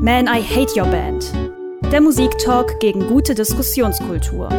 Man, 0.00 0.26
I 0.26 0.42
Hate 0.42 0.76
Your 0.76 0.86
Band. 0.86 1.32
Der 1.90 2.02
Musiktalk 2.02 2.78
gegen 2.80 3.06
gute 3.06 3.34
Diskussionskultur. 3.34 4.50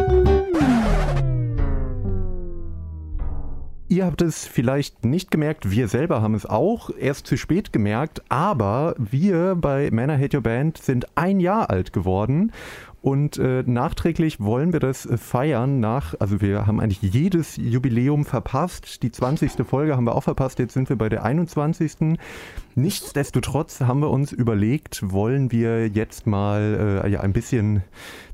Ihr 3.90 4.04
habt 4.04 4.20
es 4.20 4.46
vielleicht 4.46 5.04
nicht 5.04 5.30
gemerkt, 5.30 5.70
wir 5.70 5.86
selber 5.88 6.20
haben 6.22 6.34
es 6.34 6.44
auch 6.44 6.90
erst 6.90 7.26
zu 7.26 7.36
spät 7.36 7.72
gemerkt, 7.72 8.20
aber 8.28 8.94
wir 8.98 9.54
bei 9.54 9.90
Man 9.92 10.10
I 10.10 10.22
Hate 10.22 10.36
Your 10.36 10.42
Band 10.42 10.76
sind 10.76 11.06
ein 11.14 11.38
Jahr 11.38 11.70
alt 11.70 11.92
geworden 11.92 12.52
und 13.00 13.38
äh, 13.38 13.62
nachträglich 13.64 14.40
wollen 14.40 14.72
wir 14.72 14.80
das 14.80 15.06
äh, 15.06 15.16
feiern 15.16 15.78
nach, 15.78 16.14
also 16.18 16.40
wir 16.40 16.66
haben 16.66 16.80
eigentlich 16.80 17.00
jedes 17.02 17.56
Jubiläum 17.56 18.24
verpasst. 18.24 19.02
Die 19.02 19.12
20. 19.12 19.52
Folge 19.66 19.96
haben 19.96 20.04
wir 20.04 20.16
auch 20.16 20.24
verpasst, 20.24 20.58
jetzt 20.58 20.74
sind 20.74 20.88
wir 20.88 20.96
bei 20.96 21.08
der 21.08 21.22
21. 21.22 22.18
Nichtsdestotrotz 22.74 23.80
haben 23.80 24.00
wir 24.00 24.10
uns 24.10 24.32
überlegt, 24.32 25.00
wollen 25.12 25.52
wir 25.52 25.88
jetzt 25.88 26.26
mal 26.26 27.02
äh, 27.04 27.10
ja, 27.10 27.20
ein 27.20 27.32
bisschen 27.32 27.82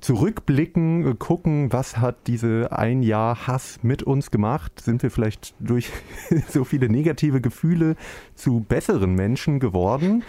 zurückblicken, 0.01 1.07
äh, 1.07 1.15
gucken, 1.15 1.73
was 1.73 1.99
hat 1.99 2.27
diese 2.27 2.73
ein 2.73 3.03
Jahr 3.03 3.47
Hass 3.47 3.81
mit 3.83 4.03
uns 4.03 4.31
gemacht? 4.31 4.81
Sind 4.81 5.03
wir 5.03 5.11
vielleicht 5.11 5.55
durch 5.61 5.91
so 6.49 6.65
viele 6.65 6.89
negative 6.89 7.41
Gefühle 7.41 7.97
zu 8.35 8.61
besseren 8.61 9.15
Menschen 9.15 9.61
geworden? 9.61 10.25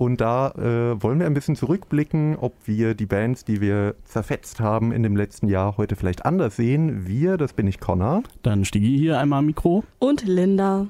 Und 0.00 0.22
da 0.22 0.52
äh, 0.52 1.02
wollen 1.02 1.18
wir 1.18 1.26
ein 1.26 1.34
bisschen 1.34 1.56
zurückblicken, 1.56 2.34
ob 2.36 2.54
wir 2.64 2.94
die 2.94 3.04
Bands, 3.04 3.44
die 3.44 3.60
wir 3.60 3.96
zerfetzt 4.06 4.58
haben 4.58 4.92
in 4.92 5.02
dem 5.02 5.14
letzten 5.14 5.46
Jahr, 5.46 5.76
heute 5.76 5.94
vielleicht 5.94 6.24
anders 6.24 6.56
sehen. 6.56 7.06
Wir, 7.06 7.36
das 7.36 7.52
bin 7.52 7.66
ich 7.66 7.80
Connor. 7.80 8.22
Dann 8.42 8.64
Stigi 8.64 8.96
hier 8.96 9.18
einmal 9.18 9.40
am 9.40 9.46
Mikro. 9.46 9.84
Und 9.98 10.26
Linda. 10.26 10.86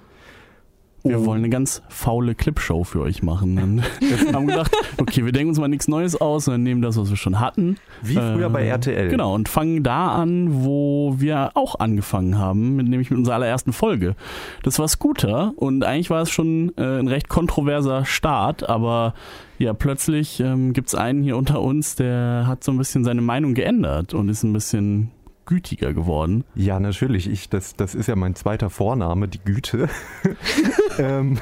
Wir 1.02 1.20
oh. 1.20 1.26
wollen 1.26 1.38
eine 1.38 1.48
ganz 1.48 1.82
faule 1.88 2.34
Clipshow 2.34 2.84
für 2.84 3.00
euch 3.00 3.22
machen. 3.22 3.58
Und 3.58 3.82
wir 4.00 4.32
haben 4.32 4.46
gedacht, 4.46 4.76
okay, 4.98 5.24
wir 5.24 5.32
denken 5.32 5.50
uns 5.50 5.58
mal 5.58 5.68
nichts 5.68 5.88
Neues 5.88 6.20
aus, 6.20 6.44
sondern 6.44 6.62
nehmen 6.62 6.82
das, 6.82 6.96
was 6.96 7.10
wir 7.10 7.16
schon 7.16 7.40
hatten. 7.40 7.76
Wie 8.02 8.14
früher 8.14 8.46
äh, 8.46 8.50
bei 8.50 8.66
RTL. 8.66 9.08
Genau, 9.08 9.34
und 9.34 9.48
fangen 9.48 9.82
da 9.82 10.08
an, 10.08 10.64
wo 10.64 11.14
wir 11.18 11.52
auch 11.54 11.78
angefangen 11.80 12.38
haben, 12.38 12.76
mit, 12.76 12.88
nämlich 12.88 13.10
mit 13.10 13.18
unserer 13.18 13.36
allerersten 13.36 13.72
Folge. 13.72 14.14
Das 14.62 14.78
war 14.78 14.88
Scooter 14.88 15.52
und 15.56 15.84
eigentlich 15.84 16.10
war 16.10 16.22
es 16.22 16.30
schon 16.30 16.72
äh, 16.76 16.98
ein 16.98 17.08
recht 17.08 17.28
kontroverser 17.28 18.04
Start, 18.04 18.68
aber 18.68 19.14
ja, 19.58 19.74
plötzlich 19.74 20.40
ähm, 20.40 20.72
gibt 20.72 20.88
es 20.88 20.94
einen 20.94 21.22
hier 21.22 21.36
unter 21.36 21.60
uns, 21.60 21.94
der 21.94 22.44
hat 22.46 22.64
so 22.64 22.72
ein 22.72 22.78
bisschen 22.78 23.04
seine 23.04 23.20
Meinung 23.20 23.54
geändert 23.54 24.14
und 24.14 24.28
ist 24.28 24.42
ein 24.42 24.52
bisschen 24.52 25.10
gütiger 25.46 25.92
geworden. 25.92 26.44
Ja, 26.54 26.78
natürlich. 26.80 27.28
Ich, 27.30 27.48
das, 27.48 27.74
das 27.74 27.94
ist 27.94 28.06
ja 28.06 28.16
mein 28.16 28.34
zweiter 28.34 28.70
Vorname, 28.70 29.28
die 29.28 29.40
Güte. 29.40 29.88
ähm, 30.98 31.38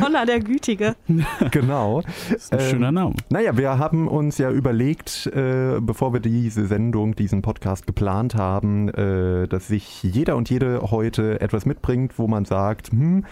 Connor 0.00 0.26
der 0.26 0.40
Gütige. 0.40 0.96
genau. 1.50 2.02
Das 2.02 2.44
ist 2.44 2.52
ein 2.52 2.60
ähm, 2.60 2.66
schöner 2.70 2.92
Name. 2.92 3.14
Naja, 3.30 3.56
wir 3.56 3.78
haben 3.78 4.08
uns 4.08 4.38
ja 4.38 4.50
überlegt, 4.50 5.26
äh, 5.26 5.80
bevor 5.80 6.12
wir 6.12 6.20
diese 6.20 6.66
Sendung, 6.66 7.14
diesen 7.14 7.42
Podcast 7.42 7.86
geplant 7.86 8.34
haben, 8.34 8.88
äh, 8.88 9.48
dass 9.48 9.68
sich 9.68 10.02
jeder 10.02 10.36
und 10.36 10.50
jede 10.50 10.82
heute 10.90 11.40
etwas 11.40 11.66
mitbringt, 11.66 12.18
wo 12.18 12.28
man 12.28 12.44
sagt, 12.44 12.90
hm, 12.90 13.24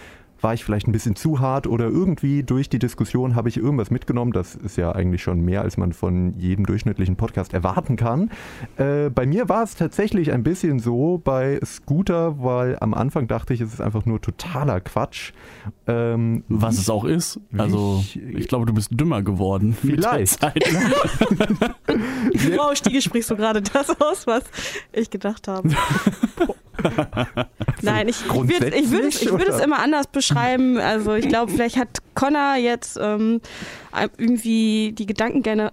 war 0.45 0.53
ich 0.53 0.63
vielleicht 0.63 0.87
ein 0.87 0.91
bisschen 0.91 1.15
zu 1.15 1.39
hart 1.39 1.65
oder 1.65 1.85
irgendwie 1.85 2.43
durch 2.43 2.69
die 2.69 2.77
Diskussion 2.77 3.33
habe 3.33 3.49
ich 3.49 3.57
irgendwas 3.57 3.89
mitgenommen. 3.89 4.31
Das 4.31 4.53
ist 4.53 4.77
ja 4.77 4.91
eigentlich 4.91 5.23
schon 5.23 5.41
mehr, 5.41 5.63
als 5.63 5.75
man 5.75 5.91
von 5.91 6.37
jedem 6.37 6.67
durchschnittlichen 6.67 7.15
Podcast 7.15 7.55
erwarten 7.55 7.95
kann. 7.95 8.29
Äh, 8.77 9.09
bei 9.09 9.25
mir 9.25 9.49
war 9.49 9.63
es 9.63 9.73
tatsächlich 9.73 10.31
ein 10.31 10.43
bisschen 10.43 10.77
so 10.77 11.19
bei 11.23 11.59
Scooter, 11.65 12.43
weil 12.43 12.77
am 12.79 12.93
Anfang 12.93 13.27
dachte 13.27 13.55
ich, 13.55 13.61
es 13.61 13.73
ist 13.73 13.81
einfach 13.81 14.05
nur 14.05 14.21
totaler 14.21 14.81
Quatsch. 14.81 15.33
Ähm, 15.87 16.43
Was 16.47 16.77
es 16.77 16.91
auch 16.91 17.05
ist. 17.05 17.39
Also 17.57 18.01
ich, 18.01 18.15
ich, 18.15 18.47
glaube, 18.47 18.67
du 18.67 18.73
bist 18.73 18.89
dümmer 18.91 19.23
geworden. 19.23 19.75
Vielleicht. 19.81 20.41
Frau 22.55 22.75
Stiege, 22.75 23.01
sprichst 23.01 23.31
du 23.31 23.35
gerade 23.35 23.63
das 23.63 23.89
aus, 23.99 24.27
was 24.27 24.43
ich 24.93 25.09
gedacht 25.09 25.47
habe. 25.47 25.71
Nein, 27.81 28.07
ich, 28.07 28.25
ich 28.25 28.33
würde 28.33 28.75
ich 28.75 28.91
würd 28.91 29.47
es 29.47 29.59
immer 29.59 29.79
anders 29.79 30.07
beschreiben. 30.07 30.34
Also 30.35 31.13
ich 31.13 31.27
glaube, 31.27 31.51
vielleicht 31.51 31.77
hat 31.77 31.99
Connor 32.15 32.55
jetzt 32.55 32.97
ähm, 33.01 33.41
irgendwie 34.17 34.93
die 34.93 35.05
Gedankengänge, 35.05 35.71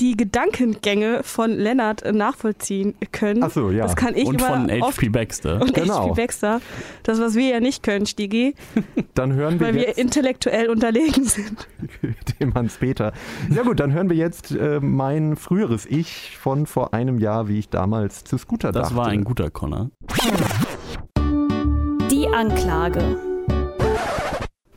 die 0.00 0.16
Gedankengänge 0.16 1.22
von 1.22 1.50
Lennart 1.50 2.02
äh, 2.02 2.12
nachvollziehen 2.12 2.94
können. 3.12 3.42
Ach 3.42 3.50
so, 3.50 3.70
ja. 3.70 3.84
Das 3.84 3.96
kann 3.96 4.14
ich 4.14 4.26
und 4.26 4.40
immer 4.40 4.48
von 4.48 4.70
HP 4.70 5.08
Baxter. 5.08 5.60
Und 5.60 5.74
genau. 5.74 6.10
HP 6.10 6.22
Baxter. 6.22 6.60
Das, 7.02 7.20
was 7.20 7.34
wir 7.34 7.48
ja 7.48 7.60
nicht 7.60 7.82
können, 7.82 8.06
Stigi. 8.06 8.54
Dann 9.14 9.32
hören 9.32 9.58
wir 9.58 9.68
Weil 9.68 9.76
jetzt, 9.76 9.96
wir 9.96 9.98
intellektuell 9.98 10.68
unterlegen 10.68 11.24
sind. 11.24 11.66
Dem 12.40 12.54
Hans-Peter. 12.54 13.12
Ja 13.50 13.62
gut, 13.62 13.80
dann 13.80 13.92
hören 13.92 14.08
wir 14.10 14.16
jetzt 14.16 14.52
äh, 14.52 14.80
mein 14.80 15.36
früheres 15.36 15.86
Ich 15.86 16.36
von 16.38 16.66
vor 16.66 16.94
einem 16.94 17.18
Jahr, 17.18 17.48
wie 17.48 17.58
ich 17.58 17.68
damals 17.68 18.24
zu 18.24 18.38
Scooter 18.38 18.72
das 18.72 18.82
dachte. 18.82 18.94
Das 18.94 18.96
war 18.96 19.08
ein 19.08 19.24
guter 19.24 19.50
Connor. 19.50 19.90
Die 22.10 22.28
Anklage. 22.28 23.29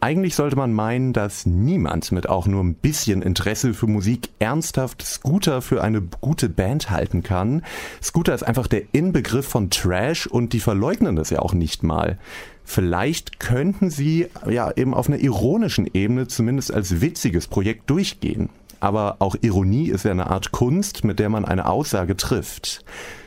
Eigentlich 0.04 0.36
sollte 0.36 0.58
man 0.58 0.74
meinen, 0.74 1.14
dass 1.14 1.46
niemand 1.46 2.12
mit 2.12 2.28
auch 2.28 2.46
nur 2.46 2.62
ein 2.62 2.74
bisschen 2.74 3.22
Interesse 3.22 3.74
für 3.74 3.88
Musik 3.88 4.32
ernsthaft 4.38 5.02
Scooter 5.02 5.62
für 5.62 5.82
eine 5.82 6.02
gute 6.02 6.50
Band 6.50 6.90
halten 6.90 7.24
kann. 7.24 7.64
Scooter 8.02 8.36
ist 8.36 8.44
einfach 8.44 8.68
der 8.68 8.82
Inbegriff 8.92 9.48
von 9.48 9.70
Trash 9.70 10.28
und 10.28 10.52
die 10.52 10.60
verleugnen 10.60 11.16
das 11.16 11.30
ja 11.30 11.40
auch 11.40 11.54
nicht 11.54 11.84
mal. 11.84 12.20
Vielleicht 12.66 13.40
könnten 13.40 13.90
sie 13.90 14.28
ja 14.46 14.74
eben 14.76 14.94
auf 14.94 15.08
einer 15.08 15.20
ironischen 15.20 15.90
Ebene 15.94 16.28
zumindest 16.28 16.74
als 16.74 17.00
witziges 17.00 17.48
Projekt 17.48 17.90
durchgehen. 17.90 18.50
Aber 18.82 19.16
auch 19.20 19.38
Ironie 19.40 19.88
ist 19.88 20.04
ja 20.04 20.12
eine 20.12 20.28
Art 20.28 20.52
Kunst, 20.52 21.06
mit 21.06 21.18
der 21.18 21.30
man 21.30 21.46
eine 21.46 21.66
Aussage 21.66 22.18
trifft. 22.18 22.84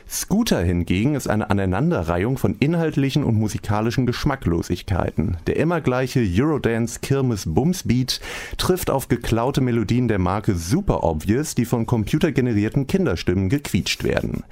Scooter 0.09 0.61
hingegen 0.61 1.15
ist 1.15 1.27
eine 1.27 1.49
Aneinanderreihung 1.49 2.37
von 2.37 2.55
inhaltlichen 2.59 3.25
und 3.25 3.35
musikalischen 3.35 4.05
Geschmacklosigkeiten. 4.05 5.37
Der 5.47 5.57
immer 5.57 5.81
gleiche 5.81 6.21
Eurodance 6.21 6.99
Kirmes 7.01 7.43
Bumsbeat 7.45 8.21
trifft 8.57 8.89
auf 8.89 9.09
geklaute 9.09 9.59
Melodien 9.59 10.07
der 10.07 10.19
Marke 10.19 10.55
Super 10.55 11.03
Obvious, 11.03 11.55
die 11.55 11.65
von 11.65 11.85
computergenerierten 11.85 12.87
Kinderstimmen 12.87 13.49
gequietscht 13.49 14.05
werden. 14.05 14.43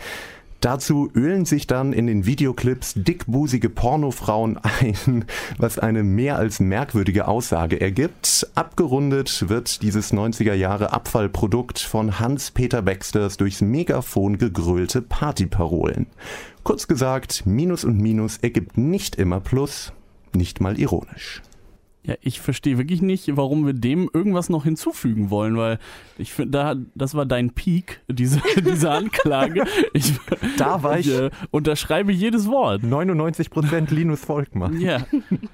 Dazu 0.62 1.12
ölen 1.14 1.46
sich 1.46 1.68
dann 1.68 1.94
in 1.94 2.08
den 2.08 2.26
Videoclips 2.26 2.94
dickbusige 2.96 3.70
Pornofrauen 3.70 4.58
ein, 4.58 5.26
was 5.58 5.78
eine 5.78 6.04
mehr 6.04 6.38
als 6.38 6.60
merkwürdige 6.60 7.28
Aussage 7.28 7.80
ergibt. 7.80 8.48
Abgerundet 8.56 9.50
wird 9.50 9.82
dieses 9.84 10.12
90er 10.12 10.54
Jahre 10.54 10.92
Abfallprodukt 10.92 11.80
von 11.80 12.20
Hans-Peter 12.20 12.82
Baxters 12.82 13.38
durchs 13.38 13.62
Megafon 13.62 14.38
gegrölte 14.38 15.02
Partyparolen. 15.02 16.08
Kurz 16.64 16.88
gesagt, 16.88 17.46
Minus 17.46 17.84
und 17.84 17.98
Minus 17.98 18.38
ergibt 18.38 18.78
nicht 18.78 19.18
immer 19.18 19.40
Plus, 19.40 19.94
nicht 20.34 20.62
mal 20.62 20.80
ironisch. 20.80 21.44
Ja, 22.06 22.16
ich 22.22 22.40
verstehe 22.40 22.78
wirklich 22.78 23.02
nicht, 23.02 23.36
warum 23.36 23.66
wir 23.66 23.74
dem 23.74 24.10
irgendwas 24.14 24.50
noch 24.50 24.64
hinzufügen 24.64 25.32
wollen, 25.32 25.58
weil 25.58 25.80
ich 26.20 26.34
finde, 26.34 26.52
da, 26.52 26.76
das 26.94 27.16
war 27.16 27.26
dein 27.26 27.52
Peak, 27.52 28.02
diese, 28.08 28.42
diese 28.58 28.92
Anklage. 28.92 29.64
Ich, 29.94 30.14
da 30.58 30.84
war 30.84 31.00
ich. 31.00 31.08
ich 31.08 31.20
äh, 31.20 31.30
unterschreibe 31.50 32.12
jedes 32.12 32.48
Wort. 32.48 32.84
99% 32.84 33.94
Linus 33.94 34.24
Volkmann. 34.24 34.80
Ja. 34.80 35.00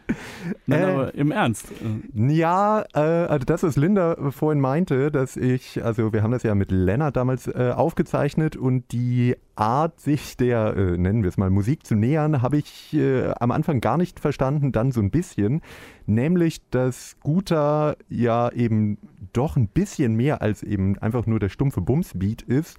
Nein, 0.66 0.82
äh, 0.82 0.84
aber 0.84 1.16
im 1.16 1.32
Ernst. 1.32 1.68
Ja, 2.14 2.84
äh, 2.94 3.00
also 3.00 3.46
das, 3.46 3.64
was 3.64 3.78
Linda 3.78 4.32
vorhin 4.32 4.60
meinte, 4.60 5.10
dass 5.10 5.38
ich, 5.38 5.84
also 5.84 6.12
wir 6.12 6.22
haben 6.22 6.32
das 6.32 6.44
ja 6.44 6.54
mit 6.54 6.72
Lennart 6.72 7.16
damals 7.16 7.48
äh, 7.48 7.72
aufgezeichnet 7.74 8.58
und 8.58 8.92
die 8.92 9.36
Art, 9.62 10.00
sich 10.00 10.38
der, 10.38 10.76
äh, 10.76 10.98
nennen 10.98 11.22
wir 11.22 11.30
es 11.30 11.38
mal, 11.38 11.52
Musik 11.52 11.86
zu 11.86 11.94
nähern, 11.94 12.42
habe 12.42 12.58
ich 12.58 12.94
äh, 12.94 13.32
am 13.40 13.52
Anfang 13.52 13.80
gar 13.80 13.98
nicht 13.98 14.20
verstanden, 14.20 14.72
dann 14.72 14.92
so 14.92 15.00
ein 15.02 15.12
bisschen. 15.12 15.62
Nämlich, 16.08 16.68
dass 16.72 17.12
Scooter 17.12 17.96
ja 18.10 18.52
eben 18.52 18.98
doch 19.34 19.58
ein 19.58 19.68
bisschen 19.68 20.16
mehr 20.16 20.42
als 20.42 20.64
eben 20.64 20.98
einfach 20.98 21.28
nur 21.28 21.40
der 21.40 21.50
stumpfe 21.50 21.80
Bumsbeat 21.80 22.41
ist 22.41 22.78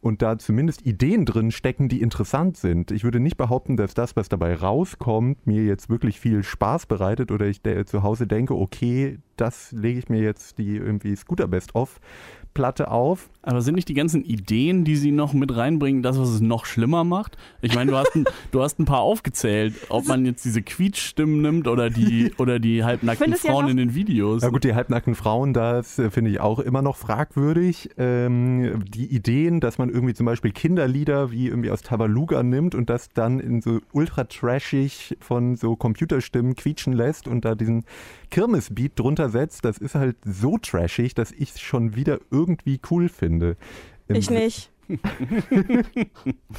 und 0.00 0.22
da 0.22 0.38
zumindest 0.38 0.86
Ideen 0.86 1.26
drin 1.26 1.50
stecken, 1.50 1.90
die 1.90 2.00
interessant 2.00 2.56
sind. 2.56 2.90
Ich 2.90 3.04
würde 3.04 3.20
nicht 3.20 3.36
behaupten, 3.36 3.76
dass 3.76 3.92
das, 3.92 4.16
was 4.16 4.30
dabei 4.30 4.54
rauskommt, 4.54 5.46
mir 5.46 5.64
jetzt 5.64 5.90
wirklich 5.90 6.18
viel 6.18 6.42
Spaß 6.42 6.86
bereitet 6.86 7.30
oder 7.30 7.46
ich 7.46 7.60
zu 7.84 8.02
Hause 8.02 8.26
denke, 8.26 8.54
okay, 8.54 9.18
das 9.42 9.72
lege 9.72 9.98
ich 9.98 10.08
mir 10.08 10.22
jetzt 10.22 10.58
die 10.58 10.76
irgendwie 10.76 11.16
Scooter 11.16 11.48
Best 11.48 11.74
Off 11.74 12.00
Platte 12.54 12.90
auf. 12.90 13.30
Aber 13.44 13.60
sind 13.60 13.74
nicht 13.74 13.88
die 13.88 13.94
ganzen 13.94 14.22
Ideen, 14.22 14.84
die 14.84 14.94
sie 14.94 15.10
noch 15.10 15.32
mit 15.32 15.56
reinbringen, 15.56 16.02
das, 16.02 16.16
was 16.16 16.28
es 16.28 16.40
noch 16.40 16.64
schlimmer 16.64 17.02
macht? 17.02 17.36
Ich 17.60 17.74
meine, 17.74 17.90
du 17.90 17.96
hast 17.96 18.14
ein, 18.14 18.24
du 18.52 18.62
hast 18.62 18.78
ein 18.78 18.84
paar 18.84 19.00
aufgezählt, 19.00 19.74
ob 19.88 20.06
man 20.06 20.24
jetzt 20.24 20.44
diese 20.44 20.62
Quietschstimmen 20.62 21.42
nimmt 21.42 21.66
oder 21.66 21.90
die, 21.90 22.32
oder 22.38 22.60
die 22.60 22.84
halbnackten 22.84 23.34
Frauen 23.34 23.64
ja 23.64 23.70
in 23.72 23.76
den 23.78 23.94
Videos. 23.94 24.42
Ja 24.42 24.50
gut, 24.50 24.62
die 24.62 24.74
halbnackten 24.74 25.16
Frauen, 25.16 25.54
das 25.54 25.98
äh, 25.98 26.10
finde 26.10 26.30
ich 26.30 26.40
auch 26.40 26.60
immer 26.60 26.82
noch 26.82 26.96
fragwürdig. 26.96 27.90
Ähm, 27.98 28.84
die 28.86 29.06
Ideen, 29.06 29.58
dass 29.58 29.78
man 29.78 29.90
irgendwie 29.90 30.14
zum 30.14 30.26
Beispiel 30.26 30.52
Kinderlieder 30.52 31.32
wie 31.32 31.48
irgendwie 31.48 31.72
aus 31.72 31.82
Tabaluga 31.82 32.44
nimmt 32.44 32.76
und 32.76 32.90
das 32.90 33.08
dann 33.12 33.40
in 33.40 33.60
so 33.60 33.80
ultra 33.92 34.22
trashig 34.24 35.16
von 35.18 35.56
so 35.56 35.74
Computerstimmen 35.74 36.54
quietschen 36.54 36.92
lässt 36.92 37.26
und 37.26 37.44
da 37.44 37.56
diesen 37.56 37.84
Kirmesbeat 38.30 38.92
drunter 38.94 39.28
übersetzt, 39.32 39.64
das 39.64 39.78
ist 39.78 39.94
halt 39.94 40.16
so 40.24 40.58
trashig, 40.58 41.14
dass 41.14 41.32
ich 41.32 41.50
es 41.50 41.60
schon 41.60 41.96
wieder 41.96 42.20
irgendwie 42.30 42.80
cool 42.90 43.08
finde. 43.08 43.56
Im 44.08 44.16
ich 44.16 44.30
nicht. 44.30 44.70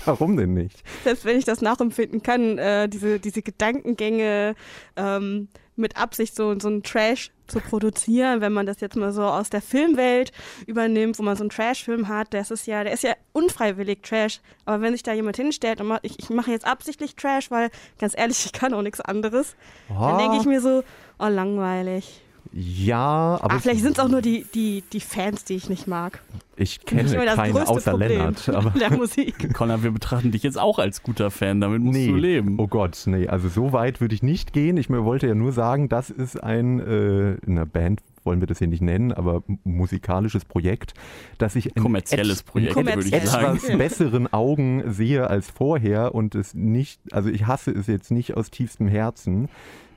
Warum 0.06 0.38
denn 0.38 0.54
nicht? 0.54 0.84
Selbst 1.04 1.26
wenn 1.26 1.38
ich 1.38 1.46
das 1.46 1.62
nachempfinden 1.62 2.24
kann, 2.24 2.58
äh, 2.58 2.90
diese, 2.90 3.20
diese 3.20 3.44
Gedankengänge 3.44 4.56
ähm, 4.96 5.50
mit 5.76 5.98
Absicht 5.98 6.36
so, 6.36 6.58
so 6.60 6.68
einen 6.68 6.84
Trash 6.84 7.32
zu 7.48 7.60
produzieren, 7.60 8.42
wenn 8.42 8.54
man 8.54 8.66
das 8.66 8.80
jetzt 8.80 8.96
mal 8.96 9.12
so 9.12 9.24
aus 9.24 9.50
der 9.50 9.62
Filmwelt 9.62 10.32
übernimmt, 10.66 11.20
wo 11.20 11.24
man 11.24 11.36
so 11.36 11.44
einen 11.44 11.50
Trash-Film 11.50 12.08
hat, 12.08 12.34
das 12.34 12.50
ist 12.50 12.66
ja, 12.66 12.84
der 12.84 12.94
ist 12.94 13.04
ja 13.04 13.14
unfreiwillig 13.34 14.02
Trash. 14.02 14.40
Aber 14.66 14.82
wenn 14.82 14.94
sich 14.94 15.04
da 15.04 15.14
jemand 15.14 15.36
hinstellt 15.36 15.82
und 15.82 15.88
macht, 15.88 16.02
ich, 16.04 16.18
ich 16.18 16.30
mache 16.30 16.52
jetzt 16.52 16.66
absichtlich 16.66 17.16
Trash, 17.16 17.52
weil 17.52 17.70
ganz 18.00 18.18
ehrlich, 18.18 18.46
ich 18.46 18.54
kann 18.54 18.74
auch 18.74 18.82
nichts 18.82 19.02
anderes, 19.02 19.56
oh. 19.90 20.00
dann 20.00 20.18
denke 20.18 20.38
ich 20.38 20.46
mir 20.46 20.62
so, 20.62 20.84
oh, 21.20 21.28
langweilig. 21.28 22.24
Ja, 22.56 23.40
aber. 23.42 23.56
Ach, 23.56 23.62
vielleicht 23.62 23.82
sind 23.82 23.98
es 23.98 24.00
auch 24.00 24.10
nur 24.10 24.22
die, 24.22 24.46
die, 24.54 24.84
die 24.94 25.00
Fans, 25.00 25.44
die 25.44 25.56
ich 25.56 25.70
nicht 25.70 25.88
mag. 25.88 26.22
Ich 26.56 26.86
kenne 26.86 27.10
keine 27.12 27.68
außer 27.68 27.92
Problem 27.92 28.10
Lennart. 28.10 28.48
Aber 28.50 28.70
der 28.80 28.92
Musik. 28.92 29.52
Connor, 29.54 29.82
wir 29.82 29.90
betrachten 29.90 30.32
dich 30.32 30.44
jetzt 30.44 30.60
auch 30.60 30.78
als 30.78 31.02
guter 31.02 31.32
Fan, 31.32 31.62
damit 31.62 31.82
musst 31.82 31.98
nee. 31.98 32.08
du 32.08 32.16
leben. 32.16 32.60
Oh 32.60 32.68
Gott, 32.68 33.02
nee, 33.08 33.28
also 33.28 33.50
so 33.50 33.74
weit 33.74 34.02
würde 34.02 34.14
ich 34.14 34.22
nicht 34.22 34.54
gehen. 34.54 34.78
Ich 34.78 34.88
wollte 34.90 35.28
ja 35.28 35.34
nur 35.34 35.52
sagen, 35.52 35.90
das 35.90 36.12
ist 36.12 36.44
ein, 36.44 36.80
äh, 36.80 37.38
eine 37.48 37.66
Band, 37.66 38.02
wollen 38.24 38.40
wir 38.40 38.48
das 38.48 38.60
hier 38.60 38.68
nicht 38.68 38.84
nennen, 38.84 39.12
aber 39.12 39.42
musikalisches 39.64 40.46
Projekt, 40.46 40.94
das 41.40 41.56
ich 41.56 41.76
in 41.76 41.82
kommerzielles 41.82 42.44
Projekt, 42.44 42.78
in 42.78 42.86
würde 42.86 43.02
ich 43.02 43.30
sagen. 43.30 43.58
etwas 43.58 43.78
besseren 43.78 44.32
Augen 44.32 44.84
sehe 44.94 45.28
als 45.28 45.50
vorher 45.50 46.14
und 46.14 46.36
es 46.36 46.54
nicht, 46.54 47.00
also 47.12 47.30
ich 47.30 47.48
hasse 47.48 47.72
es 47.72 47.88
jetzt 47.88 48.12
nicht 48.12 48.38
aus 48.38 48.52
tiefstem 48.52 48.88
Herzen. 48.88 49.50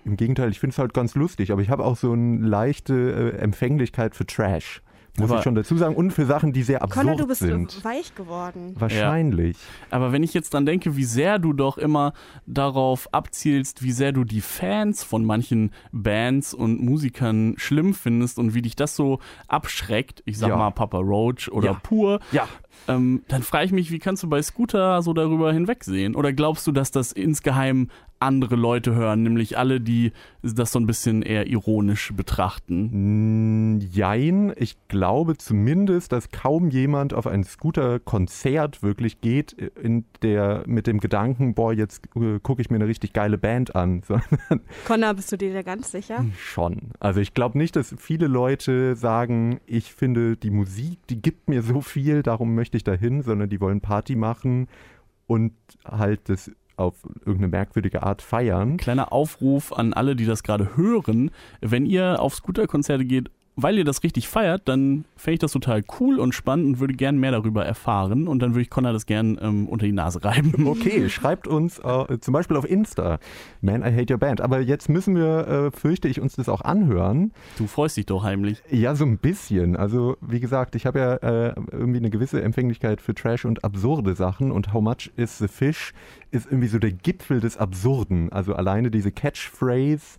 Im 0.06 0.16
Gegenteil, 0.16 0.50
ich 0.50 0.60
finde 0.60 0.72
es 0.72 0.78
halt 0.78 0.94
ganz 0.94 1.16
lustig, 1.16 1.50
aber 1.50 1.60
ich 1.62 1.68
habe 1.68 1.84
auch 1.84 1.96
so 1.96 2.12
eine 2.12 2.38
leichte 2.46 3.34
äh, 3.34 3.38
Empfänglichkeit 3.38 4.14
für 4.14 4.24
Trash. 4.24 4.80
Muss 5.18 5.30
aber 5.30 5.38
ich 5.38 5.44
schon 5.44 5.54
dazu 5.54 5.76
sagen. 5.76 5.96
Und 5.96 6.12
für 6.12 6.26
Sachen, 6.26 6.52
die 6.52 6.62
sehr 6.62 6.82
absurd 6.82 7.06
Connor, 7.06 7.16
du 7.16 7.26
bist 7.26 7.40
sind. 7.40 7.84
weich 7.84 8.14
geworden. 8.14 8.74
Wahrscheinlich. 8.78 9.56
Ja. 9.56 9.96
Aber 9.96 10.12
wenn 10.12 10.22
ich 10.22 10.34
jetzt 10.34 10.52
dran 10.52 10.66
denke, 10.66 10.96
wie 10.96 11.04
sehr 11.04 11.38
du 11.38 11.52
doch 11.52 11.78
immer 11.78 12.12
darauf 12.46 13.12
abzielst, 13.12 13.82
wie 13.82 13.92
sehr 13.92 14.12
du 14.12 14.24
die 14.24 14.40
Fans 14.40 15.02
von 15.02 15.24
manchen 15.24 15.70
Bands 15.90 16.54
und 16.54 16.82
Musikern 16.82 17.54
schlimm 17.56 17.94
findest 17.94 18.38
und 18.38 18.54
wie 18.54 18.62
dich 18.62 18.76
das 18.76 18.94
so 18.94 19.18
abschreckt, 19.48 20.22
ich 20.26 20.38
sag 20.38 20.50
ja. 20.50 20.56
mal 20.56 20.70
Papa 20.70 20.98
Roach 20.98 21.50
oder 21.50 21.72
ja. 21.72 21.80
Pur, 21.82 22.20
ja. 22.30 22.46
Ähm, 22.88 23.22
dann 23.28 23.42
frage 23.42 23.64
ich 23.64 23.72
mich, 23.72 23.90
wie 23.90 23.98
kannst 23.98 24.22
du 24.22 24.28
bei 24.28 24.42
Scooter 24.42 25.02
so 25.02 25.14
darüber 25.14 25.52
hinwegsehen? 25.52 26.14
Oder 26.14 26.32
glaubst 26.32 26.66
du, 26.66 26.72
dass 26.72 26.90
das 26.90 27.10
insgeheim 27.10 27.88
andere 28.26 28.56
Leute 28.56 28.94
hören, 28.94 29.22
nämlich 29.22 29.56
alle, 29.56 29.80
die 29.80 30.12
das 30.42 30.72
so 30.72 30.78
ein 30.78 30.86
bisschen 30.86 31.22
eher 31.22 31.46
ironisch 31.46 32.12
betrachten? 32.14 33.76
Mm, 33.76 33.80
jein, 33.80 34.52
ich 34.56 34.76
glaube 34.88 35.38
zumindest, 35.38 36.12
dass 36.12 36.30
kaum 36.30 36.68
jemand 36.68 37.14
auf 37.14 37.26
ein 37.26 37.44
Scooter-Konzert 37.44 38.82
wirklich 38.82 39.20
geht, 39.20 39.52
in 39.52 40.04
der 40.22 40.64
mit 40.66 40.86
dem 40.86 41.00
Gedanken, 41.00 41.54
boah, 41.54 41.72
jetzt 41.72 42.04
äh, 42.16 42.38
gucke 42.40 42.60
ich 42.60 42.68
mir 42.68 42.76
eine 42.76 42.86
richtig 42.86 43.12
geile 43.12 43.38
Band 43.38 43.74
an. 43.74 44.02
Connor, 44.86 45.14
bist 45.14 45.32
du 45.32 45.38
dir 45.38 45.54
da 45.54 45.62
ganz 45.62 45.90
sicher? 45.90 46.24
Schon. 46.38 46.90
Also 47.00 47.20
ich 47.20 47.32
glaube 47.32 47.56
nicht, 47.56 47.76
dass 47.76 47.94
viele 47.98 48.26
Leute 48.26 48.96
sagen, 48.96 49.60
ich 49.66 49.92
finde 49.92 50.36
die 50.36 50.50
Musik, 50.50 50.98
die 51.08 51.22
gibt 51.22 51.48
mir 51.48 51.62
so 51.62 51.80
viel, 51.80 52.22
darum 52.22 52.54
möchte 52.54 52.76
ich 52.76 52.84
dahin, 52.84 53.22
sondern 53.22 53.48
die 53.48 53.60
wollen 53.60 53.80
Party 53.80 54.16
machen 54.16 54.68
und 55.26 55.52
halt 55.84 56.28
das 56.28 56.50
auf 56.76 56.94
irgendeine 57.20 57.48
merkwürdige 57.48 58.02
Art 58.02 58.22
feiern. 58.22 58.76
Kleiner 58.76 59.12
Aufruf 59.12 59.72
an 59.72 59.92
alle, 59.92 60.16
die 60.16 60.26
das 60.26 60.42
gerade 60.42 60.76
hören. 60.76 61.30
Wenn 61.60 61.86
ihr 61.86 62.20
auf 62.20 62.34
Scooterkonzerte 62.34 63.04
geht 63.04 63.30
weil 63.56 63.78
ihr 63.78 63.84
das 63.84 64.02
richtig 64.02 64.28
feiert, 64.28 64.68
dann 64.68 65.06
fände 65.16 65.34
ich 65.34 65.40
das 65.40 65.52
total 65.52 65.82
cool 65.98 66.20
und 66.20 66.34
spannend 66.34 66.66
und 66.66 66.80
würde 66.80 66.92
gern 66.92 67.16
mehr 67.16 67.30
darüber 67.30 67.64
erfahren. 67.64 68.28
Und 68.28 68.40
dann 68.40 68.52
würde 68.52 68.62
ich 68.62 68.70
Connor 68.70 68.92
das 68.92 69.06
gern 69.06 69.38
ähm, 69.40 69.66
unter 69.66 69.86
die 69.86 69.92
Nase 69.92 70.22
reiben. 70.22 70.66
Okay, 70.76 71.08
schreibt 71.08 71.46
uns 71.46 71.78
äh, 71.78 72.18
zum 72.20 72.32
Beispiel 72.32 72.56
auf 72.56 72.68
Insta, 72.68 73.18
Man, 73.62 73.82
I 73.82 73.96
Hate 73.96 74.12
Your 74.12 74.18
Band. 74.18 74.40
Aber 74.42 74.60
jetzt 74.60 74.88
müssen 74.88 75.14
wir, 75.14 75.48
äh, 75.48 75.70
fürchte 75.70 76.06
ich, 76.06 76.20
uns 76.20 76.36
das 76.36 76.48
auch 76.48 76.60
anhören. 76.60 77.32
Du 77.56 77.66
freust 77.66 77.96
dich 77.96 78.04
doch 78.04 78.24
heimlich. 78.24 78.62
Ja, 78.70 78.94
so 78.94 79.04
ein 79.04 79.16
bisschen. 79.16 79.76
Also, 79.76 80.16
wie 80.20 80.40
gesagt, 80.40 80.74
ich 80.74 80.84
habe 80.84 80.98
ja 80.98 81.14
äh, 81.14 81.54
irgendwie 81.72 81.98
eine 81.98 82.10
gewisse 82.10 82.42
Empfänglichkeit 82.42 83.00
für 83.00 83.14
Trash 83.14 83.44
und 83.46 83.64
absurde 83.64 84.14
Sachen. 84.14 84.50
Und 84.50 84.74
How 84.74 84.82
Much 84.82 85.10
is 85.16 85.38
the 85.38 85.48
Fish 85.48 85.94
ist 86.30 86.46
irgendwie 86.46 86.68
so 86.68 86.78
der 86.78 86.92
Gipfel 86.92 87.40
des 87.40 87.56
Absurden. 87.56 88.30
Also 88.32 88.54
alleine 88.54 88.90
diese 88.90 89.12
Catchphrase 89.12 90.18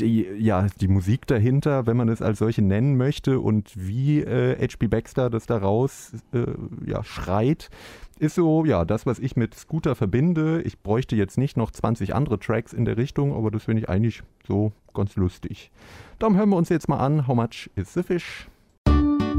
die, 0.00 0.26
ja, 0.38 0.66
die 0.80 0.88
Musik 0.88 1.26
dahinter, 1.26 1.86
wenn 1.86 1.96
man 1.96 2.08
es 2.08 2.22
als 2.22 2.38
solche 2.38 2.62
nennen 2.62 2.96
möchte 2.96 3.40
und 3.40 3.72
wie 3.74 4.20
äh, 4.20 4.56
H.P. 4.56 4.88
Baxter 4.88 5.30
das 5.30 5.46
daraus 5.46 6.12
äh, 6.32 6.44
ja, 6.86 7.02
schreit, 7.04 7.70
ist 8.18 8.34
so, 8.34 8.64
ja, 8.64 8.84
das, 8.84 9.06
was 9.06 9.18
ich 9.18 9.36
mit 9.36 9.54
Scooter 9.54 9.94
verbinde. 9.94 10.62
Ich 10.62 10.80
bräuchte 10.80 11.14
jetzt 11.14 11.38
nicht 11.38 11.56
noch 11.56 11.70
20 11.70 12.14
andere 12.14 12.38
Tracks 12.38 12.72
in 12.72 12.84
der 12.84 12.96
Richtung, 12.96 13.34
aber 13.34 13.50
das 13.50 13.64
finde 13.64 13.82
ich 13.82 13.88
eigentlich 13.88 14.22
so 14.46 14.72
ganz 14.94 15.16
lustig. 15.16 15.70
Darum 16.18 16.36
hören 16.36 16.48
wir 16.48 16.56
uns 16.56 16.68
jetzt 16.68 16.88
mal 16.88 16.98
an, 16.98 17.28
How 17.28 17.36
Much 17.36 17.70
is 17.76 17.94
the 17.94 18.02
Fish? 18.02 18.48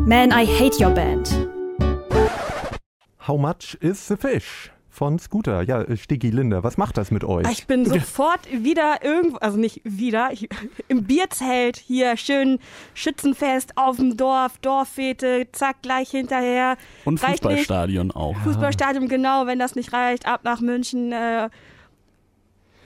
Man, 0.06 0.32
I 0.32 0.46
hate 0.46 0.80
your 0.84 0.92
band. 0.92 1.50
How 3.28 3.38
much 3.38 3.78
is 3.82 4.08
the 4.08 4.18
fish? 4.18 4.72
Von 5.00 5.18
Scooter. 5.18 5.62
Ja, 5.62 5.86
Stiggy 5.96 6.30
Linda, 6.30 6.62
was 6.62 6.76
macht 6.76 6.98
das 6.98 7.10
mit 7.10 7.24
euch? 7.24 7.50
Ich 7.50 7.68
bin 7.68 7.86
sofort 7.86 8.42
wieder 8.52 8.98
irgendwo, 9.02 9.38
also 9.38 9.58
nicht 9.58 9.80
wieder, 9.86 10.28
ich, 10.34 10.50
im 10.90 11.06
Bierzelt 11.06 11.78
hier 11.78 12.18
schön 12.18 12.60
Schützenfest 12.94 13.78
auf 13.78 13.96
dem 13.96 14.18
Dorf, 14.18 14.58
Dorffete, 14.58 15.48
zack, 15.54 15.84
gleich 15.84 16.10
hinterher. 16.10 16.76
Und 17.06 17.22
Fußballstadion 17.22 18.12
auch. 18.12 18.36
Fußballstadion, 18.40 19.08
genau, 19.08 19.48
wenn 19.48 19.58
das 19.58 19.76
nicht 19.76 19.94
reicht, 19.94 20.28
ab 20.28 20.42
nach 20.44 20.60
München. 20.60 21.14
Äh, 21.14 21.50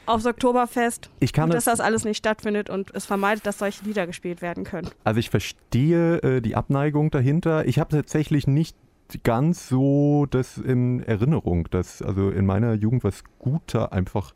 aufs 0.06 0.26
Oktoberfest, 0.26 1.10
ich 1.22 1.32
kann 1.32 1.50
dass 1.50 1.64
das 1.64 1.80
alles 1.80 2.04
nicht 2.04 2.18
stattfindet 2.18 2.70
und 2.70 2.94
es 2.94 3.06
vermeidet, 3.06 3.46
dass 3.46 3.60
solche 3.60 3.86
Lieder 3.86 4.06
gespielt 4.06 4.42
werden 4.42 4.66
können. 4.66 4.90
Also 5.06 5.22
ich 5.22 5.30
verstehe 5.30 6.18
äh, 6.18 6.42
die 6.42 6.58
Abneigung 6.58 7.10
dahinter. 7.10 7.66
Ich 7.66 7.80
habe 7.80 7.96
tatsächlich 7.96 8.46
nicht 8.46 8.76
ganz 9.24 9.68
so 9.68 10.26
das 10.30 10.58
in 10.58 11.04
Erinnerung, 11.04 11.68
dass 11.72 12.02
also 12.02 12.30
in 12.30 12.46
meiner 12.46 12.74
Jugend 12.74 13.04
was 13.04 13.18
Scooter 13.20 13.94
einfach, 13.94 14.34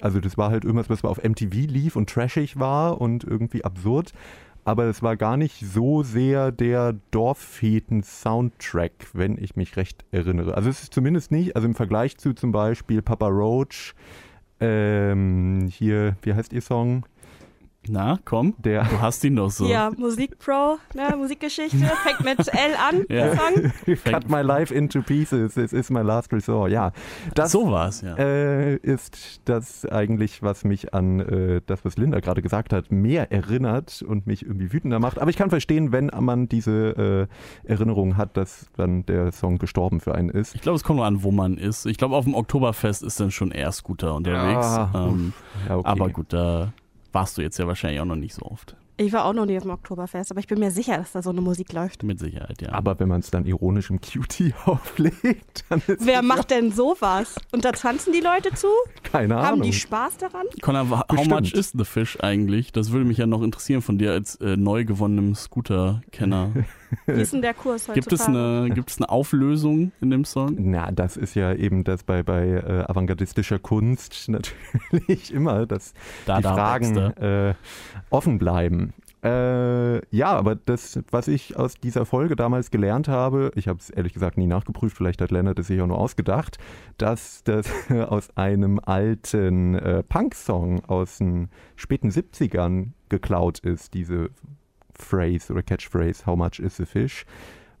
also 0.00 0.20
das 0.20 0.36
war 0.38 0.50
halt 0.50 0.64
irgendwas, 0.64 0.90
was 0.90 1.04
auf 1.04 1.22
MTV 1.22 1.52
lief 1.68 1.96
und 1.96 2.08
trashig 2.08 2.58
war 2.58 3.00
und 3.00 3.24
irgendwie 3.24 3.64
absurd, 3.64 4.12
aber 4.64 4.84
es 4.84 5.02
war 5.02 5.16
gar 5.16 5.36
nicht 5.36 5.60
so 5.60 6.02
sehr 6.02 6.52
der 6.52 6.94
Dorffeten-Soundtrack, 7.10 8.92
wenn 9.12 9.36
ich 9.36 9.56
mich 9.56 9.76
recht 9.76 10.04
erinnere. 10.12 10.54
Also 10.54 10.70
es 10.70 10.84
ist 10.84 10.94
zumindest 10.94 11.32
nicht, 11.32 11.56
also 11.56 11.66
im 11.66 11.74
Vergleich 11.74 12.16
zu 12.16 12.32
zum 12.32 12.52
Beispiel 12.52 13.02
Papa 13.02 13.26
Roach, 13.28 13.94
ähm, 14.60 15.68
hier, 15.68 16.16
wie 16.22 16.34
heißt 16.34 16.52
ihr 16.52 16.62
Song? 16.62 17.04
Na, 17.88 18.20
komm, 18.24 18.54
der, 18.58 18.84
du 18.84 19.00
hast 19.00 19.24
ihn 19.24 19.34
doch 19.34 19.50
so. 19.50 19.66
Ja, 19.66 19.90
Musikpro, 19.96 20.78
ne, 20.94 21.16
Musikgeschichte, 21.16 21.78
fängt 21.78 22.24
mit 22.24 22.38
L 22.46 22.74
an, 22.88 23.04
ja. 23.08 23.26
der 23.26 23.36
Song. 23.36 23.72
Cut 24.04 24.30
my 24.30 24.40
life 24.40 24.72
into 24.72 25.02
pieces, 25.02 25.54
this 25.54 25.72
is 25.72 25.90
my 25.90 26.00
last 26.00 26.32
resort, 26.32 26.70
ja. 26.70 26.92
Das 27.34 27.50
so 27.50 27.72
war's, 27.72 28.02
ja. 28.02 28.14
Äh, 28.16 28.76
ist 28.76 29.40
das 29.46 29.84
eigentlich, 29.84 30.44
was 30.44 30.62
mich 30.62 30.94
an 30.94 31.18
äh, 31.20 31.60
das, 31.66 31.84
was 31.84 31.96
Linda 31.96 32.20
gerade 32.20 32.40
gesagt 32.40 32.72
hat, 32.72 32.92
mehr 32.92 33.32
erinnert 33.32 34.02
und 34.06 34.28
mich 34.28 34.46
irgendwie 34.46 34.72
wütender 34.72 35.00
macht. 35.00 35.18
Aber 35.18 35.30
ich 35.30 35.36
kann 35.36 35.50
verstehen, 35.50 35.90
wenn 35.90 36.08
man 36.20 36.48
diese 36.48 37.28
äh, 37.64 37.68
Erinnerung 37.68 38.16
hat, 38.16 38.36
dass 38.36 38.66
dann 38.76 39.04
der 39.06 39.32
Song 39.32 39.58
gestorben 39.58 39.98
für 39.98 40.14
einen 40.14 40.28
ist. 40.28 40.54
Ich 40.54 40.60
glaube, 40.60 40.76
es 40.76 40.84
kommt 40.84 40.98
nur 40.98 41.06
an, 41.06 41.24
wo 41.24 41.32
man 41.32 41.58
ist. 41.58 41.86
Ich 41.86 41.96
glaube, 41.96 42.14
auf 42.14 42.24
dem 42.26 42.34
Oktoberfest 42.34 43.02
ist 43.02 43.18
dann 43.18 43.32
schon 43.32 43.50
eher 43.50 43.72
Scooter 43.72 44.14
unterwegs. 44.14 44.66
Ja, 44.66 44.90
ähm, 44.94 45.32
ja, 45.68 45.76
okay. 45.78 45.88
Aber 45.88 46.08
gut, 46.10 46.26
da 46.32 46.72
warst 47.12 47.38
du 47.38 47.42
jetzt 47.42 47.58
ja 47.58 47.66
wahrscheinlich 47.66 48.00
auch 48.00 48.06
noch 48.06 48.16
nicht 48.16 48.34
so 48.34 48.42
oft. 48.42 48.76
Ich 48.98 49.12
war 49.12 49.24
auch 49.24 49.32
noch 49.32 49.46
nie 49.46 49.56
auf 49.56 49.62
dem 49.62 49.72
Oktoberfest, 49.72 50.30
aber 50.30 50.40
ich 50.40 50.46
bin 50.46 50.58
mir 50.60 50.70
sicher, 50.70 50.98
dass 50.98 51.12
da 51.12 51.22
so 51.22 51.30
eine 51.30 51.40
Musik 51.40 51.72
läuft. 51.72 52.02
Mit 52.02 52.20
Sicherheit, 52.20 52.60
ja. 52.60 52.72
Aber 52.72 53.00
wenn 53.00 53.08
man 53.08 53.20
es 53.20 53.30
dann 53.30 53.46
ironisch 53.46 53.90
im 53.90 54.00
Cutie 54.00 54.54
auflegt, 54.66 55.64
dann 55.68 55.82
ist 55.86 56.04
Wer 56.06 56.22
macht 56.22 56.50
denn 56.50 56.70
sowas? 56.72 57.36
Und 57.52 57.64
da 57.64 57.72
tanzen 57.72 58.12
die 58.12 58.20
Leute 58.20 58.54
zu? 58.54 58.68
Keine 59.02 59.36
Ahnung. 59.36 59.46
Haben 59.46 59.62
die 59.62 59.72
Spaß 59.72 60.18
daran? 60.18 60.46
Connor, 60.60 60.90
how 60.90 61.06
Bestimmt. 61.06 61.30
much 61.30 61.52
is 61.54 61.72
the 61.76 61.84
fish 61.84 62.18
eigentlich? 62.20 62.70
Das 62.70 62.92
würde 62.92 63.06
mich 63.06 63.18
ja 63.18 63.26
noch 63.26 63.42
interessieren 63.42 63.80
von 63.82 63.98
dir 63.98 64.12
als 64.12 64.36
äh, 64.36 64.56
neu 64.56 64.84
gewonnenem 64.84 65.34
Scooter-Kenner. 65.34 66.52
Wie 67.06 67.20
ist 67.20 67.32
denn 67.32 67.42
der 67.42 67.54
Kurs 67.54 67.88
heutzutage? 67.88 68.00
Gibt 68.00 68.12
es, 68.12 68.26
eine, 68.26 68.70
gibt 68.74 68.90
es 68.90 68.98
eine 68.98 69.08
Auflösung 69.08 69.92
in 70.00 70.10
dem 70.10 70.24
Song? 70.24 70.56
Na, 70.58 70.90
das 70.90 71.16
ist 71.16 71.34
ja 71.34 71.52
eben 71.54 71.84
das 71.84 72.02
bei, 72.04 72.22
bei 72.22 72.46
äh, 72.48 72.84
avantgardistischer 72.88 73.58
Kunst 73.58 74.28
natürlich 74.28 75.32
immer, 75.32 75.66
dass 75.66 75.94
da, 76.26 76.38
die 76.38 76.42
da 76.42 76.54
Fragen 76.54 76.96
äh, 76.96 77.54
offen 78.10 78.38
bleiben. 78.38 78.92
Äh, 79.24 80.04
ja, 80.14 80.32
aber 80.32 80.56
das, 80.56 80.98
was 81.12 81.28
ich 81.28 81.56
aus 81.56 81.74
dieser 81.74 82.04
Folge 82.04 82.34
damals 82.34 82.72
gelernt 82.72 83.06
habe, 83.06 83.52
ich 83.54 83.68
habe 83.68 83.78
es 83.78 83.88
ehrlich 83.88 84.14
gesagt 84.14 84.36
nie 84.36 84.48
nachgeprüft, 84.48 84.96
vielleicht 84.96 85.20
hat 85.20 85.30
Lennart 85.30 85.60
es 85.60 85.68
sich 85.68 85.80
auch 85.80 85.86
nur 85.86 85.98
ausgedacht, 85.98 86.58
dass 86.98 87.44
das 87.44 87.70
aus 88.08 88.36
einem 88.36 88.80
alten 88.80 89.76
äh, 89.76 90.02
Punk-Song 90.02 90.84
aus 90.86 91.18
den 91.18 91.50
späten 91.76 92.10
70ern 92.10 92.88
geklaut 93.10 93.60
ist, 93.60 93.94
diese 93.94 94.30
Phrase 95.02 95.52
oder 95.52 95.62
Catchphrase, 95.62 96.26
How 96.26 96.36
much 96.36 96.58
is 96.58 96.80
a 96.80 96.86
fish? 96.86 97.24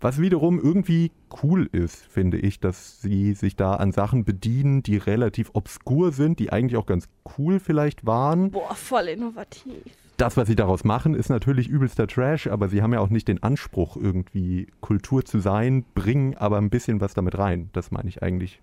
Was 0.02 0.20
wiederum 0.20 0.58
irgendwie 0.58 1.12
cool 1.44 1.68
ist, 1.70 2.04
finde 2.04 2.36
ich, 2.36 2.58
dass 2.58 3.00
sie 3.00 3.34
sich 3.34 3.54
da 3.54 3.76
an 3.76 3.92
Sachen 3.92 4.24
bedienen, 4.24 4.82
die 4.82 4.96
relativ 4.96 5.50
obskur 5.52 6.10
sind, 6.10 6.40
die 6.40 6.52
eigentlich 6.52 6.76
auch 6.76 6.86
ganz 6.86 7.08
cool 7.38 7.60
vielleicht 7.60 8.04
waren. 8.04 8.50
Boah, 8.50 8.74
voll 8.74 9.06
innovativ. 9.06 9.92
Das, 10.16 10.36
was 10.36 10.48
sie 10.48 10.56
daraus 10.56 10.82
machen, 10.82 11.14
ist 11.14 11.30
natürlich 11.30 11.68
übelster 11.68 12.08
Trash, 12.08 12.48
aber 12.48 12.68
sie 12.68 12.82
haben 12.82 12.92
ja 12.92 12.98
auch 12.98 13.10
nicht 13.10 13.28
den 13.28 13.44
Anspruch, 13.44 13.96
irgendwie 13.96 14.66
Kultur 14.80 15.24
zu 15.24 15.38
sein, 15.38 15.84
bringen 15.94 16.36
aber 16.36 16.58
ein 16.58 16.70
bisschen 16.70 17.00
was 17.00 17.14
damit 17.14 17.38
rein. 17.38 17.70
Das 17.72 17.92
meine 17.92 18.08
ich 18.08 18.24
eigentlich. 18.24 18.60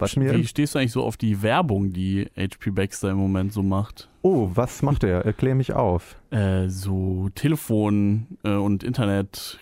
Was 0.00 0.16
mir 0.16 0.34
Wie 0.34 0.46
stehst 0.46 0.74
du 0.74 0.78
eigentlich 0.78 0.92
so 0.92 1.04
auf 1.04 1.16
die 1.16 1.42
Werbung, 1.42 1.92
die 1.92 2.28
HP 2.36 2.70
Baxter 2.70 3.10
im 3.10 3.18
Moment 3.18 3.52
so 3.52 3.62
macht? 3.62 4.08
Oh, 4.22 4.50
was 4.54 4.82
macht 4.82 5.04
er? 5.04 5.24
Erklär 5.24 5.54
mich 5.54 5.72
auf. 5.72 6.16
Äh, 6.30 6.68
so 6.68 7.28
Telefon 7.34 8.26
äh, 8.44 8.50
und 8.50 8.82
Internet 8.84 9.58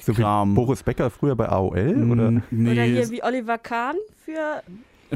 so 0.00 0.12
Kram. 0.12 0.54
Boris 0.54 0.82
Becker 0.82 1.10
früher 1.10 1.36
bei 1.36 1.48
AOL? 1.48 1.94
Mm, 1.94 2.10
oder? 2.10 2.30
Nee. 2.50 2.72
oder 2.72 2.82
hier 2.82 3.10
wie 3.10 3.22
Oliver 3.22 3.58
Kahn 3.58 3.96
für 4.24 4.62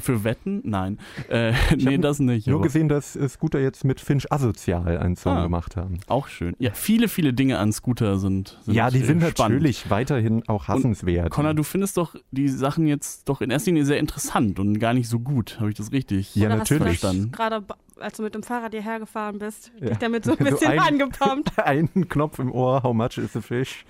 für 0.00 0.24
Wetten? 0.24 0.62
Nein. 0.64 0.98
Äh, 1.28 1.52
nee, 1.76 1.98
das 1.98 2.18
nicht. 2.18 2.46
Nur 2.46 2.56
aber. 2.56 2.64
gesehen, 2.64 2.88
dass 2.88 3.18
Scooter 3.28 3.60
jetzt 3.60 3.84
mit 3.84 4.00
Finch 4.00 4.30
Asozial 4.32 4.98
einen 4.98 5.16
Song 5.16 5.36
ah, 5.36 5.42
gemacht 5.42 5.76
haben. 5.76 5.98
Auch 6.06 6.28
schön. 6.28 6.54
Ja, 6.58 6.70
viele, 6.72 7.08
viele 7.08 7.32
Dinge 7.32 7.58
an 7.58 7.72
Scooter 7.72 8.18
sind, 8.18 8.58
sind 8.62 8.74
Ja, 8.74 8.90
die 8.90 9.00
sind 9.00 9.20
spannend. 9.22 9.38
natürlich 9.38 9.90
weiterhin 9.90 10.48
auch 10.48 10.68
hassenswert. 10.68 11.26
Und 11.26 11.30
Connor, 11.30 11.54
du 11.54 11.62
findest 11.62 11.96
doch 11.96 12.14
die 12.30 12.48
Sachen 12.48 12.86
jetzt 12.86 13.28
doch 13.28 13.40
in 13.40 13.50
erster 13.50 13.70
Linie 13.70 13.84
sehr 13.84 13.98
interessant 13.98 14.58
und 14.58 14.78
gar 14.78 14.94
nicht 14.94 15.08
so 15.08 15.18
gut. 15.18 15.58
Habe 15.60 15.70
ich 15.70 15.76
das 15.76 15.92
richtig 15.92 16.34
ja, 16.34 16.48
natürlich. 16.48 17.00
verstanden? 17.00 17.32
Gerade 17.32 17.64
als 18.00 18.16
du 18.16 18.22
mit 18.22 18.34
dem 18.34 18.42
Fahrrad 18.42 18.72
hierher 18.72 18.98
gefahren 18.98 19.38
bist, 19.38 19.72
ja. 19.80 19.88
dich 19.88 19.98
damit 19.98 20.24
so 20.24 20.32
ein 20.32 20.38
bisschen 20.38 20.58
so 20.58 20.66
ein, 20.66 20.78
angepumpt. 20.78 21.58
Einen 21.64 22.08
Knopf 22.08 22.38
im 22.38 22.52
Ohr, 22.52 22.82
how 22.82 22.94
much 22.94 23.18
is 23.18 23.36
a 23.36 23.40
fish? 23.40 23.84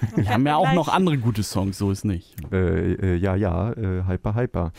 Wir 0.16 0.28
haben 0.30 0.46
ja 0.46 0.56
auch 0.56 0.72
noch 0.72 0.88
andere 0.88 1.18
gute 1.18 1.42
Songs, 1.42 1.78
so 1.78 1.90
ist 1.90 2.04
nicht. 2.04 2.34
Äh, 2.52 2.92
äh, 2.94 3.16
ja, 3.16 3.34
ja, 3.34 3.72
äh, 3.72 4.04
hyper, 4.06 4.34
hyper. 4.34 4.72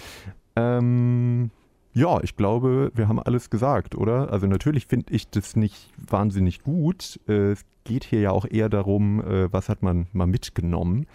Ähm, 0.55 1.51
ja, 1.93 2.21
ich 2.21 2.35
glaube, 2.35 2.91
wir 2.93 3.07
haben 3.07 3.19
alles 3.19 3.49
gesagt, 3.49 3.95
oder? 3.95 4.31
Also 4.31 4.47
natürlich 4.47 4.85
finde 4.85 5.13
ich 5.13 5.29
das 5.29 5.55
nicht 5.55 5.89
wahnsinnig 5.97 6.61
gut. 6.61 7.19
Äh, 7.27 7.51
es 7.51 7.65
geht 7.83 8.03
hier 8.03 8.21
ja 8.21 8.31
auch 8.31 8.45
eher 8.49 8.69
darum, 8.69 9.21
äh, 9.21 9.51
was 9.51 9.69
hat 9.69 9.81
man 9.81 10.07
mal 10.13 10.27
mitgenommen. 10.27 11.07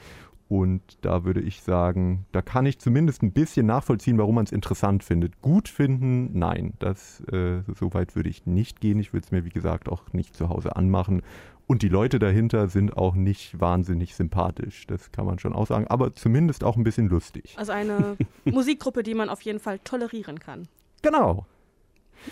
Und 0.49 0.83
da 1.01 1.25
würde 1.25 1.41
ich 1.41 1.63
sagen, 1.63 2.27
da 2.33 2.43
kann 2.43 2.67
ich 2.67 2.79
zumindest 2.79 3.23
ein 3.23 3.33
bisschen 3.33 3.67
nachvollziehen, 3.67 4.19
warum 4.19 4.35
man 4.35 4.45
es 4.45 4.53
interessant 4.53 5.03
findet. 5.03 5.41
Gut 5.41 5.69
finden, 5.69 6.39
nein, 6.39 6.75
das 6.79 7.21
äh, 7.33 7.63
so 7.79 7.95
weit 7.95 8.15
würde 8.15 8.29
ich 8.29 8.45
nicht 8.45 8.81
gehen. 8.81 8.99
Ich 8.99 9.13
würde 9.13 9.25
es 9.25 9.33
mir, 9.33 9.45
wie 9.45 9.51
gesagt, 9.51 9.89
auch 9.89 10.13
nicht 10.13 10.37
zu 10.37 10.51
Hause 10.51 10.77
anmachen. 10.77 11.23
Und 11.66 11.83
die 11.83 11.88
Leute 11.88 12.18
dahinter 12.18 12.68
sind 12.68 12.97
auch 12.97 13.14
nicht 13.14 13.59
wahnsinnig 13.59 14.14
sympathisch, 14.14 14.87
das 14.87 15.12
kann 15.12 15.25
man 15.25 15.38
schon 15.38 15.54
auch 15.54 15.66
sagen, 15.66 15.87
aber 15.88 16.14
zumindest 16.14 16.62
auch 16.62 16.76
ein 16.76 16.85
bisschen 16.85 17.09
lustig. 17.09 17.54
Also 17.56 17.73
eine 17.73 18.16
Musikgruppe, 18.44 19.02
die 19.02 19.14
man 19.14 19.30
auf 19.30 19.40
jeden 19.42 19.61
Fall 19.61 19.78
tolerieren 19.78 20.40
kann. 20.40 20.68
Genau. 21.02 21.47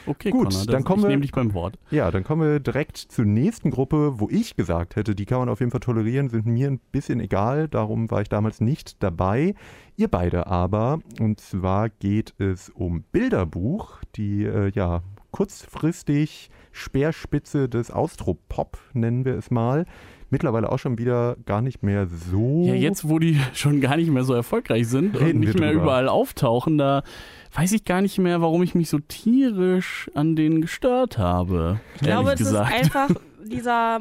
Okay, 0.07 0.31
gut, 0.31 0.51
Connor, 0.51 0.67
dann 0.67 0.85
kommen 0.85 1.03
ich 1.03 1.09
wir, 1.09 1.17
dich 1.19 1.33
beim 1.33 1.55
Wort. 1.55 1.79
Ja, 1.91 2.11
dann 2.11 2.25
kommen 2.25 2.43
wir 2.43 2.61
direkt 2.61 2.97
zur 2.97 3.25
nächsten 3.25 3.71
Gruppe, 3.71 4.21
wo 4.21 4.29
ich 4.31 4.57
gesagt 4.57 4.97
hätte, 4.97 5.15
die 5.15 5.27
kann 5.27 5.39
man 5.39 5.49
auf 5.49 5.61
jeden 5.61 5.71
Fall 5.71 5.81
tolerieren, 5.81 6.29
sind 6.29 6.47
mir 6.47 6.71
ein 6.71 6.81
bisschen 6.93 7.21
egal, 7.21 7.69
darum 7.69 8.11
war 8.11 8.23
ich 8.23 8.29
damals 8.29 8.61
nicht 8.61 9.03
dabei. 9.03 9.55
Ihr 9.97 10.09
beide 10.09 10.47
aber, 10.47 11.01
und 11.21 11.41
zwar 11.41 11.91
geht 11.91 12.35
es 12.39 12.71
um 12.71 13.03
Bilderbuch, 13.13 13.99
die 14.17 14.45
äh, 14.45 14.71
ja 14.75 15.03
kurzfristig 15.31 16.51
Speerspitze 16.73 17.69
des 17.69 17.91
Austropop, 17.91 18.79
nennen 18.93 19.25
wir 19.25 19.35
es 19.35 19.51
mal. 19.51 19.87
Mittlerweile 20.31 20.73
auch 20.73 20.79
schon 20.79 20.97
wieder 20.97 21.37
gar 21.45 21.61
nicht 21.61 21.83
mehr 21.83 22.07
so. 22.07 22.65
Ja, 22.67 22.75
jetzt, 22.75 23.07
wo 23.07 23.19
die 23.19 23.39
schon 23.53 23.81
gar 23.83 23.97
nicht 23.97 24.11
mehr 24.11 24.25
so 24.25 24.33
erfolgreich 24.33 24.89
sind 24.89 25.17
und 25.17 25.41
nicht 25.41 25.59
mehr 25.59 25.73
überall 25.73 26.09
auftauchen, 26.09 26.79
da 26.79 27.03
weiß 27.55 27.73
ich 27.73 27.85
gar 27.85 28.01
nicht 28.01 28.19
mehr, 28.19 28.41
warum 28.41 28.63
ich 28.63 28.75
mich 28.75 28.89
so 28.89 28.99
tierisch 28.99 30.11
an 30.15 30.35
denen 30.35 30.63
gestört 30.63 31.19
habe. 31.19 31.81
Ich 31.97 32.01
glaube, 32.01 32.33
es 32.33 32.41
ist 32.41 32.55
einfach 32.55 33.11
dieser 33.45 34.01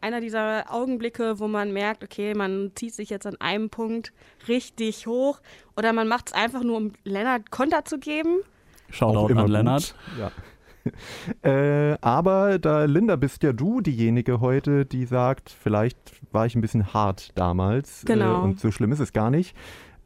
einer 0.00 0.20
dieser 0.20 0.64
Augenblicke, 0.72 1.38
wo 1.38 1.48
man 1.48 1.72
merkt, 1.72 2.02
okay, 2.04 2.34
man 2.34 2.72
zieht 2.74 2.94
sich 2.94 3.10
jetzt 3.10 3.26
an 3.26 3.36
einem 3.40 3.70
Punkt 3.70 4.12
richtig 4.48 5.06
hoch 5.06 5.40
oder 5.76 5.92
man 5.92 6.08
macht 6.08 6.28
es 6.28 6.32
einfach 6.34 6.62
nur, 6.62 6.76
um 6.76 6.92
Lennart 7.04 7.50
Konter 7.50 7.84
zu 7.84 7.98
geben. 7.98 8.40
Shoutout 8.90 9.34
an 9.34 9.48
Lennart. 9.48 9.94
Ja. 10.18 10.30
äh, 11.42 11.96
aber 12.00 12.58
da, 12.58 12.84
Linda, 12.84 13.16
bist 13.16 13.42
ja 13.42 13.52
du 13.52 13.80
diejenige 13.80 14.40
heute, 14.40 14.84
die 14.84 15.06
sagt, 15.06 15.50
vielleicht 15.50 15.98
war 16.32 16.46
ich 16.46 16.54
ein 16.54 16.60
bisschen 16.60 16.92
hart 16.92 17.30
damals. 17.36 18.04
Äh, 18.04 18.06
genau. 18.06 18.40
Äh, 18.40 18.44
und 18.44 18.60
so 18.60 18.70
schlimm 18.70 18.92
ist 18.92 19.00
es 19.00 19.12
gar 19.12 19.30
nicht. 19.30 19.56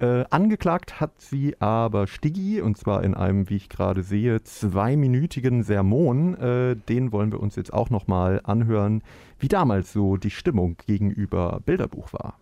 Äh, 0.01 0.25
angeklagt 0.31 1.01
hat 1.01 1.21
sie 1.21 1.61
aber 1.61 2.07
Stiggi, 2.07 2.61
und 2.61 2.79
zwar 2.79 3.03
in 3.03 3.15
einem, 3.15 3.51
wie 3.51 3.57
ich 3.57 3.69
gerade 3.69 4.05
sehe, 4.05 4.43
zweiminütigen 4.45 5.65
Sermon. 5.65 6.35
Äh, 6.37 6.77
den 6.77 7.11
wollen 7.11 7.33
wir 7.33 7.41
uns 7.41 7.57
jetzt 7.57 7.73
auch 7.73 7.91
nochmal 7.91 8.41
anhören, 8.45 9.03
wie 9.41 9.49
damals 9.49 9.93
so 9.93 10.17
die 10.17 10.31
Stimmung 10.31 10.77
gegenüber 10.87 11.61
Bilderbuch 11.67 12.13
war. 12.13 12.39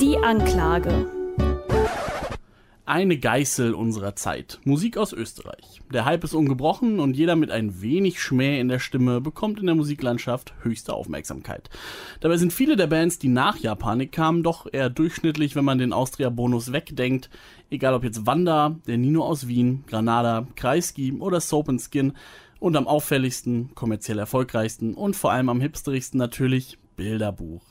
Die 0.00 0.16
Anklage 0.16 1.06
eine 2.90 3.18
Geißel 3.18 3.72
unserer 3.72 4.16
Zeit. 4.16 4.58
Musik 4.64 4.96
aus 4.96 5.12
Österreich. 5.12 5.80
Der 5.92 6.04
Hype 6.06 6.24
ist 6.24 6.34
ungebrochen 6.34 6.98
und 6.98 7.16
jeder 7.16 7.36
mit 7.36 7.52
ein 7.52 7.80
wenig 7.80 8.20
Schmäh 8.20 8.58
in 8.58 8.66
der 8.66 8.80
Stimme 8.80 9.20
bekommt 9.20 9.60
in 9.60 9.66
der 9.66 9.76
Musiklandschaft 9.76 10.54
höchste 10.62 10.92
Aufmerksamkeit. 10.92 11.70
Dabei 12.18 12.36
sind 12.36 12.52
viele 12.52 12.74
der 12.74 12.88
Bands, 12.88 13.20
die 13.20 13.28
nach 13.28 13.58
Japanik 13.58 14.10
kamen, 14.10 14.42
doch 14.42 14.66
eher 14.72 14.90
durchschnittlich, 14.90 15.54
wenn 15.54 15.64
man 15.64 15.78
den 15.78 15.92
Austria-Bonus 15.92 16.72
wegdenkt. 16.72 17.30
Egal 17.70 17.94
ob 17.94 18.02
jetzt 18.02 18.26
Wanda, 18.26 18.74
der 18.88 18.98
Nino 18.98 19.22
aus 19.22 19.46
Wien, 19.46 19.84
Granada, 19.86 20.48
Kreisky 20.56 21.12
oder 21.12 21.40
Soap 21.40 21.68
and 21.68 21.80
Skin 21.80 22.14
und 22.58 22.76
am 22.76 22.88
auffälligsten, 22.88 23.70
kommerziell 23.76 24.18
erfolgreichsten 24.18 24.94
und 24.94 25.14
vor 25.14 25.30
allem 25.30 25.48
am 25.48 25.60
hipsterigsten 25.60 26.18
natürlich 26.18 26.76
Bilderbuch. 27.00 27.62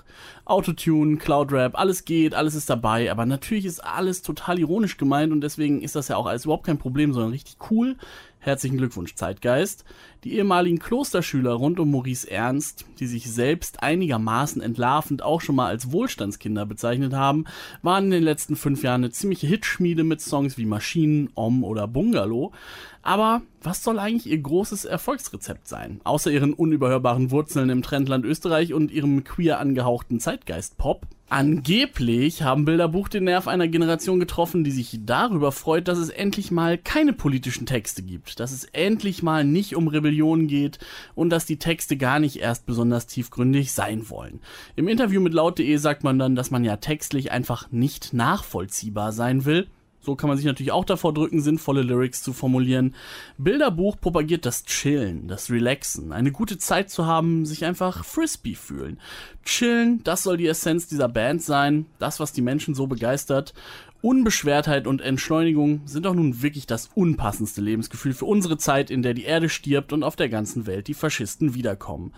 Autotune, 0.45 1.17
Cloudrap, 1.17 1.77
alles 1.77 2.03
geht, 2.03 2.33
alles 2.33 2.55
ist 2.55 2.67
dabei, 2.67 3.11
aber 3.11 3.27
natürlich 3.27 3.65
ist 3.65 3.79
alles 3.79 4.23
total 4.23 4.57
ironisch 4.57 4.97
gemeint 4.97 5.31
und 5.31 5.41
deswegen 5.41 5.83
ist 5.83 5.95
das 5.95 6.07
ja 6.07 6.17
auch 6.17 6.25
alles 6.25 6.45
überhaupt 6.45 6.65
kein 6.65 6.79
Problem, 6.79 7.13
sondern 7.13 7.31
richtig 7.31 7.57
cool. 7.69 7.95
Herzlichen 8.41 8.77
Glückwunsch, 8.77 9.15
Zeitgeist. 9.15 9.83
Die 10.23 10.37
ehemaligen 10.37 10.79
Klosterschüler 10.79 11.51
rund 11.51 11.77
um 11.77 11.91
Maurice 11.91 12.31
Ernst, 12.31 12.85
die 12.97 13.05
sich 13.05 13.29
selbst 13.29 13.83
einigermaßen 13.83 14.61
entlarvend 14.61 15.21
auch 15.21 15.41
schon 15.41 15.57
mal 15.57 15.67
als 15.67 15.91
Wohlstandskinder 15.91 16.65
bezeichnet 16.65 17.13
haben, 17.13 17.43
waren 17.81 18.05
in 18.05 18.11
den 18.11 18.23
letzten 18.23 18.55
fünf 18.55 18.81
Jahren 18.81 19.03
eine 19.03 19.11
ziemliche 19.11 19.45
Hitschmiede 19.45 20.05
mit 20.05 20.21
Songs 20.21 20.57
wie 20.57 20.65
Maschinen, 20.65 21.29
Om 21.35 21.65
oder 21.65 21.85
Bungalow. 21.85 22.53
Aber 23.01 23.41
was 23.61 23.83
soll 23.83 23.99
eigentlich 23.99 24.31
ihr 24.31 24.41
großes 24.41 24.85
Erfolgsrezept 24.85 25.67
sein? 25.67 25.99
Außer 26.05 26.31
ihren 26.31 26.53
unüberhörbaren 26.53 27.31
Wurzeln 27.31 27.69
im 27.69 27.81
Trendland 27.81 28.23
Österreich 28.23 28.73
und 28.73 28.89
ihrem 28.89 29.25
queer 29.25 29.59
angehauchten 29.59 30.21
Zeitgeist-Pop? 30.21 31.05
Angeblich 31.31 32.41
haben 32.41 32.65
Bilderbuch 32.65 33.07
den 33.07 33.25
Nerv 33.25 33.47
einer 33.47 33.67
Generation 33.67 34.19
getroffen, 34.19 34.63
die 34.63 34.71
sich 34.71 34.99
darüber 35.05 35.51
freut, 35.51 35.87
dass 35.87 35.99
es 35.99 36.09
endlich 36.09 36.49
mal 36.49 36.79
keine 36.79 37.13
politischen 37.13 37.67
Texte 37.67 38.01
gibt, 38.01 38.39
dass 38.39 38.51
es 38.51 38.63
endlich 38.65 39.21
mal 39.21 39.45
nicht 39.45 39.75
um 39.75 39.87
Rebellion 39.87 40.47
geht 40.47 40.79
und 41.13 41.29
dass 41.29 41.45
die 41.45 41.59
Texte 41.59 41.97
gar 41.97 42.19
nicht 42.19 42.37
erst 42.37 42.65
besonders 42.65 43.05
tiefgründig 43.05 43.73
sein 43.73 44.09
wollen. 44.09 44.39
Im 44.75 44.87
Interview 44.87 45.21
mit 45.21 45.35
laut.de 45.35 45.77
sagt 45.77 46.03
man 46.03 46.17
dann, 46.17 46.35
dass 46.35 46.49
man 46.49 46.63
ja 46.63 46.77
textlich 46.77 47.31
einfach 47.31 47.71
nicht 47.71 48.11
nachvollziehbar 48.11 49.11
sein 49.11 49.45
will 49.45 49.67
so 50.09 50.15
kann 50.15 50.27
man 50.27 50.37
sich 50.37 50.47
natürlich 50.47 50.71
auch 50.71 50.85
davor 50.85 51.13
drücken, 51.13 51.39
sinnvolle 51.39 51.83
Lyrics 51.83 52.23
zu 52.23 52.33
formulieren. 52.33 52.95
Bilderbuch 53.37 53.95
propagiert 54.01 54.43
das 54.43 54.65
Chillen, 54.65 55.27
das 55.27 55.51
Relaxen, 55.51 56.11
eine 56.11 56.31
gute 56.31 56.57
Zeit 56.57 56.89
zu 56.89 57.05
haben, 57.05 57.45
sich 57.45 57.63
einfach 57.63 58.03
frisbee 58.03 58.55
fühlen. 58.55 58.99
Chillen, 59.45 60.03
das 60.03 60.23
soll 60.23 60.37
die 60.37 60.47
Essenz 60.47 60.87
dieser 60.87 61.07
Band 61.07 61.43
sein, 61.43 61.85
das, 61.99 62.19
was 62.19 62.33
die 62.33 62.41
Menschen 62.41 62.73
so 62.73 62.87
begeistert. 62.87 63.53
Unbeschwertheit 64.01 64.87
und 64.87 65.01
Entschleunigung 65.01 65.81
sind 65.85 66.05
doch 66.05 66.15
nun 66.15 66.41
wirklich 66.41 66.65
das 66.65 66.89
unpassendste 66.95 67.61
Lebensgefühl 67.61 68.13
für 68.13 68.25
unsere 68.25 68.57
Zeit, 68.57 68.89
in 68.89 69.03
der 69.03 69.13
die 69.13 69.25
Erde 69.25 69.49
stirbt 69.49 69.93
und 69.93 70.03
auf 70.03 70.15
der 70.15 70.29
ganzen 70.29 70.65
Welt 70.65 70.87
die 70.87 70.93
Faschisten 70.93 71.53
wiederkommen. 71.53 72.13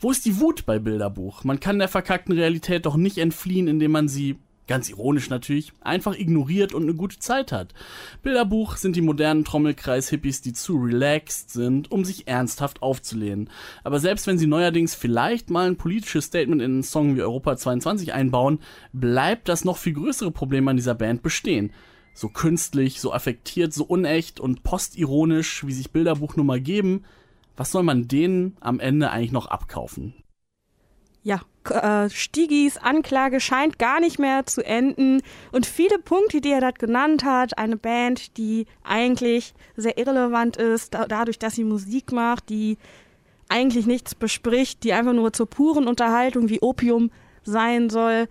Wo 0.00 0.10
ist 0.10 0.24
die 0.24 0.40
Wut 0.40 0.66
bei 0.66 0.80
Bilderbuch? 0.80 1.44
Man 1.44 1.60
kann 1.60 1.78
der 1.78 1.88
verkackten 1.88 2.34
Realität 2.34 2.86
doch 2.86 2.96
nicht 2.96 3.18
entfliehen, 3.18 3.68
indem 3.68 3.92
man 3.92 4.08
sie 4.08 4.38
ganz 4.66 4.88
ironisch 4.88 5.30
natürlich, 5.30 5.72
einfach 5.80 6.14
ignoriert 6.14 6.74
und 6.74 6.82
eine 6.82 6.94
gute 6.94 7.18
Zeit 7.18 7.52
hat. 7.52 7.74
Bilderbuch 8.22 8.76
sind 8.76 8.96
die 8.96 9.02
modernen 9.02 9.44
Trommelkreis-Hippies, 9.44 10.42
die 10.42 10.52
zu 10.52 10.76
relaxed 10.76 11.50
sind, 11.50 11.90
um 11.90 12.04
sich 12.04 12.26
ernsthaft 12.26 12.82
aufzulehnen. 12.82 13.50
Aber 13.84 14.00
selbst 14.00 14.26
wenn 14.26 14.38
sie 14.38 14.46
neuerdings 14.46 14.94
vielleicht 14.94 15.50
mal 15.50 15.66
ein 15.66 15.76
politisches 15.76 16.26
Statement 16.26 16.62
in 16.62 16.72
einen 16.72 16.82
Song 16.82 17.16
wie 17.16 17.22
Europa 17.22 17.56
22 17.56 18.12
einbauen, 18.12 18.58
bleibt 18.92 19.48
das 19.48 19.64
noch 19.64 19.78
viel 19.78 19.94
größere 19.94 20.30
Problem 20.30 20.66
an 20.68 20.76
dieser 20.76 20.94
Band 20.94 21.22
bestehen. 21.22 21.72
So 22.14 22.28
künstlich, 22.28 23.00
so 23.00 23.12
affektiert, 23.12 23.74
so 23.74 23.84
unecht 23.84 24.40
und 24.40 24.62
postironisch, 24.62 25.66
wie 25.66 25.74
sich 25.74 25.90
Bilderbuch 25.90 26.36
nun 26.36 26.46
mal 26.46 26.60
geben, 26.60 27.04
was 27.56 27.70
soll 27.70 27.82
man 27.82 28.08
denen 28.08 28.56
am 28.60 28.80
Ende 28.80 29.10
eigentlich 29.10 29.32
noch 29.32 29.46
abkaufen? 29.46 30.14
Ja, 31.26 31.40
äh, 31.70 32.08
Stigis 32.08 32.76
Anklage 32.76 33.40
scheint 33.40 33.80
gar 33.80 33.98
nicht 33.98 34.20
mehr 34.20 34.46
zu 34.46 34.64
enden. 34.64 35.22
Und 35.50 35.66
viele 35.66 35.98
Punkte, 35.98 36.40
die 36.40 36.52
er 36.52 36.60
dort 36.60 36.78
genannt 36.78 37.24
hat, 37.24 37.58
eine 37.58 37.76
Band, 37.76 38.36
die 38.36 38.66
eigentlich 38.84 39.52
sehr 39.76 39.98
irrelevant 39.98 40.56
ist, 40.56 40.94
da, 40.94 41.06
dadurch, 41.06 41.40
dass 41.40 41.56
sie 41.56 41.64
Musik 41.64 42.12
macht, 42.12 42.48
die 42.48 42.78
eigentlich 43.48 43.86
nichts 43.86 44.14
bespricht, 44.14 44.84
die 44.84 44.92
einfach 44.92 45.14
nur 45.14 45.32
zur 45.32 45.50
puren 45.50 45.88
Unterhaltung 45.88 46.48
wie 46.48 46.60
Opium 46.60 47.10
sein 47.42 47.90
soll. 47.90 48.28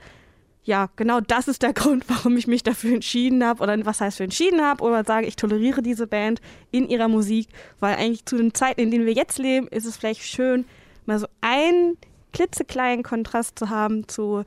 Ja, 0.64 0.88
genau 0.96 1.20
das 1.20 1.50
ist 1.50 1.64
der 1.64 1.74
Grund, 1.82 2.06
warum 2.08 2.38
ich 2.38 2.48
mich 2.48 2.64
dafür 2.64 2.94
entschieden 2.94 3.44
habe 3.44 3.62
oder 3.62 3.86
was 3.86 4.00
heißt 4.00 4.16
für 4.16 4.24
entschieden 4.24 4.62
habe 4.62 4.82
oder 4.82 5.04
sage, 5.04 5.28
ich 5.28 5.36
toleriere 5.36 5.82
diese 5.82 6.08
Band 6.08 6.40
in 6.72 6.88
ihrer 6.88 7.10
Musik, 7.10 7.50
weil 7.82 7.96
eigentlich 7.96 8.25
zu 8.25 8.38
den 8.38 8.54
Zeiten, 8.54 8.80
in 8.80 8.90
denen 8.90 9.06
wir 9.06 9.12
jetzt 9.12 9.38
leben, 9.38 9.68
ist 9.68 9.86
es 9.86 9.98
vielleicht 9.98 10.24
schön, 10.24 10.64
mal 11.06 11.20
so 11.20 11.28
ein 11.42 11.98
klitzekleinen 12.36 13.04
Kontrast 13.04 13.58
zu 13.58 13.70
haben 13.70 14.08
zu 14.08 14.44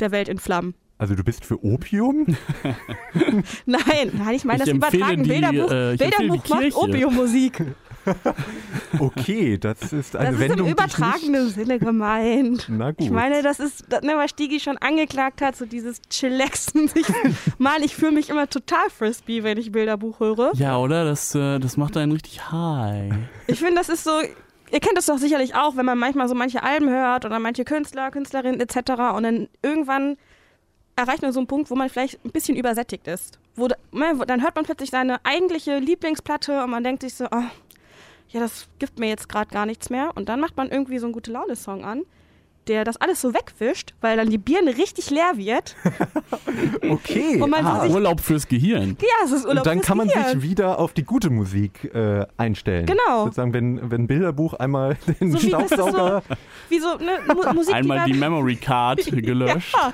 der 0.00 0.10
Welt 0.10 0.28
in 0.28 0.38
Flammen. 0.38 0.74
Also 0.98 1.14
du 1.14 1.22
bist 1.22 1.44
für 1.44 1.64
Opium? 1.64 2.26
nein, 3.66 4.10
nein, 4.12 4.34
ich 4.34 4.44
meine 4.44 4.64
das 4.64 4.68
übertragen. 4.68 5.22
Die, 5.22 5.30
Bilderbuch, 5.30 5.70
äh, 5.70 5.96
Bilderbuch 5.96 6.48
macht 6.48 6.74
Opiummusik. 6.74 7.62
okay, 8.98 9.58
das 9.58 9.92
ist 9.92 10.16
eine 10.16 10.32
das 10.32 10.40
Wendung. 10.40 10.58
Das 10.58 10.66
ist 10.66 10.72
im 10.72 10.72
übertragenen 10.72 11.50
Sinne 11.50 11.78
gemeint. 11.78 12.66
Na 12.68 12.90
gut. 12.90 13.00
Ich 13.00 13.10
meine, 13.10 13.42
das 13.42 13.60
ist, 13.60 13.88
ne, 13.90 14.14
was 14.16 14.30
Stigi 14.30 14.60
schon 14.60 14.78
angeklagt 14.78 15.40
hat, 15.40 15.56
so 15.56 15.66
dieses 15.66 16.00
Chillaxen. 16.08 16.90
Ich, 16.94 17.06
Mann, 17.58 17.82
ich 17.82 17.94
fühle 17.94 18.12
mich 18.12 18.30
immer 18.30 18.48
total 18.48 18.88
frisbee, 18.90 19.42
wenn 19.42 19.58
ich 19.58 19.70
Bilderbuch 19.70 20.20
höre. 20.20 20.52
Ja, 20.54 20.78
oder? 20.78 21.04
Das, 21.04 21.34
äh, 21.34 21.58
das 21.58 21.76
macht 21.76 21.96
einen 21.96 22.12
richtig 22.12 22.50
high. 22.50 23.12
Ich 23.46 23.58
finde, 23.58 23.76
das 23.76 23.88
ist 23.88 24.04
so, 24.04 24.20
ihr 24.70 24.80
kennt 24.80 24.96
das 24.96 25.06
doch 25.06 25.18
sicherlich 25.18 25.54
auch, 25.54 25.76
wenn 25.76 25.86
man 25.86 25.98
manchmal 25.98 26.28
so 26.28 26.34
manche 26.34 26.62
Alben 26.62 26.88
hört 26.88 27.24
oder 27.24 27.38
manche 27.38 27.64
Künstler, 27.64 28.10
Künstlerinnen 28.10 28.60
etc. 28.60 28.90
und 29.14 29.22
dann 29.22 29.48
irgendwann 29.62 30.16
erreicht 30.96 31.22
man 31.22 31.32
so 31.32 31.40
einen 31.40 31.46
Punkt, 31.46 31.70
wo 31.70 31.76
man 31.76 31.88
vielleicht 31.88 32.24
ein 32.24 32.30
bisschen 32.30 32.56
übersättigt 32.56 33.06
ist. 33.06 33.38
Wo, 33.54 33.68
ne, 33.92 34.24
dann 34.26 34.42
hört 34.42 34.56
man 34.56 34.64
plötzlich 34.64 34.90
seine 34.90 35.24
eigentliche 35.24 35.78
Lieblingsplatte 35.78 36.62
und 36.64 36.70
man 36.70 36.82
denkt 36.82 37.02
sich 37.02 37.14
so, 37.14 37.26
oh, 37.26 37.44
ja, 38.30 38.40
das 38.40 38.68
gibt 38.78 38.98
mir 38.98 39.08
jetzt 39.08 39.28
gerade 39.28 39.50
gar 39.50 39.64
nichts 39.64 39.90
mehr. 39.90 40.10
Und 40.16 40.28
dann 40.28 40.40
macht 40.40 40.56
man 40.56 40.70
irgendwie 40.70 40.98
so 40.98 41.06
einen 41.06 41.12
gute 41.12 41.32
Laune-Song 41.32 41.84
an 41.84 42.02
der 42.68 42.84
das 42.84 42.96
alles 42.98 43.20
so 43.20 43.34
wegwischt, 43.34 43.94
weil 44.00 44.16
dann 44.16 44.30
die 44.30 44.38
Birne 44.38 44.76
richtig 44.76 45.10
leer 45.10 45.32
wird. 45.36 45.76
okay. 46.88 47.42
ah, 47.52 47.82
sich, 47.82 47.92
Urlaub 47.92 48.20
fürs 48.20 48.46
Gehirn. 48.46 48.96
Ja, 49.00 49.08
es 49.24 49.32
ist 49.32 49.46
Urlaub 49.46 49.58
Und 49.58 49.66
dann 49.66 49.78
fürs 49.78 49.86
kann 49.86 49.96
man 49.98 50.08
Gehirn. 50.08 50.40
sich 50.40 50.42
wieder 50.42 50.78
auf 50.78 50.92
die 50.92 51.04
gute 51.04 51.30
Musik 51.30 51.92
äh, 51.94 52.26
einstellen. 52.36 52.86
Genau. 52.86 53.24
Sozusagen, 53.24 53.52
wenn, 53.52 53.90
wenn 53.90 54.06
Bilderbuch 54.06 54.54
einmal 54.54 54.96
den 55.20 55.32
so 55.32 55.38
Staubsauger... 55.38 56.22
Wie, 56.68 56.78
so, 56.78 56.96
ne, 56.96 57.18
Mu 57.34 57.54
Musik, 57.54 57.74
Einmal 57.74 58.04
die, 58.04 58.12
die 58.12 58.18
Memory 58.18 58.56
Card 58.56 59.04
gelöscht. 59.06 59.74
ja, 59.74 59.92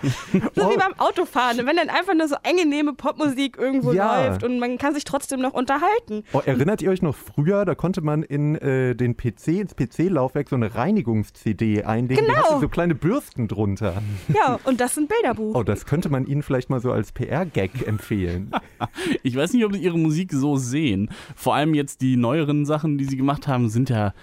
so 0.55 0.67
oh. 0.67 0.71
wie 0.71 0.77
beim 0.77 0.95
Autofahren. 0.99 1.59
Wenn 1.59 1.77
dann 1.77 1.89
einfach 1.89 2.15
nur 2.15 2.29
so 2.29 2.37
angenehme 2.43 2.93
Popmusik 2.95 3.57
irgendwo 3.57 3.93
ja. 3.93 4.29
läuft 4.29 4.43
und 4.43 4.59
man 4.59 4.79
kann 4.79 4.95
sich 4.95 5.05
trotzdem 5.05 5.41
noch 5.41 5.53
unterhalten. 5.53 6.25
Oh, 6.33 6.43
erinnert 6.45 6.83
ihr 6.83 6.91
euch 6.91 7.03
noch 7.03 7.15
früher, 7.15 7.65
da 7.65 7.75
konnte 7.75 8.01
man 8.01 8.23
in 8.23 8.57
äh, 8.57 8.95
den 8.95 9.17
PC, 9.17 9.49
ins 9.49 9.75
PC-Laufwerk 9.77 10.49
so 10.49 10.57
eine 10.57 10.75
Reinigungs-CD 10.75 11.85
einlegen. 11.85 12.27
Genau 12.27 12.64
so 12.65 12.69
kleine 12.71 12.95
Bürsten 12.95 13.47
drunter. 13.47 14.03
Ja, 14.35 14.59
und 14.65 14.81
das 14.81 14.97
ein 14.97 15.07
Bilderbuch. 15.07 15.55
Oh, 15.55 15.63
das 15.63 15.85
könnte 15.85 16.09
man 16.09 16.27
Ihnen 16.27 16.43
vielleicht 16.43 16.71
mal 16.71 16.81
so 16.81 16.93
als 16.93 17.13
PR-Gag 17.13 17.87
empfehlen. 17.87 18.51
ich 19.23 19.37
weiß 19.37 19.53
nicht, 19.53 19.67
ob 19.67 19.75
Sie 19.75 19.83
Ihre 19.83 19.99
Musik 19.99 20.33
so 20.33 20.57
sehen. 20.57 21.11
Vor 21.37 21.55
allem 21.55 21.75
jetzt 21.75 22.01
die 22.01 22.17
neueren 22.17 22.65
Sachen, 22.65 22.97
die 22.97 23.05
Sie 23.05 23.19
gemacht 23.19 23.49
haben, 23.49 23.69
sind 23.69 23.91
ja 23.91 24.15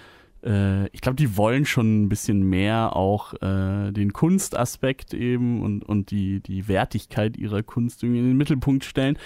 äh, 0.44 0.88
ich 0.88 1.00
glaube, 1.00 1.14
die 1.14 1.36
wollen 1.36 1.64
schon 1.66 2.02
ein 2.02 2.08
bisschen 2.08 2.42
mehr 2.42 2.96
auch 2.96 3.34
äh, 3.34 3.92
den 3.92 4.12
Kunstaspekt 4.12 5.14
eben 5.14 5.62
und, 5.62 5.84
und 5.84 6.10
die, 6.10 6.40
die 6.40 6.66
Wertigkeit 6.66 7.36
ihrer 7.36 7.62
Kunst 7.62 8.02
irgendwie 8.02 8.20
in 8.20 8.26
den 8.26 8.36
Mittelpunkt 8.36 8.82
stellen. 8.82 9.18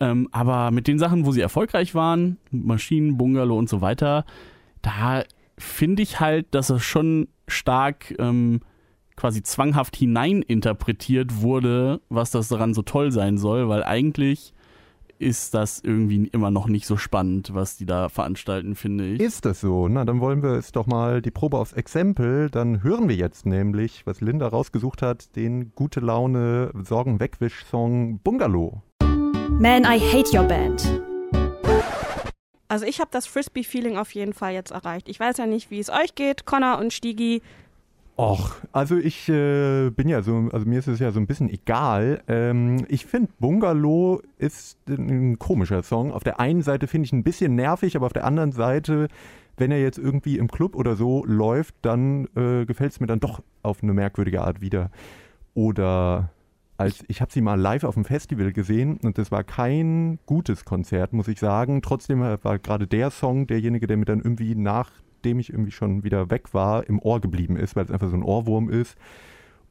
Ähm, 0.00 0.28
aber 0.30 0.70
mit 0.70 0.86
den 0.86 1.00
Sachen, 1.00 1.26
wo 1.26 1.32
sie 1.32 1.40
erfolgreich 1.40 1.96
waren, 1.96 2.38
Maschinen, 2.52 3.16
Bungalow 3.16 3.58
und 3.58 3.68
so 3.68 3.80
weiter, 3.80 4.24
da 4.80 5.24
finde 5.60 6.02
ich 6.02 6.20
halt, 6.20 6.54
dass 6.54 6.70
es 6.70 6.82
schon 6.82 7.28
stark 7.48 8.14
ähm, 8.18 8.60
quasi 9.16 9.42
zwanghaft 9.42 9.96
hineininterpretiert 9.96 11.42
wurde, 11.42 12.00
was 12.08 12.30
das 12.30 12.48
daran 12.48 12.74
so 12.74 12.82
toll 12.82 13.12
sein 13.12 13.38
soll, 13.38 13.68
weil 13.68 13.84
eigentlich 13.84 14.54
ist 15.18 15.52
das 15.52 15.80
irgendwie 15.80 16.28
immer 16.32 16.50
noch 16.50 16.66
nicht 16.66 16.86
so 16.86 16.96
spannend, 16.96 17.52
was 17.52 17.76
die 17.76 17.84
da 17.84 18.08
veranstalten, 18.08 18.74
finde 18.74 19.06
ich. 19.06 19.20
Ist 19.20 19.44
das 19.44 19.60
so? 19.60 19.86
Na, 19.86 20.06
dann 20.06 20.20
wollen 20.20 20.42
wir 20.42 20.52
es 20.52 20.72
doch 20.72 20.86
mal 20.86 21.20
die 21.20 21.30
Probe 21.30 21.58
aufs 21.58 21.74
Exempel. 21.74 22.48
Dann 22.48 22.82
hören 22.82 23.08
wir 23.08 23.16
jetzt 23.16 23.44
nämlich, 23.44 24.06
was 24.06 24.22
Linda 24.22 24.48
rausgesucht 24.48 25.02
hat, 25.02 25.36
den 25.36 25.72
gute 25.74 26.00
Laune 26.00 26.72
Sorgen 26.82 27.20
wegwisch 27.20 27.66
Song 27.66 28.18
Bungalow. 28.24 28.82
Man, 29.50 29.84
I 29.84 29.98
hate 29.98 30.34
your 30.34 30.44
band. 30.44 31.09
Also 32.70 32.86
ich 32.86 33.00
habe 33.00 33.10
das 33.10 33.26
Frisbee-Feeling 33.26 33.96
auf 33.96 34.12
jeden 34.14 34.32
Fall 34.32 34.52
jetzt 34.52 34.70
erreicht. 34.70 35.08
Ich 35.08 35.18
weiß 35.18 35.38
ja 35.38 35.46
nicht, 35.46 35.72
wie 35.72 35.80
es 35.80 35.90
euch 35.90 36.14
geht, 36.14 36.46
Connor 36.46 36.78
und 36.78 36.92
Stigi. 36.92 37.42
Och, 38.16 38.54
also 38.70 38.96
ich 38.96 39.28
äh, 39.28 39.90
bin 39.90 40.08
ja 40.08 40.22
so, 40.22 40.48
also 40.52 40.66
mir 40.66 40.78
ist 40.78 40.86
es 40.86 41.00
ja 41.00 41.10
so 41.10 41.18
ein 41.18 41.26
bisschen 41.26 41.50
egal. 41.50 42.22
Ähm, 42.28 42.86
ich 42.88 43.06
finde 43.06 43.32
Bungalow 43.40 44.22
ist 44.38 44.78
ein 44.88 45.36
komischer 45.40 45.82
Song. 45.82 46.12
Auf 46.12 46.22
der 46.22 46.38
einen 46.38 46.62
Seite 46.62 46.86
finde 46.86 47.06
ich 47.06 47.12
ein 47.12 47.24
bisschen 47.24 47.56
nervig, 47.56 47.96
aber 47.96 48.06
auf 48.06 48.12
der 48.12 48.24
anderen 48.24 48.52
Seite, 48.52 49.08
wenn 49.56 49.72
er 49.72 49.80
jetzt 49.80 49.98
irgendwie 49.98 50.38
im 50.38 50.46
Club 50.46 50.76
oder 50.76 50.94
so 50.94 51.24
läuft, 51.24 51.74
dann 51.82 52.28
äh, 52.36 52.66
gefällt 52.66 52.92
es 52.92 53.00
mir 53.00 53.08
dann 53.08 53.18
doch 53.18 53.42
auf 53.64 53.82
eine 53.82 53.94
merkwürdige 53.94 54.42
Art 54.42 54.60
wieder. 54.60 54.92
Oder 55.54 56.30
als 56.80 57.04
ich 57.08 57.20
habe 57.20 57.30
sie 57.30 57.42
mal 57.42 57.60
live 57.60 57.84
auf 57.84 57.92
dem 57.92 58.06
Festival 58.06 58.52
gesehen 58.52 58.96
und 59.02 59.18
das 59.18 59.30
war 59.30 59.44
kein 59.44 60.18
gutes 60.24 60.64
Konzert, 60.64 61.12
muss 61.12 61.28
ich 61.28 61.38
sagen. 61.38 61.82
Trotzdem 61.82 62.20
war 62.20 62.58
gerade 62.58 62.86
der 62.86 63.10
Song 63.10 63.46
derjenige, 63.46 63.86
der 63.86 63.98
mir 63.98 64.06
dann 64.06 64.20
irgendwie 64.20 64.54
nachdem 64.54 65.40
ich 65.40 65.50
irgendwie 65.50 65.72
schon 65.72 66.04
wieder 66.04 66.30
weg 66.30 66.54
war, 66.54 66.88
im 66.88 66.98
Ohr 66.98 67.20
geblieben 67.20 67.56
ist, 67.56 67.76
weil 67.76 67.84
es 67.84 67.90
einfach 67.90 68.08
so 68.08 68.16
ein 68.16 68.22
Ohrwurm 68.22 68.70
ist. 68.70 68.96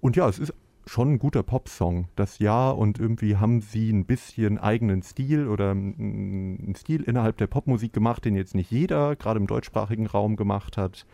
Und 0.01 0.17
ja, 0.17 0.29
es 0.29 0.37
ist 0.37 0.53
schon 0.85 1.13
ein 1.13 1.19
guter 1.19 1.41
Popsong, 1.41 2.07
das 2.15 2.37
ja, 2.37 2.69
und 2.69 2.99
irgendwie 2.99 3.37
haben 3.37 3.61
sie 3.61 3.89
ein 3.91 4.05
bisschen 4.05 4.59
eigenen 4.59 5.01
Stil 5.01 5.47
oder 5.47 5.71
einen 5.71 6.75
Stil 6.77 7.01
innerhalb 7.01 7.37
der 7.37 7.47
Popmusik 7.47 7.91
gemacht, 7.91 8.23
den 8.23 8.35
jetzt 8.35 8.53
nicht 8.53 8.69
jeder, 8.69 9.15
gerade 9.15 9.39
im 9.39 9.47
deutschsprachigen 9.47 10.05
Raum 10.05 10.35
gemacht 10.35 10.77
hat. 10.77 11.07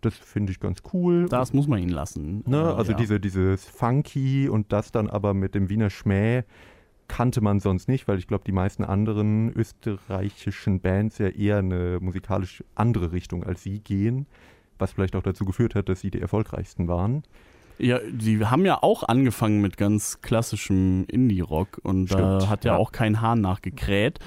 Das 0.00 0.16
finde 0.16 0.52
ich 0.52 0.60
ganz 0.60 0.82
cool. 0.92 1.26
Das 1.28 1.52
muss 1.52 1.66
man 1.66 1.78
ihnen 1.80 1.90
lassen. 1.90 2.42
Ne? 2.46 2.74
Also 2.74 2.92
ja. 2.92 2.98
diese, 2.98 3.20
dieses 3.20 3.64
Funky 3.64 4.48
und 4.48 4.72
das 4.72 4.92
dann 4.92 5.10
aber 5.10 5.34
mit 5.34 5.54
dem 5.54 5.68
Wiener 5.68 5.90
Schmäh 5.90 6.44
kannte 7.10 7.40
man 7.40 7.58
sonst 7.58 7.88
nicht, 7.88 8.06
weil 8.06 8.18
ich 8.18 8.28
glaube, 8.28 8.44
die 8.46 8.52
meisten 8.52 8.84
anderen 8.84 9.52
österreichischen 9.52 10.80
Bands 10.80 11.18
ja 11.18 11.28
eher 11.28 11.58
eine 11.58 11.98
musikalisch 12.00 12.62
andere 12.76 13.10
Richtung 13.10 13.42
als 13.42 13.64
sie 13.64 13.80
gehen, 13.80 14.26
was 14.78 14.92
vielleicht 14.92 15.16
auch 15.16 15.22
dazu 15.22 15.44
geführt 15.44 15.74
hat, 15.74 15.88
dass 15.88 16.00
sie 16.00 16.10
die 16.10 16.20
erfolgreichsten 16.20 16.86
waren. 16.86 17.24
Ja, 17.78 17.98
die 18.10 18.44
haben 18.44 18.64
ja 18.64 18.82
auch 18.82 19.02
angefangen 19.02 19.60
mit 19.60 19.76
ganz 19.76 20.20
klassischem 20.20 21.06
Indie-Rock 21.08 21.80
und 21.82 22.12
da 22.12 22.46
hat 22.48 22.64
ja, 22.64 22.74
ja, 22.74 22.78
auch 22.78 22.92
kein 22.92 23.22
Hahn 23.22 23.40
nachgekräht. 23.40 24.18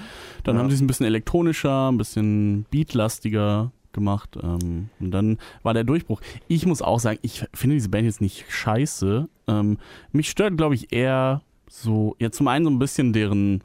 Dann 0.42 0.56
ja. 0.56 0.60
haben 0.60 0.68
sie 0.70 0.74
es 0.74 0.82
ein 0.82 0.88
bisschen 0.88 1.06
elektronischer, 1.06 1.90
ein 1.90 1.96
bisschen 1.96 2.66
beatlastiger 2.70 3.70
gemacht. 3.94 4.36
Ähm, 4.42 4.90
und 5.00 5.10
dann 5.10 5.38
war 5.62 5.74
der 5.74 5.84
Durchbruch. 5.84 6.20
Ich 6.48 6.66
muss 6.66 6.82
auch 6.82 7.00
sagen, 7.00 7.18
ich 7.22 7.44
finde 7.54 7.76
diese 7.76 7.88
Band 7.88 8.04
jetzt 8.04 8.20
nicht 8.20 8.44
scheiße. 8.48 9.28
Ähm, 9.48 9.78
mich 10.12 10.28
stört, 10.28 10.56
glaube 10.56 10.74
ich, 10.74 10.92
eher 10.92 11.42
so, 11.68 12.14
ja, 12.18 12.30
zum 12.30 12.48
einen 12.48 12.64
so 12.66 12.70
ein 12.70 12.78
bisschen 12.78 13.12
deren, 13.12 13.64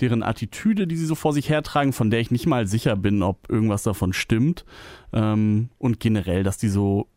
deren 0.00 0.22
Attitüde, 0.22 0.86
die 0.86 0.96
sie 0.96 1.06
so 1.06 1.14
vor 1.14 1.32
sich 1.32 1.48
hertragen, 1.48 1.92
von 1.92 2.10
der 2.10 2.20
ich 2.20 2.30
nicht 2.30 2.46
mal 2.46 2.66
sicher 2.66 2.96
bin, 2.96 3.22
ob 3.22 3.50
irgendwas 3.50 3.82
davon 3.82 4.12
stimmt. 4.12 4.64
Ähm, 5.12 5.70
und 5.78 6.00
generell, 6.00 6.44
dass 6.44 6.58
die 6.58 6.68
so 6.68 7.08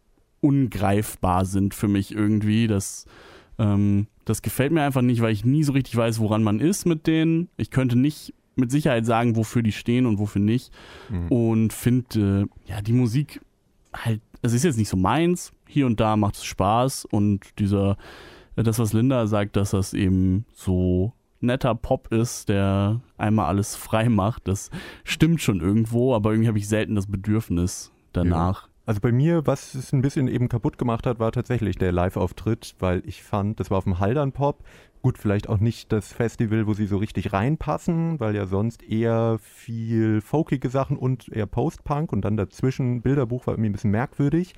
ungreifbar 0.41 1.45
sind 1.45 1.73
für 1.73 1.87
mich 1.87 2.13
irgendwie. 2.13 2.67
Das, 2.67 3.05
ähm, 3.57 4.07
das 4.25 4.41
gefällt 4.41 4.71
mir 4.71 4.83
einfach 4.83 5.01
nicht, 5.01 5.21
weil 5.21 5.33
ich 5.33 5.45
nie 5.45 5.63
so 5.63 5.73
richtig 5.73 5.95
weiß, 5.95 6.19
woran 6.19 6.43
man 6.43 6.59
ist 6.59 6.85
mit 6.85 7.07
denen. 7.07 7.49
Ich 7.57 7.71
könnte 7.71 7.95
nicht 7.95 8.33
mit 8.55 8.71
Sicherheit 8.71 9.05
sagen, 9.05 9.35
wofür 9.35 9.61
die 9.61 9.71
stehen 9.71 10.05
und 10.05 10.19
wofür 10.19 10.41
nicht. 10.41 10.71
Mhm. 11.09 11.27
Und 11.27 11.73
finde, 11.73 12.47
äh, 12.67 12.71
ja, 12.71 12.81
die 12.81 12.93
Musik 12.93 13.41
halt, 13.93 14.21
es 14.41 14.53
ist 14.53 14.63
jetzt 14.63 14.77
nicht 14.77 14.89
so 14.89 14.97
meins. 14.97 15.51
Hier 15.67 15.85
und 15.85 15.99
da 15.99 16.15
macht 16.15 16.35
es 16.35 16.45
Spaß 16.45 17.05
und 17.05 17.59
dieser 17.59 17.97
das, 18.55 18.79
was 18.79 18.93
Linda 18.93 19.27
sagt, 19.27 19.55
dass 19.57 19.71
das 19.71 19.93
eben 19.93 20.45
so 20.53 21.13
netter 21.41 21.75
Pop 21.75 22.11
ist, 22.11 22.49
der 22.49 23.01
einmal 23.17 23.47
alles 23.47 23.75
frei 23.75 24.09
macht, 24.09 24.47
das 24.47 24.69
stimmt 25.03 25.41
schon 25.41 25.59
irgendwo, 25.59 26.15
aber 26.15 26.31
irgendwie 26.31 26.47
habe 26.47 26.57
ich 26.57 26.67
selten 26.67 26.95
das 26.95 27.07
Bedürfnis 27.07 27.91
danach. 28.13 28.63
Ja. 28.63 28.69
Also 28.85 29.01
bei 29.01 29.11
mir, 29.11 29.47
was 29.47 29.73
es 29.73 29.93
ein 29.93 30.03
bisschen 30.03 30.27
eben 30.27 30.47
kaputt 30.47 30.77
gemacht 30.77 31.07
hat, 31.07 31.17
war 31.19 31.31
tatsächlich 31.31 31.75
der 31.77 31.91
Live-Auftritt, 31.91 32.75
weil 32.77 33.01
ich 33.05 33.23
fand, 33.23 33.59
das 33.59 33.71
war 33.71 33.79
auf 33.79 33.85
dem 33.85 33.99
Haldern 33.99 34.31
Pop. 34.31 34.63
Gut, 35.01 35.17
vielleicht 35.17 35.49
auch 35.49 35.59
nicht 35.59 35.91
das 35.91 36.13
Festival, 36.13 36.67
wo 36.67 36.73
sie 36.73 36.85
so 36.85 36.97
richtig 36.97 37.33
reinpassen, 37.33 38.19
weil 38.19 38.35
ja 38.35 38.45
sonst 38.45 38.83
eher 38.83 39.39
viel 39.41 40.21
folkige 40.21 40.69
Sachen 40.69 40.97
und 40.97 41.29
eher 41.29 41.47
Post-Punk 41.47 42.13
und 42.13 42.21
dann 42.21 42.37
dazwischen 42.37 43.01
Bilderbuch 43.01 43.47
war 43.47 43.55
irgendwie 43.55 43.69
ein 43.69 43.73
bisschen 43.73 43.91
merkwürdig. 43.91 44.53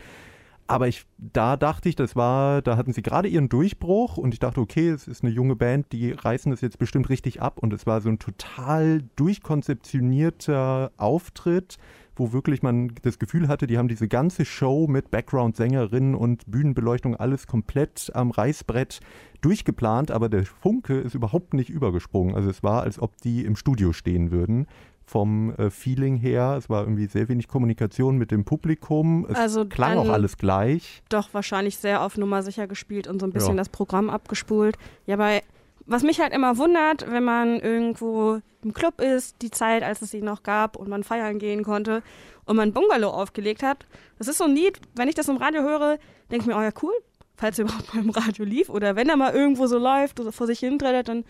Aber 0.70 0.90
ich, 0.90 1.06
da 1.18 1.56
dachte 1.56 1.88
ich, 1.88 1.96
das 1.96 2.18
war, 2.18 2.62
da 2.62 2.76
hatten 2.76 2.92
sie 2.92 3.02
gerade 3.02 3.30
ihren 3.30 3.48
Durchbruch 3.48 4.18
und 4.18 4.34
ich 4.34 4.40
dachte, 4.40 4.60
okay, 4.60 4.90
es 4.90 5.08
ist 5.08 5.24
eine 5.24 5.32
junge 5.32 5.56
Band, 5.56 5.94
die 5.94 6.12
reißen 6.12 6.52
das 6.52 6.60
jetzt 6.60 6.78
bestimmt 6.78 7.08
richtig 7.08 7.42
ab 7.42 7.60
und 7.60 7.72
es 7.72 7.88
war 7.88 8.02
so 8.02 8.10
ein 8.10 8.20
total 8.20 9.04
durchkonzeptionierter 9.16 10.92
Auftritt, 10.98 11.78
wo 12.20 12.34
wirklich 12.34 12.64
man 12.64 12.94
das 13.02 13.20
Gefühl 13.20 13.48
hatte, 13.48 13.68
die 13.68 13.78
haben 13.78 13.88
diese 13.88 14.08
ganze 14.08 14.46
Show 14.46 14.88
mit 14.88 15.12
Background-Sängerinnen 15.12 16.16
und 16.16 16.50
Bühnenbeleuchtung 16.50 17.16
alles 17.16 17.48
komplett 17.48 18.12
am 18.14 18.32
Reißbrett 18.32 19.00
durchgeplant, 19.42 20.12
aber 20.12 20.30
der 20.30 20.46
Funke 20.46 21.00
ist 21.00 21.16
überhaupt 21.16 21.54
nicht 21.54 21.70
übergesprungen. 21.70 22.36
Also 22.36 22.50
es 22.50 22.64
war, 22.64 22.84
als 22.84 23.00
ob 23.00 23.18
die 23.22 23.46
im 23.46 23.56
Studio 23.56 23.94
stehen 23.94 24.32
würden 24.32 24.68
vom 25.08 25.54
äh, 25.56 25.70
Feeling 25.70 26.18
her. 26.18 26.56
Es 26.58 26.70
war 26.70 26.82
irgendwie 26.82 27.08
sehr 27.08 27.30
wenig 27.30 27.48
Kommunikation 27.48 28.18
mit 28.18 28.30
dem 28.30 28.44
Publikum. 28.44 29.26
Es 29.30 29.38
also 29.38 29.66
klang 29.66 29.98
auch 29.98 30.10
alles 30.10 30.38
gleich. 30.38 31.02
Doch 31.10 31.34
wahrscheinlich 31.34 31.78
sehr 31.78 32.02
auf 32.02 32.18
Nummer 32.18 32.44
sicher 32.44 32.68
gespielt 32.68 33.08
und 33.08 33.20
so 33.20 33.26
ein 33.26 33.32
bisschen 33.32 33.56
ja. 33.56 33.58
das 33.58 33.70
Programm 33.70 34.10
abgespult. 34.10 34.78
Ja, 35.06 35.16
bei 35.16 35.44
was 35.88 36.04
mich 36.04 36.20
halt 36.20 36.34
immer 36.34 36.58
wundert, 36.58 37.10
wenn 37.10 37.24
man 37.24 37.60
irgendwo 37.60 38.42
im 38.62 38.74
Club 38.74 39.02
ist, 39.02 39.42
die 39.42 39.52
Zeit, 39.52 39.84
als 39.84 40.02
es 40.02 40.12
sie 40.12 40.22
noch 40.22 40.44
gab 40.44 40.76
und 40.76 40.90
man 40.90 41.04
feiern 41.04 41.40
gehen 41.40 41.64
konnte 41.64 42.04
und 42.46 42.58
man 42.58 42.74
Bungalow 42.74 43.10
aufgelegt 43.10 43.64
hat. 43.64 43.86
Das 44.18 44.28
ist 44.28 44.38
so 44.38 44.44
ein 44.44 44.56
Lied, 44.56 44.80
wenn 44.96 45.08
ich 45.08 45.16
das 45.16 45.30
im 45.30 45.38
Radio 45.38 45.62
höre, 45.62 45.98
denke 46.30 46.44
ich 46.44 46.46
mir, 46.48 46.58
oh 46.58 46.62
ja, 46.62 46.72
cool, 46.82 46.94
falls 47.38 47.58
er 47.58 47.66
überhaupt 47.66 47.94
mal 47.94 48.04
im 48.04 48.10
Radio 48.10 48.46
lief 48.46 48.70
oder 48.70 48.96
wenn 48.96 49.10
er 49.10 49.16
mal 49.16 49.34
irgendwo 49.34 49.68
so 49.68 49.78
läuft 49.78 50.20
oder 50.20 50.32
vor 50.32 50.48
sich 50.48 50.60
hin 50.60 50.78
trällert, 50.78 51.08
dann 51.08 51.24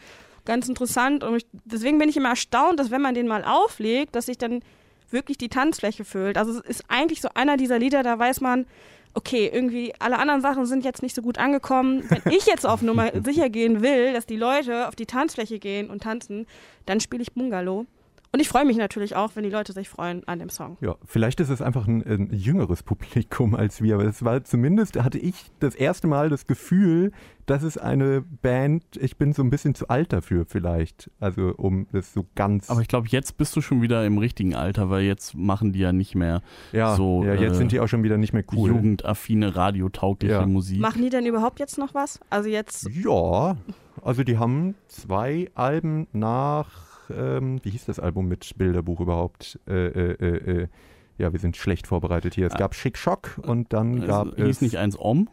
ganz 0.46 0.68
interessant. 0.68 1.24
Und 1.24 1.36
ich, 1.36 1.46
deswegen 1.66 2.00
bin 2.00 2.10
ich 2.10 2.18
immer 2.18 2.30
erstaunt, 2.30 2.80
dass 2.80 2.90
wenn 2.90 3.02
man 3.02 3.14
den 3.14 3.28
mal 3.28 3.44
auflegt, 3.44 4.16
dass 4.16 4.26
sich 4.26 4.38
dann 4.40 4.62
wirklich 5.10 5.38
die 5.38 5.50
Tanzfläche 5.50 6.04
füllt. 6.04 6.38
Also 6.38 6.60
es 6.60 6.62
ist 6.62 6.84
eigentlich 6.88 7.22
so 7.22 7.30
einer 7.34 7.58
dieser 7.58 7.80
Lieder, 7.80 8.04
da 8.04 8.18
weiß 8.18 8.42
man, 8.42 8.66
okay, 9.18 9.50
irgendwie 9.52 9.94
alle 9.98 10.20
anderen 10.20 10.42
Sachen 10.42 10.68
sind 10.68 10.86
jetzt 10.86 11.02
nicht 11.02 11.16
so 11.16 11.24
gut 11.24 11.40
angekommen. 11.40 12.04
Wenn 12.08 12.32
ich 12.32 12.46
jetzt 12.46 12.68
auf 12.68 12.84
Nummer 12.84 13.10
sicher 13.26 13.50
gehen 13.50 13.82
will, 13.82 14.14
dass 14.14 14.28
die 14.28 14.38
Leute 14.38 14.88
auf 14.88 14.96
die 14.96 15.08
Tanzfläche 15.08 15.58
gehen 15.58 15.90
und 15.90 16.04
tanzen, 16.04 16.46
dann 16.86 17.00
spiele 17.00 17.24
ich 17.24 17.34
Bungalow. 17.34 17.88
Und 18.38 18.42
ich 18.42 18.50
freue 18.50 18.66
mich 18.66 18.78
natürlich 18.78 19.16
auch, 19.16 19.32
wenn 19.34 19.44
die 19.44 19.50
Leute 19.50 19.74
sich 19.74 19.90
freuen 19.90 20.22
an 20.28 20.38
dem 20.38 20.50
Song. 20.50 20.78
Ja, 20.80 20.94
vielleicht 21.06 21.40
ist 21.40 21.50
es 21.50 21.60
einfach 21.60 21.88
ein, 21.88 22.04
ein 22.06 22.32
jüngeres 22.32 22.84
Publikum 22.84 23.56
als 23.56 23.82
wir, 23.82 23.96
aber 23.96 24.04
es 24.04 24.24
war 24.24 24.44
zumindest, 24.44 25.04
hatte 25.04 25.18
ich 25.18 25.34
das 25.60 25.74
erste 25.74 26.06
Mal 26.06 26.30
das 26.30 26.46
Gefühl, 26.46 27.12
dass 27.48 27.64
es 27.64 27.80
eine 27.80 28.22
Band, 28.44 28.84
ich 29.00 29.18
bin 29.18 29.34
so 29.34 29.42
ein 29.42 29.50
bisschen 29.50 29.74
zu 29.74 29.88
alt 29.88 30.14
dafür 30.14 30.46
vielleicht, 30.46 31.10
also 31.20 31.52
um 31.58 31.88
das 31.92 32.14
so 32.14 32.28
ganz... 32.36 32.70
Aber 32.70 32.82
ich 32.82 32.88
glaube, 32.88 33.08
jetzt 33.10 33.40
bist 33.40 33.56
du 33.56 33.62
schon 33.62 33.82
wieder 33.82 34.06
im 34.06 34.20
richtigen 34.20 34.54
Alter, 34.54 34.92
weil 34.92 35.02
jetzt 35.02 35.34
machen 35.34 35.74
die 35.74 35.80
ja 35.80 35.92
nicht 35.92 36.14
mehr 36.14 36.44
ja, 36.74 36.96
so... 36.96 37.24
Ja, 37.24 37.34
jetzt 37.34 37.54
äh, 37.54 37.56
sind 37.56 37.72
die 37.72 37.80
auch 37.80 37.88
schon 37.88 38.04
wieder 38.04 38.20
nicht 38.20 38.34
mehr 38.34 38.44
cool. 38.52 38.70
Jugendaffine, 38.70 39.56
radiotaugliche 39.56 40.36
ja. 40.36 40.46
Musik. 40.46 40.80
Machen 40.80 41.02
die 41.02 41.10
denn 41.10 41.26
überhaupt 41.26 41.60
jetzt 41.60 41.80
noch 41.80 41.96
was? 41.96 42.20
Also 42.30 42.50
jetzt... 42.50 42.88
Ja, 42.92 43.58
also 44.04 44.24
die 44.24 44.38
haben 44.38 44.76
zwei 44.88 45.50
Alben 45.56 46.06
nach 46.12 46.87
ähm, 47.16 47.60
wie 47.64 47.70
hieß 47.72 47.86
das 47.86 48.00
Album 48.00 48.28
mit 48.28 48.58
Bilderbuch 48.58 49.00
überhaupt? 49.00 49.60
Äh, 49.68 49.88
äh, 49.88 50.12
äh, 50.14 50.62
äh 50.64 50.68
ja, 51.18 51.34
wir 51.34 51.40
sind 51.40 51.58
schlecht 51.58 51.88
vorbereitet 51.88 52.36
hier. 52.36 52.46
Es 52.46 52.54
gab 52.54 52.76
Schick 52.76 52.96
Schock 52.96 53.40
und 53.42 53.74
dann 53.74 54.06
gab 54.06 54.38
es. 54.38 54.46
Hieß 54.46 54.62
nicht 54.62 54.78
eins 54.78 55.00
Om? 55.00 55.28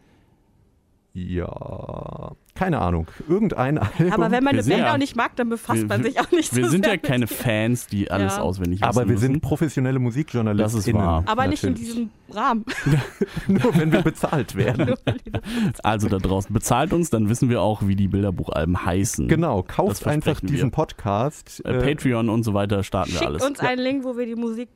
Ja, 1.13 2.31
keine 2.55 2.79
Ahnung. 2.79 3.07
Irgendein 3.27 3.77
Album. 3.77 4.13
Aber 4.13 4.31
wenn 4.31 4.43
man 4.43 4.53
eine 4.53 4.63
Band 4.63 4.79
ja, 4.79 4.93
auch 4.93 4.97
nicht 4.97 5.15
mag, 5.17 5.35
dann 5.35 5.49
befasst 5.49 5.81
wir, 5.81 5.87
man 5.87 6.03
sich 6.03 6.19
auch 6.21 6.31
nicht 6.31 6.55
Wir 6.55 6.65
so 6.65 6.71
sind 6.71 6.85
ja 6.85 6.95
keine 6.95 7.27
Fans, 7.27 7.87
die 7.87 8.09
alles 8.09 8.37
ja. 8.37 8.41
auswendig 8.41 8.79
wissen 8.79 8.89
Aber 8.89 9.01
wir 9.01 9.13
müssen. 9.13 9.33
sind 9.33 9.41
professionelle 9.41 9.99
Musikjournalisten. 9.99 10.77
Das 10.77 10.87
ist 10.87 10.93
wahr. 10.93 11.23
Aber 11.27 11.47
natürlich. 11.47 11.63
nicht 11.63 11.81
in 11.81 11.85
diesem 11.85 12.09
Rahmen. 12.29 12.65
Nur 13.47 13.77
wenn 13.77 13.91
wir 13.91 14.01
bezahlt 14.01 14.55
werden. 14.55 14.95
also 15.83 16.07
da 16.07 16.17
draußen, 16.17 16.53
bezahlt 16.53 16.93
uns, 16.93 17.09
dann 17.09 17.27
wissen 17.27 17.49
wir 17.49 17.61
auch, 17.61 17.85
wie 17.85 17.97
die 17.97 18.07
Bilderbuchalben 18.07 18.85
heißen. 18.85 19.27
Genau, 19.27 19.61
kauft 19.61 20.07
einfach 20.07 20.39
diesen 20.39 20.69
wir. 20.69 20.71
Podcast. 20.71 21.61
Äh, 21.65 21.79
Patreon 21.79 22.29
und 22.29 22.43
so 22.43 22.53
weiter 22.53 22.83
starten 22.83 23.11
wir 23.13 23.27
alles. 23.27 23.43
uns 23.43 23.59
einen 23.59 23.81
Link, 23.81 24.05
wo 24.05 24.17
wir 24.17 24.25
die 24.25 24.35
Musik 24.35 24.69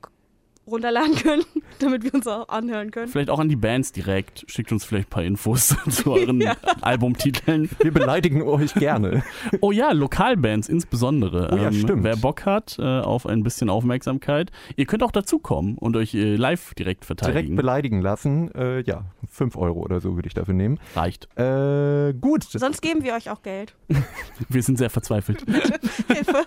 runterladen 0.69 1.15
können, 1.15 1.43
damit 1.79 2.03
wir 2.03 2.13
uns 2.13 2.27
auch 2.27 2.47
anhören 2.49 2.91
können. 2.91 3.07
Vielleicht 3.07 3.29
auch 3.29 3.39
an 3.39 3.49
die 3.49 3.55
Bands 3.55 3.91
direkt. 3.91 4.45
Schickt 4.47 4.71
uns 4.71 4.85
vielleicht 4.85 5.07
ein 5.07 5.09
paar 5.09 5.23
Infos 5.23 5.75
zu 5.89 6.11
euren 6.11 6.41
ja. 6.41 6.55
Albumtiteln. 6.81 7.69
Wir 7.81 7.91
beleidigen 7.91 8.43
euch 8.43 8.73
gerne. 8.73 9.23
Oh 9.61 9.71
ja, 9.71 9.91
Lokalbands 9.91 10.69
insbesondere. 10.69 11.49
Oh 11.51 11.55
ja, 11.55 11.67
ähm, 11.67 11.73
stimmt. 11.73 12.03
Wer 12.03 12.15
Bock 12.15 12.45
hat 12.45 12.77
äh, 12.79 12.83
auf 12.83 13.25
ein 13.25 13.43
bisschen 13.43 13.69
Aufmerksamkeit, 13.69 14.51
ihr 14.75 14.85
könnt 14.85 15.03
auch 15.03 15.11
dazukommen 15.11 15.77
und 15.77 15.95
euch 15.95 16.13
äh, 16.13 16.35
live 16.35 16.73
direkt 16.75 17.05
verteidigen. 17.05 17.39
Direkt 17.39 17.55
beleidigen 17.55 18.01
lassen. 18.01 18.53
Äh, 18.53 18.81
ja, 18.81 19.05
5 19.29 19.55
Euro 19.57 19.79
oder 19.79 19.99
so 20.01 20.15
würde 20.15 20.27
ich 20.27 20.33
dafür 20.33 20.53
nehmen. 20.53 20.79
Reicht. 20.95 21.27
Äh, 21.37 22.13
gut. 22.13 22.43
Sonst 22.43 22.81
geben 22.81 23.03
wir 23.03 23.13
euch 23.13 23.29
auch 23.29 23.41
Geld. 23.41 23.75
wir 24.49 24.63
sind 24.63 24.77
sehr 24.77 24.89
verzweifelt. 24.89 25.43
Hilfe. 26.07 26.45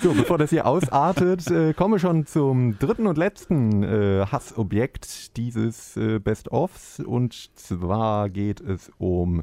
so, 0.00 0.12
bevor 0.12 0.38
das 0.38 0.50
hier 0.50 0.66
ausartet, 0.66 1.50
äh, 1.50 1.72
kommen 1.74 1.94
wir 1.94 1.98
schon 1.98 2.26
zu 2.26 2.51
zum 2.52 2.78
dritten 2.78 3.06
und 3.06 3.16
letzten 3.16 3.82
äh, 3.82 4.26
Hassobjekt 4.30 5.38
dieses 5.38 5.96
äh, 5.96 6.18
Best-ofs. 6.18 7.00
Und 7.00 7.32
zwar 7.58 8.28
geht 8.28 8.60
es 8.60 8.92
um 8.98 9.42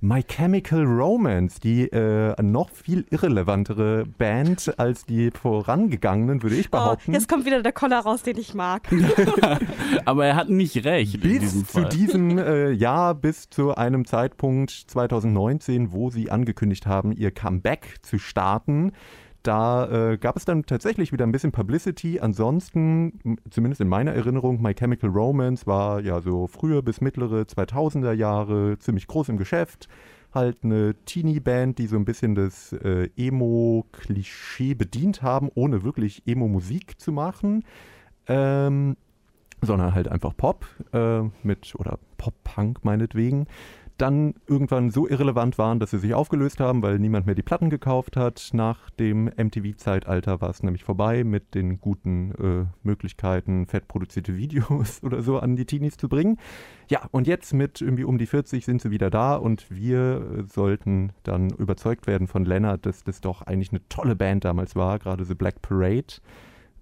My 0.00 0.24
Chemical 0.24 0.82
Romance, 0.82 1.60
die 1.60 1.82
äh, 1.92 2.34
noch 2.42 2.70
viel 2.70 3.06
irrelevantere 3.08 4.04
Band 4.18 4.74
als 4.80 5.06
die 5.06 5.30
vorangegangenen, 5.30 6.42
würde 6.42 6.56
ich 6.56 6.66
oh, 6.66 6.70
behaupten. 6.72 7.12
Oh, 7.12 7.14
jetzt 7.14 7.28
kommt 7.28 7.46
wieder 7.46 7.62
der 7.62 7.70
Koller 7.70 8.00
raus, 8.00 8.24
den 8.24 8.36
ich 8.36 8.52
mag. 8.52 8.88
Aber 10.04 10.26
er 10.26 10.34
hat 10.34 10.48
nicht 10.48 10.84
recht. 10.84 11.20
Bis 11.20 11.34
in 11.34 11.40
diesem 11.40 11.64
Fall. 11.66 11.88
zu 11.88 11.96
diesem 11.96 12.38
äh, 12.38 12.70
Jahr, 12.72 13.14
bis 13.14 13.48
zu 13.48 13.76
einem 13.76 14.06
Zeitpunkt 14.06 14.72
2019, 14.72 15.92
wo 15.92 16.10
sie 16.10 16.32
angekündigt 16.32 16.84
haben, 16.84 17.12
ihr 17.12 17.30
Comeback 17.30 17.98
zu 18.02 18.18
starten. 18.18 18.90
Da 19.42 20.12
äh, 20.12 20.18
gab 20.18 20.36
es 20.36 20.44
dann 20.44 20.64
tatsächlich 20.64 21.12
wieder 21.12 21.26
ein 21.26 21.32
bisschen 21.32 21.52
Publicity. 21.52 22.20
Ansonsten, 22.20 23.38
zumindest 23.50 23.80
in 23.80 23.88
meiner 23.88 24.12
Erinnerung, 24.12 24.60
My 24.60 24.74
Chemical 24.74 25.10
Romance 25.10 25.66
war 25.66 26.00
ja 26.00 26.20
so 26.20 26.46
frühe 26.46 26.82
bis 26.82 27.00
mittlere 27.00 27.42
2000er 27.42 28.12
Jahre 28.12 28.78
ziemlich 28.78 29.06
groß 29.06 29.30
im 29.30 29.38
Geschäft. 29.38 29.88
Halt 30.34 30.58
eine 30.62 30.94
Teenie-Band, 31.06 31.78
die 31.78 31.86
so 31.86 31.96
ein 31.96 32.04
bisschen 32.04 32.34
das 32.34 32.72
äh, 32.72 33.08
Emo-Klischee 33.16 34.74
bedient 34.74 35.22
haben, 35.22 35.48
ohne 35.54 35.82
wirklich 35.82 36.22
Emo-Musik 36.26 37.00
zu 37.00 37.10
machen. 37.10 37.64
Ähm, 38.28 38.96
sondern 39.62 39.94
halt 39.94 40.08
einfach 40.08 40.36
Pop 40.36 40.66
äh, 40.92 41.22
mit 41.42 41.74
oder 41.76 41.98
Pop-Punk 42.16 42.84
meinetwegen 42.84 43.46
dann 44.00 44.34
irgendwann 44.46 44.90
so 44.90 45.06
irrelevant 45.06 45.58
waren, 45.58 45.78
dass 45.78 45.90
sie 45.90 45.98
sich 45.98 46.14
aufgelöst 46.14 46.60
haben, 46.60 46.82
weil 46.82 46.98
niemand 46.98 47.26
mehr 47.26 47.34
die 47.34 47.42
Platten 47.42 47.68
gekauft 47.68 48.16
hat. 48.16 48.50
Nach 48.52 48.88
dem 48.90 49.24
MTV-Zeitalter 49.26 50.40
war 50.40 50.50
es 50.50 50.62
nämlich 50.62 50.84
vorbei 50.84 51.22
mit 51.22 51.54
den 51.54 51.80
guten 51.80 52.32
äh, 52.32 52.66
Möglichkeiten, 52.82 53.66
fettproduzierte 53.66 54.36
Videos 54.38 55.02
oder 55.02 55.22
so 55.22 55.38
an 55.38 55.56
die 55.56 55.66
Teenies 55.66 55.96
zu 55.96 56.08
bringen. 56.08 56.38
Ja, 56.88 57.02
und 57.10 57.26
jetzt 57.26 57.52
mit 57.52 57.80
irgendwie 57.80 58.04
um 58.04 58.18
die 58.18 58.26
40 58.26 58.64
sind 58.64 58.80
sie 58.80 58.90
wieder 58.90 59.10
da 59.10 59.36
und 59.36 59.70
wir 59.70 60.44
sollten 60.48 61.12
dann 61.22 61.50
überzeugt 61.50 62.06
werden 62.06 62.26
von 62.26 62.44
Lennart, 62.44 62.86
dass 62.86 63.04
das 63.04 63.20
doch 63.20 63.42
eigentlich 63.42 63.70
eine 63.70 63.86
tolle 63.88 64.16
Band 64.16 64.44
damals 64.44 64.76
war, 64.76 64.98
gerade 64.98 65.24
The 65.24 65.34
Black 65.34 65.60
Parade. 65.62 66.20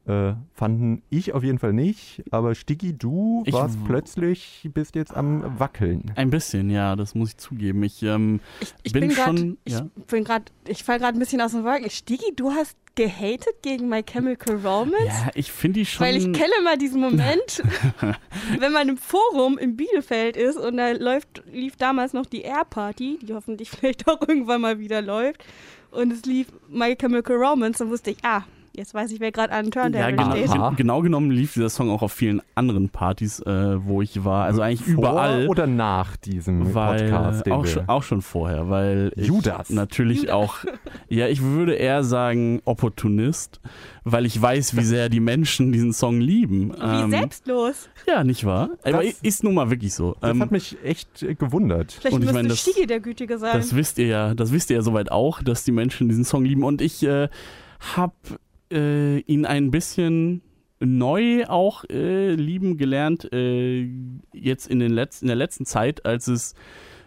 Äh, 0.09 0.37
fanden 0.55 1.03
ich 1.11 1.35
auf 1.35 1.45
jeden 1.45 1.59
Fall 1.59 1.75
nicht, 1.75 2.23
aber 2.31 2.55
Stiggy, 2.55 2.97
du 2.97 3.43
ich 3.45 3.53
warst 3.53 3.77
plötzlich, 3.85 4.67
bist 4.73 4.95
jetzt 4.95 5.15
am 5.15 5.59
Wackeln. 5.59 6.13
Ein 6.17 6.31
bisschen, 6.31 6.71
ja, 6.71 6.97
das 6.97 7.15
muss 7.15 7.31
ich 7.31 7.37
zugeben. 7.37 7.83
Ich, 7.83 8.03
ähm, 8.03 8.41
ich, 8.61 8.73
ich 8.85 8.93
bin, 8.93 9.09
bin 9.09 9.11
grad, 9.11 9.27
schon. 9.27 9.59
Ich 9.65 9.75
ja? 9.75 9.87
bin 10.07 10.25
gerade, 10.25 10.47
ich 10.67 10.83
fall 10.83 10.99
gerade 10.99 11.19
ein 11.19 11.21
bisschen 11.21 11.43
aus 11.43 11.53
dem 11.53 11.63
Wolken. 11.63 11.91
Stiggy, 11.91 12.35
du 12.35 12.53
hast 12.53 12.75
gehatet 12.95 13.61
gegen 13.61 13.91
My 13.91 14.03
Chemical 14.03 14.57
Romance? 14.57 15.05
Ja, 15.07 15.31
ich 15.35 15.53
finde 15.53 15.81
die 15.81 15.87
schon. 15.87 16.07
Weil 16.07 16.17
ich 16.17 16.33
kenne 16.33 16.55
mal 16.65 16.79
diesen 16.79 17.03
Moment, 17.03 17.63
wenn 18.59 18.73
man 18.73 18.89
im 18.89 18.97
Forum 18.97 19.59
in 19.59 19.77
Bielefeld 19.77 20.39
ist 20.39 20.57
und 20.57 20.79
da 20.79 20.93
läuft, 20.93 21.43
lief 21.53 21.77
damals 21.77 22.15
noch 22.15 22.25
die 22.25 22.41
Air 22.41 22.65
Party, 22.65 23.19
die 23.21 23.35
hoffentlich 23.35 23.69
vielleicht 23.79 24.09
auch 24.09 24.23
irgendwann 24.27 24.63
mal 24.63 24.79
wieder 24.79 25.03
läuft. 25.03 25.45
Und 25.91 26.15
es 26.15 26.25
lief 26.25 26.49
My 26.71 26.97
Chemical 26.97 27.37
Romance, 27.37 27.79
dann 27.79 27.91
wusste 27.91 28.11
ich, 28.11 28.19
ah, 28.23 28.45
Jetzt 28.75 28.95
weiß 28.95 29.11
ich, 29.13 29.21
wer 29.21 29.33
gerade 29.33 29.53
an 29.53 29.71
Turntable 29.71 29.99
ja, 29.99 30.11
genau, 30.11 30.67
steht. 30.67 30.77
Genau 30.77 31.03
genommen 31.03 31.31
lief 31.31 31.55
dieser 31.55 31.69
Song 31.69 31.91
auch 31.91 32.03
auf 32.03 32.13
vielen 32.13 32.41
anderen 32.55 32.89
Partys, 32.89 33.41
äh, 33.41 33.85
wo 33.85 34.03
ich 34.03 34.25
war. 34.25 34.45
Also 34.45 34.63
eigentlich 34.63 34.83
Vor 34.95 34.95
überall. 34.95 35.49
oder 35.49 35.67
nach 35.67 36.17
diesem 36.17 36.75
weil, 36.75 37.11
Podcast? 37.11 37.51
Auch 37.51 37.67
schon, 37.67 37.89
auch 37.89 38.03
schon 38.03 38.23
vorher, 38.23 38.71
weil 38.71 39.13
Judas. 39.17 39.71
ich 39.71 39.77
natürlich 39.77 40.23
Judas. 40.23 40.35
auch, 40.35 40.57
ja, 41.09 41.29
ich 41.29 41.43
würde 41.43 41.75
eher 41.75 42.05
sagen 42.05 42.61
Opportunist, 42.65 43.61
weil 44.05 44.27
ich 44.27 44.41
weiß, 44.41 44.77
wie 44.77 44.85
sehr 44.85 45.09
die 45.09 45.21
Menschen 45.21 45.73
diesen 45.73 45.93
Song 45.93 46.21
lieben. 46.21 46.73
Wie 46.73 47.03
ähm, 47.03 47.11
selbstlos. 47.11 47.89
Ja, 48.07 48.25
nicht 48.25 48.45
wahr? 48.45 48.71
Aber 48.85 49.03
das, 49.03 49.19
ist 49.23 49.45
nun 49.45 49.55
mal 49.55 49.71
wirklich 49.71 49.95
so. 49.95 50.17
Das 50.21 50.31
ähm, 50.31 50.41
hat 50.41 50.51
mich 50.51 50.77
echt 50.85 51.23
äh, 51.23 51.35
gewundert. 51.35 51.93
Vielleicht 51.93 52.15
und 52.15 52.25
ich 52.25 52.33
müsste 52.33 52.49
das, 52.49 52.61
Stigi 52.61 52.87
der 52.87 53.01
Gütige 53.01 53.39
sein. 53.39 53.57
Das 53.57 53.75
wisst 53.75 53.99
ihr 53.99 54.07
ja, 54.07 54.35
das 54.35 54.53
wisst 54.53 54.71
ihr 54.71 54.77
ja 54.77 54.83
soweit 54.83 55.11
auch, 55.11 55.43
dass 55.43 55.65
die 55.65 55.73
Menschen 55.73 56.09
diesen 56.09 56.25
Song 56.25 56.45
lieben. 56.45 56.65
Und 56.65 56.81
ich 56.81 57.03
äh, 57.03 57.29
habe 57.97 58.15
äh, 58.73 59.19
ihn 59.21 59.47
ein 59.47 59.71
bisschen 59.71 60.43
neu 60.81 61.45
auch 61.47 61.85
äh, 61.91 62.35
lieben 62.35 62.77
gelernt, 62.77 63.33
äh, 63.33 63.89
jetzt 64.33 64.67
in, 64.69 64.79
den 64.81 64.93
Letz-, 64.93 65.23
in 65.23 65.29
der 65.29 65.37
letzten 65.37 65.65
Zeit, 65.65 66.07
als 66.07 66.29
es, 66.29 66.55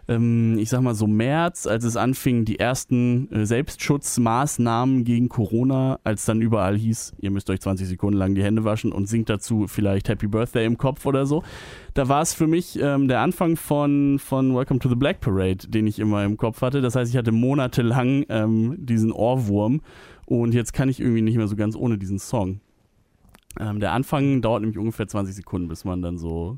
ähm, 0.07 0.57
ich 0.59 0.69
sag 0.69 0.81
mal 0.81 0.93
so 0.93 1.07
März, 1.07 1.67
als 1.67 1.85
es 1.85 1.95
anfing, 1.95 2.43
die 2.43 2.59
ersten 2.59 3.31
äh, 3.31 3.45
Selbstschutzmaßnahmen 3.45 5.05
gegen 5.05 5.29
Corona, 5.29 5.99
als 6.03 6.25
dann 6.25 6.41
überall 6.41 6.77
hieß, 6.77 7.13
ihr 7.19 7.31
müsst 7.31 7.49
euch 7.49 7.61
20 7.61 7.87
Sekunden 7.87 8.17
lang 8.17 8.35
die 8.35 8.43
Hände 8.43 8.65
waschen 8.65 8.91
und 8.91 9.07
singt 9.07 9.29
dazu 9.29 9.67
vielleicht 9.67 10.09
Happy 10.09 10.27
Birthday 10.27 10.65
im 10.65 10.77
Kopf 10.77 11.05
oder 11.05 11.25
so. 11.25 11.43
Da 11.93 12.09
war 12.09 12.21
es 12.21 12.33
für 12.33 12.47
mich 12.47 12.77
ähm, 12.81 13.07
der 13.07 13.21
Anfang 13.21 13.55
von, 13.55 14.19
von 14.19 14.53
Welcome 14.53 14.79
to 14.81 14.89
the 14.89 14.95
Black 14.95 15.21
Parade, 15.21 15.67
den 15.67 15.87
ich 15.87 15.99
immer 15.99 16.25
im 16.25 16.35
Kopf 16.35 16.61
hatte. 16.61 16.81
Das 16.81 16.95
heißt, 16.95 17.09
ich 17.09 17.17
hatte 17.17 17.31
monatelang 17.31 18.25
ähm, 18.27 18.75
diesen 18.79 19.13
Ohrwurm 19.13 19.81
und 20.31 20.53
jetzt 20.53 20.71
kann 20.71 20.87
ich 20.87 21.01
irgendwie 21.01 21.21
nicht 21.21 21.35
mehr 21.35 21.49
so 21.49 21.57
ganz 21.57 21.75
ohne 21.75 21.97
diesen 21.97 22.17
Song. 22.17 22.61
Ähm, 23.59 23.81
der 23.81 23.91
Anfang 23.91 24.41
dauert 24.41 24.61
nämlich 24.61 24.77
ungefähr 24.77 25.05
20 25.05 25.35
Sekunden, 25.35 25.67
bis 25.67 25.83
man 25.83 26.01
dann 26.01 26.17
so 26.17 26.57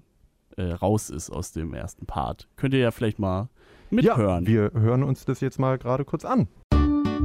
äh, 0.58 0.74
raus 0.74 1.10
ist 1.10 1.32
aus 1.32 1.54
dem 1.54 1.74
ersten 1.74 2.06
Part. 2.06 2.48
Könnt 2.56 2.76
ihr 2.76 2.80
ja 2.80 2.92
vielleicht 2.92 3.18
mal 3.18 3.50
mithören. 3.90 4.46
Ja, 4.46 4.52
wir 4.52 4.72
hören 4.80 5.02
uns 5.02 5.26
das 5.26 5.42
jetzt 5.42 5.58
mal 5.58 5.80
gerade 5.80 6.06
kurz 6.06 6.24
an. 6.24 6.48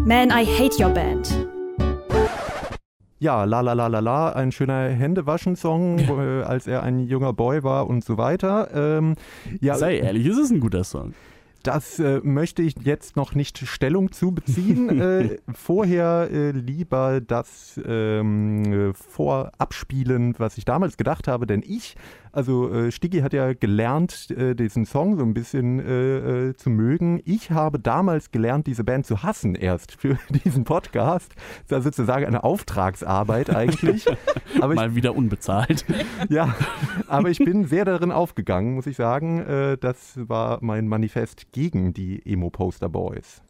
Man, 0.07 0.31
I 0.31 0.47
hate 0.47 0.83
your 0.83 0.89
band. 0.89 1.49
Ja, 3.19 3.45
la 3.45 3.61
la 3.61 3.75
la 3.75 3.89
la 3.89 3.99
la, 3.99 4.33
ein 4.33 4.51
schöner 4.51 4.89
Händewaschen-Song, 4.89 5.99
ja. 5.99 6.41
äh, 6.41 6.43
als 6.45 6.67
er 6.67 6.83
ein 6.83 7.01
junger 7.01 7.35
Boy 7.35 7.63
war 7.63 7.89
und 7.89 8.05
so 8.05 8.17
weiter. 8.17 8.71
Ähm, 8.73 9.17
ja, 9.61 9.75
Sei 9.75 9.99
ehrlich, 9.99 10.27
es 10.27 10.39
ist 10.39 10.51
ein 10.51 10.61
guter 10.61 10.85
Song. 10.85 11.13
Das 11.69 11.99
äh, 11.99 12.23
möchte 12.25 12.63
ich 12.63 12.77
jetzt 12.83 13.17
noch 13.17 13.35
nicht 13.35 13.59
Stellung 13.59 14.11
zu 14.11 14.33
beziehen. 14.33 14.89
äh, 15.03 15.37
vorher 15.53 16.31
äh, 16.33 16.53
lieber 16.53 17.21
das 17.21 17.79
ähm, 17.85 18.95
vorabspielen, 18.95 20.35
was 20.39 20.57
ich 20.57 20.65
damals 20.65 20.97
gedacht 20.97 21.29
habe, 21.29 21.47
denn 21.47 21.63
ich 21.63 21.95
also 22.33 22.73
äh, 22.73 22.91
Stiggy 22.91 23.21
hat 23.21 23.33
ja 23.33 23.53
gelernt, 23.53 24.31
äh, 24.31 24.55
diesen 24.55 24.87
Song 24.87 25.17
so 25.17 25.23
ein 25.23 25.35
bisschen 25.35 25.81
äh, 25.81 26.49
äh, 26.49 26.55
zu 26.57 26.71
mögen. 26.71 27.21
Ich 27.25 27.51
habe 27.51 27.79
damals 27.79 28.31
gelernt, 28.31 28.67
diese 28.67 28.85
Band 28.85 29.07
zu 29.07 29.23
hassen 29.23 29.55
erst 29.55 29.93
für 29.93 30.19
diesen 30.45 30.65
Podcast. 30.65 31.35
Das 31.69 31.81
ist 31.81 31.97
sozusagen 31.97 32.27
eine 32.27 32.45
Auftragsarbeit 32.45 33.51
eigentlich. 33.55 34.07
aber 34.61 34.75
Mal 34.75 34.95
wieder 34.95 35.17
unbezahlt. 35.17 35.85
ja, 36.29 36.55
aber 37.07 37.31
ich 37.31 37.39
bin 37.39 37.67
sehr 37.67 37.85
darin 37.85 38.13
aufgegangen, 38.13 38.75
muss 38.75 38.87
ich 38.87 38.97
sagen. 38.97 39.41
Äh, 39.41 39.79
das 39.79 40.15
war 40.17 40.59
mein 40.61 40.89
Manifest 40.89 41.53
gegen 41.53 41.93
die 41.93 42.23
Emo-Poster 42.25 42.89
Boys. 42.89 43.43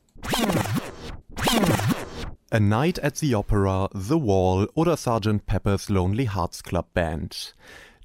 A 2.50 2.60
Night 2.60 3.02
at 3.04 3.16
the 3.18 3.34
Opera, 3.34 3.90
The 3.92 4.14
Wall 4.14 4.68
oder 4.74 4.96
Sgt. 4.96 5.44
Pepper's 5.46 5.90
Lonely 5.90 6.30
Hearts 6.34 6.62
Club 6.62 6.94
Band. 6.94 7.54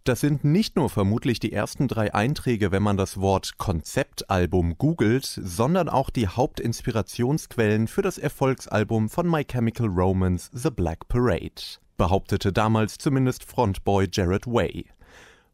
Das 0.05 0.19
sind 0.19 0.43
nicht 0.43 0.75
nur 0.75 0.89
vermutlich 0.89 1.39
die 1.39 1.53
ersten 1.53 1.87
drei 1.87 2.13
Einträge, 2.13 2.73
wenn 2.73 2.83
man 2.83 2.97
das 2.97 3.21
Wort 3.21 3.57
Konzeptalbum 3.57 4.77
googelt, 4.77 5.23
sondern 5.25 5.87
auch 5.87 6.09
die 6.09 6.27
Hauptinspirationsquellen 6.27 7.87
für 7.87 8.01
das 8.01 8.17
Erfolgsalbum 8.17 9.07
von 9.07 9.29
My 9.31 9.45
Chemical 9.45 9.87
Romance 9.87 10.49
The 10.51 10.71
Black 10.71 11.07
Parade, 11.07 11.79
behauptete 11.95 12.51
damals 12.51 12.97
zumindest 12.97 13.45
Frontboy 13.45 14.09
Jared 14.11 14.45
Way. 14.45 14.87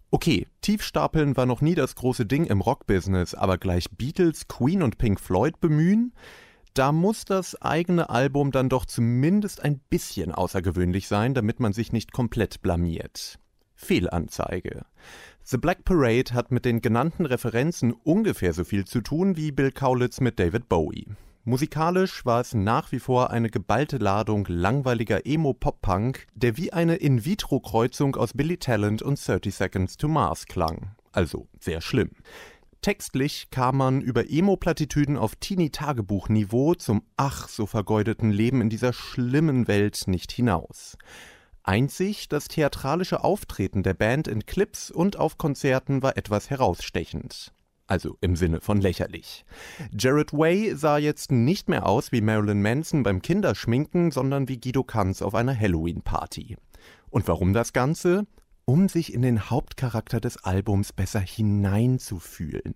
Okay, 0.09 0.47
Tiefstapeln 0.61 1.37
war 1.37 1.45
noch 1.45 1.61
nie 1.61 1.75
das 1.75 1.93
große 1.93 2.25
Ding 2.25 2.45
im 2.45 2.61
Rockbusiness, 2.61 3.35
aber 3.35 3.59
gleich 3.59 3.91
Beatles, 3.91 4.47
Queen 4.47 4.81
und 4.81 4.97
Pink 4.97 5.19
Floyd 5.19 5.59
bemühen? 5.59 6.11
Da 6.73 6.91
muss 6.91 7.23
das 7.23 7.61
eigene 7.61 8.09
Album 8.09 8.49
dann 8.49 8.67
doch 8.69 8.85
zumindest 8.85 9.63
ein 9.63 9.77
bisschen 9.91 10.31
außergewöhnlich 10.31 11.07
sein, 11.07 11.35
damit 11.35 11.59
man 11.59 11.71
sich 11.73 11.91
nicht 11.93 12.13
komplett 12.13 12.63
blamiert. 12.63 13.37
Fehlanzeige. 13.79 14.85
The 15.43 15.57
Black 15.57 15.85
Parade 15.85 16.33
hat 16.33 16.51
mit 16.51 16.65
den 16.65 16.81
genannten 16.81 17.25
Referenzen 17.25 17.93
ungefähr 17.93 18.53
so 18.53 18.63
viel 18.63 18.85
zu 18.85 19.01
tun 19.01 19.37
wie 19.37 19.51
Bill 19.51 19.71
Kaulitz 19.71 20.19
mit 20.19 20.37
David 20.37 20.67
Bowie. 20.67 21.07
Musikalisch 21.45 22.25
war 22.25 22.41
es 22.41 22.53
nach 22.53 22.91
wie 22.91 22.99
vor 22.99 23.31
eine 23.31 23.49
geballte 23.49 23.97
Ladung 23.97 24.45
langweiliger 24.49 25.25
Emo-Pop-Punk, 25.25 26.27
der 26.35 26.57
wie 26.57 26.73
eine 26.73 26.97
In-vitro-Kreuzung 26.97 28.17
aus 28.17 28.33
Billy 28.33 28.57
Talent 28.57 29.01
und 29.01 29.25
30 29.25 29.55
Seconds 29.55 29.97
to 29.97 30.09
Mars 30.09 30.45
klang. 30.45 30.95
Also 31.13 31.47
sehr 31.59 31.81
schlimm. 31.81 32.11
Textlich 32.81 33.49
kam 33.49 33.77
man 33.77 34.01
über 34.01 34.29
Emo-Plattitüden 34.29 35.17
auf 35.17 35.35
Teenie-Tagebuch-Niveau 35.37 36.75
zum 36.75 37.03
ach 37.15 37.47
so 37.47 37.65
vergeudeten 37.65 38.29
Leben 38.29 38.61
in 38.61 38.69
dieser 38.69 38.93
schlimmen 38.93 39.67
Welt 39.67 40.03
nicht 40.07 40.31
hinaus. 40.33 40.97
Einzig 41.69 42.27
das 42.29 42.47
theatralische 42.47 43.23
Auftreten 43.23 43.83
der 43.83 43.93
Band 43.93 44.27
in 44.27 44.47
Clips 44.47 44.89
und 44.89 45.17
auf 45.17 45.37
Konzerten 45.37 46.01
war 46.01 46.17
etwas 46.17 46.49
herausstechend. 46.49 47.53
Also 47.85 48.17
im 48.21 48.35
Sinne 48.35 48.59
von 48.59 48.81
lächerlich. 48.81 49.45
Jared 49.95 50.33
Way 50.33 50.75
sah 50.75 50.97
jetzt 50.97 51.31
nicht 51.31 51.69
mehr 51.69 51.85
aus 51.85 52.11
wie 52.11 52.21
Marilyn 52.21 52.63
Manson 52.63 53.03
beim 53.03 53.21
Kinderschminken, 53.21 54.09
sondern 54.09 54.47
wie 54.47 54.59
Guido 54.59 54.83
Kanz 54.83 55.21
auf 55.21 55.35
einer 55.35 55.55
Halloween-Party. 55.55 56.57
Und 57.11 57.27
warum 57.27 57.53
das 57.53 57.71
Ganze? 57.71 58.25
Um 58.65 58.89
sich 58.89 59.13
in 59.13 59.21
den 59.21 59.51
Hauptcharakter 59.51 60.19
des 60.19 60.37
Albums 60.37 60.91
besser 60.91 61.19
hineinzufühlen. 61.19 62.73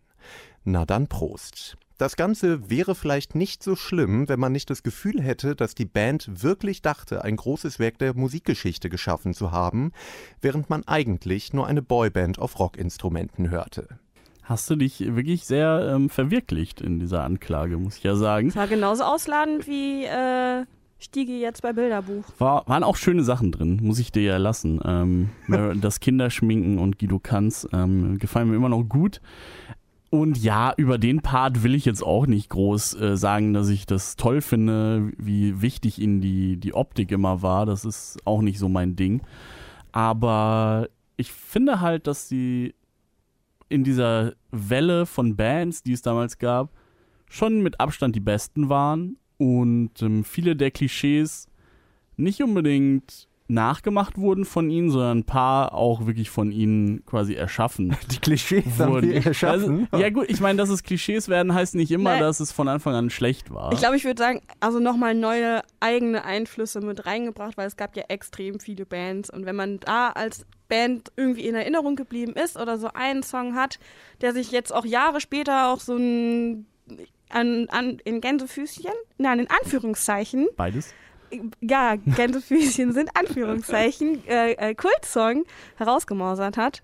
Na 0.66 0.86
dann 0.86 1.08
Prost. 1.08 1.78
Das 1.98 2.16
Ganze 2.16 2.70
wäre 2.70 2.96
vielleicht 2.96 3.36
nicht 3.36 3.62
so 3.62 3.76
schlimm, 3.76 4.28
wenn 4.28 4.40
man 4.40 4.52
nicht 4.52 4.70
das 4.70 4.84
Gefühl 4.84 5.22
hätte, 5.22 5.56
dass 5.56 5.76
die 5.76 5.86
Band 5.86 6.44
wirklich 6.44 6.82
dachte, 6.82 7.24
ein 7.24 7.36
großes 7.36 7.78
Werk 7.78 8.00
der 8.00 8.16
Musikgeschichte 8.16 8.90
geschaffen 8.90 9.34
zu 9.34 9.52
haben, 9.52 9.92
während 10.42 10.70
man 10.70 10.84
eigentlich 10.88 11.54
nur 11.54 11.68
eine 11.68 11.82
Boyband 11.82 12.40
auf 12.40 12.60
Rockinstrumenten 12.60 13.50
hörte. 13.52 13.88
Hast 14.44 14.70
du 14.70 14.76
dich 14.76 15.00
wirklich 15.00 15.46
sehr 15.46 15.94
ähm, 15.94 16.10
verwirklicht 16.10 16.82
in 16.82 17.00
dieser 17.00 17.24
Anklage, 17.24 17.78
muss 17.78 17.98
ich 17.98 18.04
ja 18.04 18.16
sagen. 18.16 18.50
Es 18.50 18.56
war 18.56 18.68
genauso 18.68 19.04
ausladend 19.04 19.68
wie 19.68 20.04
äh, 20.04 20.66
Stiege 21.00 21.34
jetzt 21.34 21.62
bei 21.62 21.74
Bilderbuch. 21.74 22.26
War, 22.40 22.68
waren 22.68 22.84
auch 22.84 22.98
schöne 22.98 23.24
Sachen 23.24 23.52
drin, 23.52 23.80
muss 23.82 24.00
ich 24.00 24.12
dir 24.12 24.24
ja 24.24 24.38
lassen. 24.38 24.82
Ähm, 24.84 25.30
das 25.82 26.00
Kinderschminken 26.00 26.80
und 26.80 26.98
Guido 26.98 27.20
Kanz 27.20 27.68
ähm, 27.72 28.18
gefallen 28.20 28.50
mir 28.50 28.56
immer 28.56 28.70
noch 28.70 28.84
gut. 28.84 29.22
Und 30.14 30.38
ja, 30.38 30.76
über 30.78 31.00
den 31.00 31.22
Part 31.22 31.64
will 31.64 31.74
ich 31.74 31.86
jetzt 31.86 32.04
auch 32.04 32.28
nicht 32.28 32.50
groß 32.50 33.02
äh, 33.02 33.18
sagen, 33.18 33.52
dass 33.56 33.70
ich 33.70 33.88
das 33.88 34.16
toll 34.16 34.42
finde, 34.42 35.12
wie 35.18 35.60
wichtig 35.60 35.98
ihnen 35.98 36.22
die, 36.22 36.58
die 36.58 36.76
Optik 36.76 37.12
immer 37.12 37.42
war. 37.42 37.66
Das 37.66 37.84
ist 37.84 38.20
auch 38.24 38.44
nicht 38.44 38.60
so 38.60 38.70
mein 38.70 38.96
Ding. 38.96 39.24
Aber 39.92 40.88
ich 41.18 41.32
finde 41.32 41.82
halt, 41.82 42.06
dass 42.06 42.30
sie 42.30 42.76
in 43.70 43.84
dieser 43.84 44.34
Welle 44.52 45.08
von 45.08 45.36
Bands, 45.36 45.82
die 45.82 45.94
es 45.94 46.04
damals 46.04 46.38
gab, 46.38 46.70
schon 47.28 47.64
mit 47.64 47.80
Abstand 47.80 48.16
die 48.16 48.20
besten 48.20 48.70
waren 48.70 49.18
und 49.40 50.00
ähm, 50.04 50.24
viele 50.24 50.56
der 50.56 50.70
Klischees 50.70 51.48
nicht 52.18 52.44
unbedingt 52.44 53.28
nachgemacht 53.48 54.18
wurden 54.18 54.46
von 54.46 54.70
ihnen, 54.70 54.90
sondern 54.90 55.20
ein 55.20 55.24
paar 55.26 55.74
auch 55.74 56.06
wirklich 56.06 56.30
von 56.30 56.52
ihnen 56.52 57.06
quasi 57.06 57.34
erschaffen. 57.34 57.96
Die 58.12 58.20
Klischees 58.20 58.66
wurden. 58.80 58.80
haben 58.80 59.02
die 59.02 59.16
erschaffen? 59.16 59.88
Also, 59.92 60.04
ja 60.04 60.10
gut, 60.10 60.30
ich 60.30 60.40
meine, 60.40 60.58
dass 60.58 60.70
es 60.70 60.84
Klischees 60.84 61.28
werden, 61.28 61.54
heißt 61.54 61.76
nicht 61.76 61.92
immer, 61.92 62.12
Nein. 62.12 62.22
dass 62.22 62.40
es 62.40 62.52
von 62.52 62.68
Anfang 62.68 62.96
an 62.96 63.10
schlecht 63.10 63.54
war. 63.54 63.72
Ich 63.74 63.80
glaube, 63.80 63.98
ich 63.98 64.06
würde 64.06 64.22
sagen, 64.22 64.42
also 64.60 64.80
nochmal 64.80 65.14
neue 65.14 65.62
eigene 65.80 66.24
Einflüsse 66.24 66.80
mit 66.82 67.06
reingebracht, 67.06 67.58
weil 67.58 67.68
es 67.68 67.76
gab 67.76 67.96
ja 67.96 68.04
extrem 68.08 68.60
viele 68.60 68.86
Bands 68.86 69.30
und 69.30 69.46
wenn 69.46 69.56
man 69.56 69.80
da 69.80 70.10
als 70.10 70.46
Band 70.70 71.12
irgendwie 71.18 71.46
in 71.46 71.56
Erinnerung 71.56 71.96
geblieben 71.96 72.34
ist 72.34 72.58
oder 72.58 72.78
so 72.78 72.90
einen 72.94 73.24
Song 73.24 73.56
hat, 73.56 73.78
der 74.22 74.34
sich 74.34 74.52
jetzt 74.52 74.74
auch 74.74 74.86
Jahre 74.86 75.20
später 75.20 75.70
auch 75.72 75.80
so 75.80 75.96
ein 75.96 76.66
an, 77.30 77.68
an, 77.70 77.98
in 78.04 78.22
Gänsefüßchen, 78.22 78.94
nein, 79.18 79.40
in 79.40 79.48
Anführungszeichen. 79.50 80.48
Beides 80.56 80.94
ja, 81.62 81.96
Gänsefüßchen 81.96 82.94
sind 82.94 83.10
Anführungszeichen, 83.16 84.26
äh, 84.28 84.52
äh, 84.54 84.76
Kultsong 84.76 85.46
herausgemausert 85.78 86.58
hat, 86.58 86.82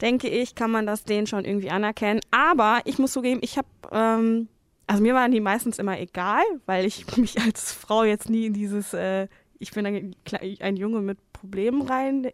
denke 0.00 0.28
ich, 0.28 0.54
kann 0.54 0.70
man 0.70 0.86
das 0.86 1.04
denen 1.04 1.26
schon 1.26 1.44
irgendwie 1.44 1.70
anerkennen. 1.70 2.20
Aber 2.30 2.80
ich 2.84 2.98
muss 2.98 3.12
zugeben, 3.12 3.40
ich 3.42 3.58
habe, 3.58 3.68
ähm, 3.92 4.48
also 4.86 5.02
mir 5.02 5.14
waren 5.14 5.30
die 5.30 5.40
meistens 5.40 5.78
immer 5.78 5.98
egal, 5.98 6.42
weil 6.66 6.84
ich 6.86 7.04
mich 7.16 7.40
als 7.40 7.72
Frau 7.72 8.04
jetzt 8.04 8.30
nie 8.30 8.46
in 8.46 8.52
dieses 8.52 8.94
äh, 8.94 9.28
ich 9.60 9.72
bin 9.72 9.86
ein, 9.86 10.16
ein 10.60 10.76
Junge 10.76 11.00
mit 11.02 11.18
Problemen 11.32 11.82
rein, 11.82 12.32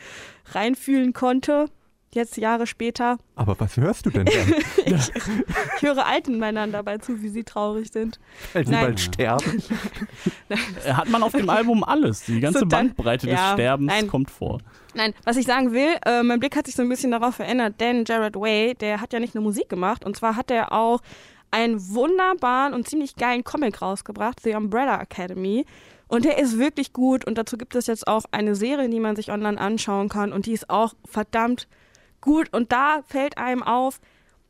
reinfühlen 0.52 1.12
konnte 1.12 1.68
jetzt 2.14 2.36
Jahre 2.36 2.66
später. 2.66 3.18
Aber 3.36 3.58
was 3.58 3.76
hörst 3.76 4.06
du 4.06 4.10
denn 4.10 4.26
dann? 4.26 4.54
ich, 4.84 5.12
ich, 5.14 5.82
höre 5.82 6.06
alten 6.06 6.38
Männern 6.38 6.72
dabei 6.72 6.98
zu, 6.98 7.22
wie 7.22 7.28
sie 7.28 7.44
traurig 7.44 7.92
sind. 7.92 8.18
Weil 8.52 8.66
sie 8.66 8.72
Nein. 8.72 8.84
bald 8.84 9.00
sterben. 9.00 9.62
Hat 10.86 11.08
man 11.08 11.22
auf 11.22 11.32
dem 11.32 11.50
Album 11.50 11.84
alles. 11.84 12.24
Die 12.24 12.40
ganze 12.40 12.60
so 12.60 12.64
dann, 12.64 12.88
Bandbreite 12.88 13.28
ja, 13.28 13.34
des 13.34 13.52
Sterbens 13.54 13.92
Nein. 13.92 14.06
kommt 14.08 14.30
vor. 14.30 14.60
Nein, 14.94 15.14
was 15.24 15.36
ich 15.36 15.46
sagen 15.46 15.72
will, 15.72 15.96
äh, 16.06 16.22
mein 16.22 16.40
Blick 16.40 16.56
hat 16.56 16.66
sich 16.66 16.74
so 16.74 16.82
ein 16.82 16.88
bisschen 16.88 17.10
darauf 17.10 17.36
verändert, 17.36 17.80
denn 17.80 18.04
Jared 18.06 18.36
Way, 18.36 18.74
der 18.74 19.00
hat 19.00 19.12
ja 19.12 19.20
nicht 19.20 19.34
nur 19.34 19.44
Musik 19.44 19.68
gemacht, 19.68 20.04
und 20.04 20.16
zwar 20.16 20.34
hat 20.34 20.50
er 20.50 20.72
auch 20.72 21.00
einen 21.50 21.94
wunderbaren 21.94 22.74
und 22.74 22.88
ziemlich 22.88 23.16
geilen 23.16 23.44
Comic 23.44 23.80
rausgebracht, 23.80 24.40
The 24.42 24.54
Umbrella 24.54 25.00
Academy. 25.00 25.64
Und 26.08 26.24
der 26.24 26.38
ist 26.38 26.58
wirklich 26.58 26.94
gut 26.94 27.26
und 27.26 27.36
dazu 27.36 27.58
gibt 27.58 27.74
es 27.74 27.86
jetzt 27.86 28.06
auch 28.06 28.24
eine 28.30 28.54
Serie, 28.54 28.88
die 28.88 29.00
man 29.00 29.14
sich 29.14 29.30
online 29.30 29.60
anschauen 29.60 30.08
kann 30.08 30.32
und 30.32 30.46
die 30.46 30.52
ist 30.52 30.70
auch 30.70 30.94
verdammt 31.04 31.68
gut. 32.20 32.52
Und 32.52 32.72
da 32.72 33.02
fällt 33.06 33.38
einem 33.38 33.62
auf, 33.62 34.00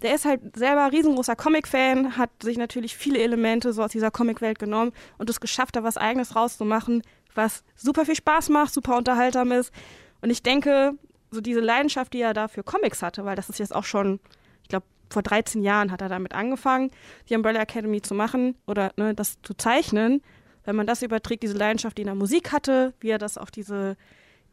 der 0.02 0.14
ist 0.14 0.24
halt 0.24 0.57
selber 0.57 0.92
riesengroßer 0.92 1.37
Comic-Fan, 1.37 2.16
hat 2.16 2.31
sich 2.42 2.57
natürlich 2.57 2.96
viele 2.96 3.18
Elemente 3.18 3.72
so 3.72 3.83
aus 3.83 3.90
dieser 3.90 4.11
Comic-Welt 4.11 4.59
genommen 4.59 4.92
und 5.18 5.28
es 5.28 5.40
geschafft, 5.40 5.76
da 5.76 5.83
was 5.83 5.96
Eigenes 5.96 6.37
rauszumachen, 6.37 7.02
was 7.35 7.64
super 7.74 8.04
viel 8.04 8.14
Spaß 8.14 8.48
macht, 8.50 8.72
super 8.72 8.96
unterhaltsam 8.96 9.52
ist. 9.52 9.72
Und 10.20 10.31
ich 10.31 10.42
denke, 10.42 10.94
so 11.31 11.40
diese 11.40 11.61
Leidenschaft, 11.61 12.12
die 12.12 12.20
er 12.20 12.35
da 12.35 12.48
für 12.48 12.62
Comics 12.62 13.02
hatte, 13.02 13.24
weil 13.24 13.37
das 13.37 13.48
ist 13.48 13.59
jetzt 13.59 13.74
auch 13.74 13.85
schon, 13.85 14.20
ich 14.62 14.68
glaube, 14.68 14.87
vor 15.11 15.22
13 15.22 15.62
Jahren 15.62 15.90
hat 15.90 16.00
er 16.00 16.09
damit 16.09 16.35
angefangen, 16.35 16.90
die 17.28 17.35
Umbrella 17.35 17.61
Academy 17.61 18.00
zu 18.02 18.14
machen 18.14 18.57
oder 18.66 18.92
ne, 18.96 19.14
das 19.14 19.38
zu 19.42 19.54
zeichnen. 19.54 20.22
Wenn 20.64 20.76
man 20.76 20.87
das 20.87 21.02
überträgt, 21.02 21.42
diese 21.42 21.57
Leidenschaft, 21.57 21.96
die 21.96 22.02
in 22.02 22.07
der 22.07 22.14
Musik 22.14 22.52
hatte, 22.52 22.92
wie 23.00 23.09
er 23.09 23.18
das 23.18 23.38
auf 23.38 23.50
diese 23.50 23.96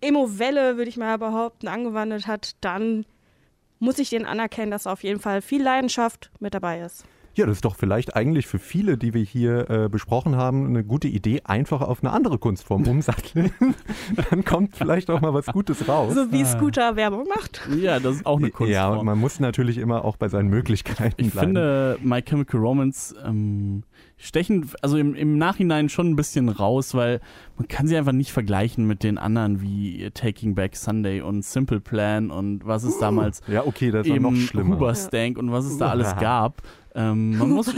Emo-Welle, 0.06 0.78
würde 0.78 0.90
ich 0.90 0.98
mal 0.98 1.18
behaupten, 1.18 1.68
angewandelt 1.68 2.28
hat, 2.28 2.56
dann 2.62 3.06
muss 3.80 4.00
ich 4.00 4.10
den 4.10 4.26
anerkennen, 4.26 4.72
dass 4.72 4.88
auf 4.88 5.04
jeden 5.04 5.20
Fall 5.20 5.42
viel 5.42 5.62
Leidenschaft 5.62 6.32
mit 6.40 6.54
dabei 6.54 6.82
ist. 6.82 7.06
Ja, 7.36 7.46
das 7.46 7.58
ist 7.58 7.66
doch 7.66 7.76
vielleicht 7.76 8.16
eigentlich 8.16 8.48
für 8.48 8.60
viele, 8.60 8.98
die 8.98 9.14
wir 9.14 9.24
hier 9.24 9.70
äh, 9.70 9.90
besprochen 9.90 10.38
haben, 10.38 10.68
eine 10.68 10.86
gute 10.86 11.10
Idee, 11.10 11.42
einfach 11.44 11.82
auf 11.82 12.02
eine 12.02 12.14
andere 12.14 12.38
Kunstform 12.38 12.88
umsatteln. 12.88 13.52
Dann 14.30 14.46
kommt 14.46 14.76
vielleicht 14.76 15.10
auch 15.10 15.20
mal 15.20 15.34
was 15.34 15.48
Gutes 15.48 15.88
raus. 15.88 16.14
So 16.14 16.32
wie 16.32 16.46
Scooter 16.46 16.96
Werbung 16.96 17.28
macht. 17.28 17.62
Ja, 17.78 18.00
das 18.00 18.18
ist 18.18 18.26
auch 18.26 18.38
eine 18.38 18.52
Kunstform. 18.52 18.72
Ja, 18.72 18.88
und 18.90 19.06
man 19.06 19.20
muss 19.20 19.40
natürlich 19.42 19.78
immer 19.78 20.06
auch 20.06 20.16
bei 20.16 20.30
seinen 20.30 20.50
Möglichkeiten 20.50 21.26
ich 21.26 21.34
bleiben. 21.34 21.52
Ich 21.52 21.58
finde 21.58 22.00
My 22.04 22.22
Chemical 22.22 22.60
Romance 22.60 23.14
ähm, 23.26 23.84
stechen 24.18 24.70
also 24.82 24.98
im, 24.98 25.14
im 25.14 25.38
Nachhinein 25.38 25.90
schon 25.90 26.12
ein 26.12 26.16
bisschen 26.16 26.50
raus, 26.50 26.94
weil 26.94 27.20
man 27.58 27.68
kann 27.68 27.88
sie 27.88 27.98
einfach 27.98 28.12
nicht 28.14 28.32
vergleichen 28.32 28.88
mit 28.88 29.04
den 29.04 29.18
anderen 29.18 29.62
wie 29.62 30.10
Taking 30.14 30.56
Back 30.56 30.76
Sunday 30.76 31.22
und 31.22 31.44
Simple 31.44 31.82
Plan 31.82 32.32
und 32.32 32.66
was 32.66 32.84
es 32.84 32.98
damals 32.98 33.42
ja, 33.48 33.66
okay, 33.66 33.92
das 33.92 34.08
eben 34.08 34.24
noch 34.24 34.36
schlimmer. 34.36 34.76
Huberstank 34.76 35.38
und 35.38 35.52
was 35.52 35.66
es 35.66 35.78
da 35.78 35.90
alles 35.90 36.16
gab. 36.20 36.62
Ähm, 36.96 37.38
man 37.38 37.50
muss, 37.52 37.74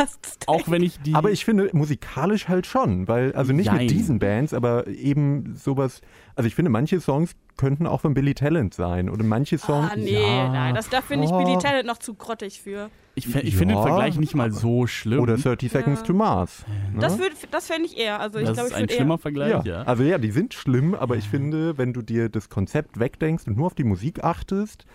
auch 0.46 0.70
wenn 0.70 0.84
ich 0.84 1.00
die. 1.00 1.16
Aber 1.16 1.32
ich 1.32 1.44
finde 1.44 1.70
musikalisch 1.74 2.48
halt 2.48 2.68
schon, 2.68 3.08
weil, 3.08 3.34
also 3.34 3.52
nicht 3.52 3.66
Jein. 3.66 3.78
mit 3.78 3.90
diesen 3.90 4.20
Bands, 4.20 4.54
aber 4.54 4.88
eben 4.88 5.56
sowas. 5.56 6.02
Also 6.36 6.48
ich 6.48 6.54
finde, 6.54 6.70
manche 6.70 7.02
Songs 7.02 7.36
könnten 7.58 7.88
auch 7.88 8.02
von 8.02 8.14
Billy 8.14 8.36
Talent 8.36 8.76
sein. 8.76 9.10
Oder 9.10 9.24
manche 9.24 9.58
Songs. 9.58 9.90
Ah, 9.92 9.96
nee, 9.98 10.14
ja. 10.14 10.50
nein, 10.50 10.76
das, 10.76 10.90
da 10.90 11.02
finde 11.02 11.26
ich 11.26 11.32
oh. 11.32 11.44
Billy 11.44 11.58
Talent 11.58 11.88
noch 11.88 11.98
zu 11.98 12.14
grottig 12.14 12.62
für. 12.62 12.92
Ich, 13.16 13.26
ich 13.26 13.34
ja. 13.34 13.58
finde 13.58 13.74
den 13.74 13.82
Vergleich 13.82 14.20
nicht 14.20 14.36
mal 14.36 14.52
so 14.52 14.86
schlimm. 14.86 15.20
Oder 15.20 15.38
30 15.38 15.72
Seconds 15.72 16.02
ja. 16.02 16.06
to 16.06 16.14
Mars. 16.14 16.64
Ne? 16.94 17.00
Das, 17.00 17.18
das 17.50 17.66
fände 17.66 17.88
ich 17.88 17.98
eher. 17.98 18.20
Also 18.20 18.38
ich 18.38 18.46
das 18.46 18.54
glaub, 18.54 18.68
ist 18.68 18.74
ein 18.76 18.88
schlimmer 18.88 19.16
eher. 19.16 19.20
Vergleich, 19.20 19.66
ja. 19.66 19.82
Also 19.82 20.04
ja, 20.04 20.20
die 20.20 20.30
sind 20.30 20.54
schlimm, 20.54 20.94
aber 20.94 21.16
ich 21.16 21.28
finde, 21.28 21.80
wenn 21.80 21.94
du 21.94 22.04
dir 22.04 22.30
das 22.30 22.50
Konzept 22.50 23.00
wegdenkst 23.00 23.48
und 23.48 23.58
nur 23.58 23.66
auf 23.66 23.74
die 23.74 23.84
Musik 23.84 24.24
achtest, 24.24 24.86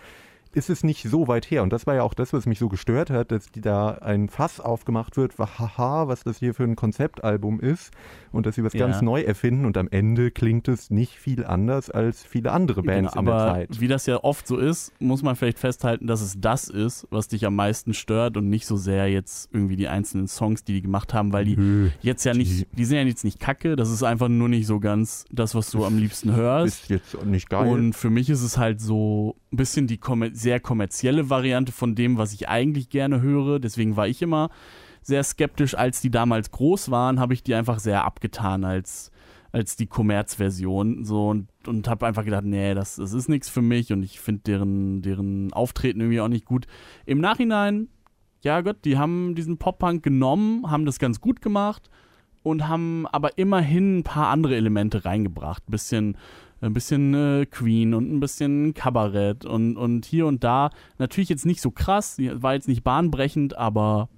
ist 0.55 0.69
es 0.69 0.83
nicht 0.83 1.03
so 1.03 1.27
weit 1.27 1.49
her. 1.49 1.63
Und 1.63 1.73
das 1.73 1.87
war 1.87 1.95
ja 1.95 2.03
auch 2.03 2.13
das, 2.13 2.33
was 2.33 2.45
mich 2.45 2.59
so 2.59 2.69
gestört 2.69 3.09
hat, 3.09 3.31
dass 3.31 3.51
die 3.51 3.61
da 3.61 3.89
ein 3.95 4.29
Fass 4.29 4.59
aufgemacht 4.59 5.17
wird, 5.17 5.37
haha, 5.37 6.07
was 6.07 6.23
das 6.23 6.37
hier 6.37 6.53
für 6.53 6.63
ein 6.63 6.75
Konzeptalbum 6.75 7.59
ist 7.59 7.91
und 8.31 8.45
dass 8.45 8.55
sie 8.55 8.63
was 8.63 8.73
ja. 8.73 8.85
ganz 8.85 9.01
neu 9.01 9.21
erfinden 9.21 9.65
und 9.65 9.77
am 9.77 9.87
Ende 9.89 10.31
klingt 10.31 10.67
es 10.67 10.89
nicht 10.89 11.13
viel 11.13 11.45
anders 11.45 11.89
als 11.89 12.23
viele 12.23 12.51
andere 12.51 12.83
Bands 12.83 13.13
genau, 13.13 13.19
in 13.19 13.25
der 13.25 13.53
Zeit. 13.53 13.81
Wie 13.81 13.87
das 13.87 14.05
ja 14.05 14.23
oft 14.23 14.47
so 14.47 14.57
ist, 14.57 14.91
muss 14.99 15.23
man 15.23 15.35
vielleicht 15.35 15.59
festhalten, 15.59 16.07
dass 16.07 16.21
es 16.21 16.39
das 16.39 16.69
ist, 16.69 17.07
was 17.09 17.27
dich 17.27 17.45
am 17.45 17.55
meisten 17.55 17.93
stört 17.93 18.37
und 18.37 18.49
nicht 18.49 18.65
so 18.65 18.77
sehr 18.77 19.09
jetzt 19.09 19.49
irgendwie 19.53 19.75
die 19.75 19.87
einzelnen 19.87 20.27
Songs, 20.27 20.63
die 20.63 20.73
die 20.73 20.81
gemacht 20.81 21.13
haben, 21.13 21.33
weil 21.33 21.45
die 21.45 21.55
Nö, 21.55 21.89
jetzt 22.01 22.23
ja 22.23 22.33
nicht, 22.33 22.67
die 22.77 22.85
sind 22.85 22.97
ja 22.97 23.03
jetzt 23.03 23.23
nicht 23.23 23.39
kacke, 23.39 23.75
das 23.75 23.89
ist 23.91 24.03
einfach 24.03 24.29
nur 24.29 24.49
nicht 24.49 24.67
so 24.67 24.79
ganz 24.79 25.25
das, 25.31 25.55
was 25.55 25.71
du 25.71 25.85
am 25.85 25.97
liebsten 25.97 26.35
hörst. 26.35 26.83
Ist 26.83 26.89
jetzt 26.89 27.25
nicht 27.25 27.49
geil. 27.49 27.71
Und 27.71 27.93
für 27.93 28.09
mich 28.09 28.29
ist 28.29 28.41
es 28.41 28.57
halt 28.57 28.81
so 28.81 29.35
ein 29.53 29.57
bisschen 29.57 29.87
die 29.87 29.99
sehr 30.33 30.59
kommerzielle 30.59 31.29
Variante 31.29 31.71
von 31.71 31.95
dem, 31.95 32.17
was 32.17 32.33
ich 32.33 32.49
eigentlich 32.49 32.89
gerne 32.89 33.21
höre. 33.21 33.59
Deswegen 33.59 33.95
war 33.95 34.07
ich 34.07 34.21
immer 34.21 34.49
sehr 35.01 35.23
skeptisch. 35.23 35.75
Als 35.75 36.01
die 36.01 36.09
damals 36.09 36.51
groß 36.51 36.89
waren, 36.91 37.19
habe 37.19 37.33
ich 37.33 37.43
die 37.43 37.53
einfach 37.53 37.79
sehr 37.79 38.03
abgetan 38.03 38.63
als, 38.63 39.11
als 39.51 39.75
die 39.75 39.85
Kommerzversion. 39.85 41.05
So 41.05 41.29
und, 41.29 41.47
und 41.67 41.87
habe 41.87 42.07
einfach 42.07 42.25
gedacht, 42.25 42.45
nee, 42.45 42.73
das, 42.73 42.95
das 42.95 43.13
ist 43.13 43.29
nichts 43.29 43.47
für 43.47 43.61
mich 43.61 43.93
und 43.93 44.01
ich 44.01 44.19
finde 44.19 44.41
deren, 44.41 45.01
deren 45.03 45.53
Auftreten 45.53 46.01
irgendwie 46.01 46.21
auch 46.21 46.27
nicht 46.27 46.45
gut. 46.45 46.65
Im 47.05 47.21
Nachhinein, 47.21 47.89
ja 48.41 48.61
Gott, 48.61 48.83
die 48.85 48.97
haben 48.97 49.35
diesen 49.35 49.57
Pop-Punk 49.57 50.01
genommen, 50.01 50.69
haben 50.69 50.85
das 50.85 50.97
ganz 50.97 51.21
gut 51.21 51.41
gemacht 51.41 51.89
und 52.41 52.67
haben 52.67 53.05
aber 53.07 53.37
immerhin 53.37 53.99
ein 53.99 54.03
paar 54.03 54.29
andere 54.29 54.55
Elemente 54.55 55.05
reingebracht. 55.05 55.63
Bisschen 55.67 56.17
ein 56.63 56.73
bisschen 56.73 57.13
äh, 57.13 57.45
Queen 57.45 57.93
und 57.93 58.11
ein 58.11 58.19
bisschen 58.19 58.73
Kabarett 58.73 59.45
und, 59.45 59.77
und 59.77 60.05
hier 60.05 60.25
und 60.25 60.43
da. 60.43 60.69
Natürlich 60.97 61.29
jetzt 61.29 61.45
nicht 61.45 61.61
so 61.61 61.71
krass, 61.71 62.17
war 62.19 62.53
jetzt 62.53 62.67
nicht 62.67 62.83
bahnbrechend, 62.83 63.57
aber, 63.57 64.09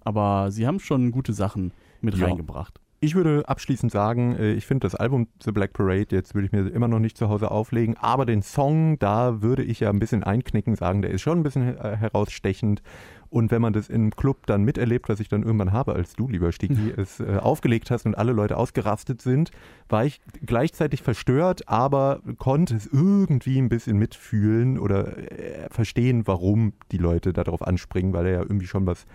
aber 0.00 0.50
sie 0.50 0.66
haben 0.66 0.80
schon 0.80 1.12
gute 1.12 1.32
Sachen 1.32 1.72
mit 2.00 2.16
ja. 2.16 2.26
reingebracht. 2.26 2.81
Ich 3.04 3.16
würde 3.16 3.48
abschließend 3.48 3.90
sagen, 3.90 4.36
äh, 4.36 4.52
ich 4.52 4.64
finde 4.64 4.86
das 4.86 4.94
Album 4.94 5.26
The 5.42 5.50
Black 5.50 5.72
Parade, 5.72 6.06
jetzt 6.10 6.36
würde 6.36 6.46
ich 6.46 6.52
mir 6.52 6.68
immer 6.72 6.86
noch 6.86 7.00
nicht 7.00 7.18
zu 7.18 7.28
Hause 7.28 7.50
auflegen, 7.50 7.96
aber 7.96 8.24
den 8.26 8.42
Song, 8.42 8.96
da 9.00 9.42
würde 9.42 9.64
ich 9.64 9.80
ja 9.80 9.90
ein 9.90 9.98
bisschen 9.98 10.22
einknicken, 10.22 10.76
sagen, 10.76 11.02
der 11.02 11.10
ist 11.10 11.20
schon 11.20 11.40
ein 11.40 11.42
bisschen 11.42 11.76
äh, 11.76 11.96
herausstechend. 11.96 12.80
Und 13.28 13.50
wenn 13.50 13.60
man 13.60 13.72
das 13.72 13.88
im 13.88 14.12
Club 14.12 14.46
dann 14.46 14.62
miterlebt, 14.62 15.08
was 15.08 15.18
ich 15.18 15.28
dann 15.28 15.42
irgendwann 15.42 15.72
habe, 15.72 15.94
als 15.94 16.14
du, 16.14 16.28
lieber 16.28 16.52
Stiki, 16.52 16.92
es 16.96 17.18
äh, 17.18 17.38
aufgelegt 17.38 17.90
hast 17.90 18.06
und 18.06 18.16
alle 18.16 18.30
Leute 18.30 18.56
ausgerastet 18.56 19.20
sind, 19.20 19.50
war 19.88 20.04
ich 20.04 20.20
gleichzeitig 20.46 21.02
verstört, 21.02 21.68
aber 21.68 22.20
konnte 22.38 22.76
es 22.76 22.86
irgendwie 22.86 23.58
ein 23.58 23.68
bisschen 23.68 23.98
mitfühlen 23.98 24.78
oder 24.78 25.18
äh, 25.18 25.68
verstehen, 25.70 26.28
warum 26.28 26.74
die 26.92 26.98
Leute 26.98 27.32
darauf 27.32 27.66
anspringen, 27.66 28.12
weil 28.12 28.26
er 28.26 28.32
ja 28.32 28.42
irgendwie 28.42 28.68
schon 28.68 28.86
was 28.86 29.06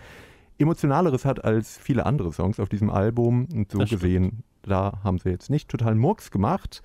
emotionaleres 0.58 1.26
hat 1.26 1.44
als 1.44 1.78
viele 1.78 2.06
andere 2.06 2.32
Songs 2.32 2.60
auf 2.60 2.70
diesem 2.70 2.90
Album. 2.90 3.48
Und 3.54 3.72
so 3.72 3.80
das 3.80 3.90
gesehen, 3.90 4.26
stimmt. 4.26 4.44
da 4.64 5.00
haben 5.04 5.20
sie 5.20 5.30
jetzt 5.30 5.50
nicht 5.50 5.70
total 5.70 5.96
Murks 5.96 6.32
gemacht. 6.32 6.82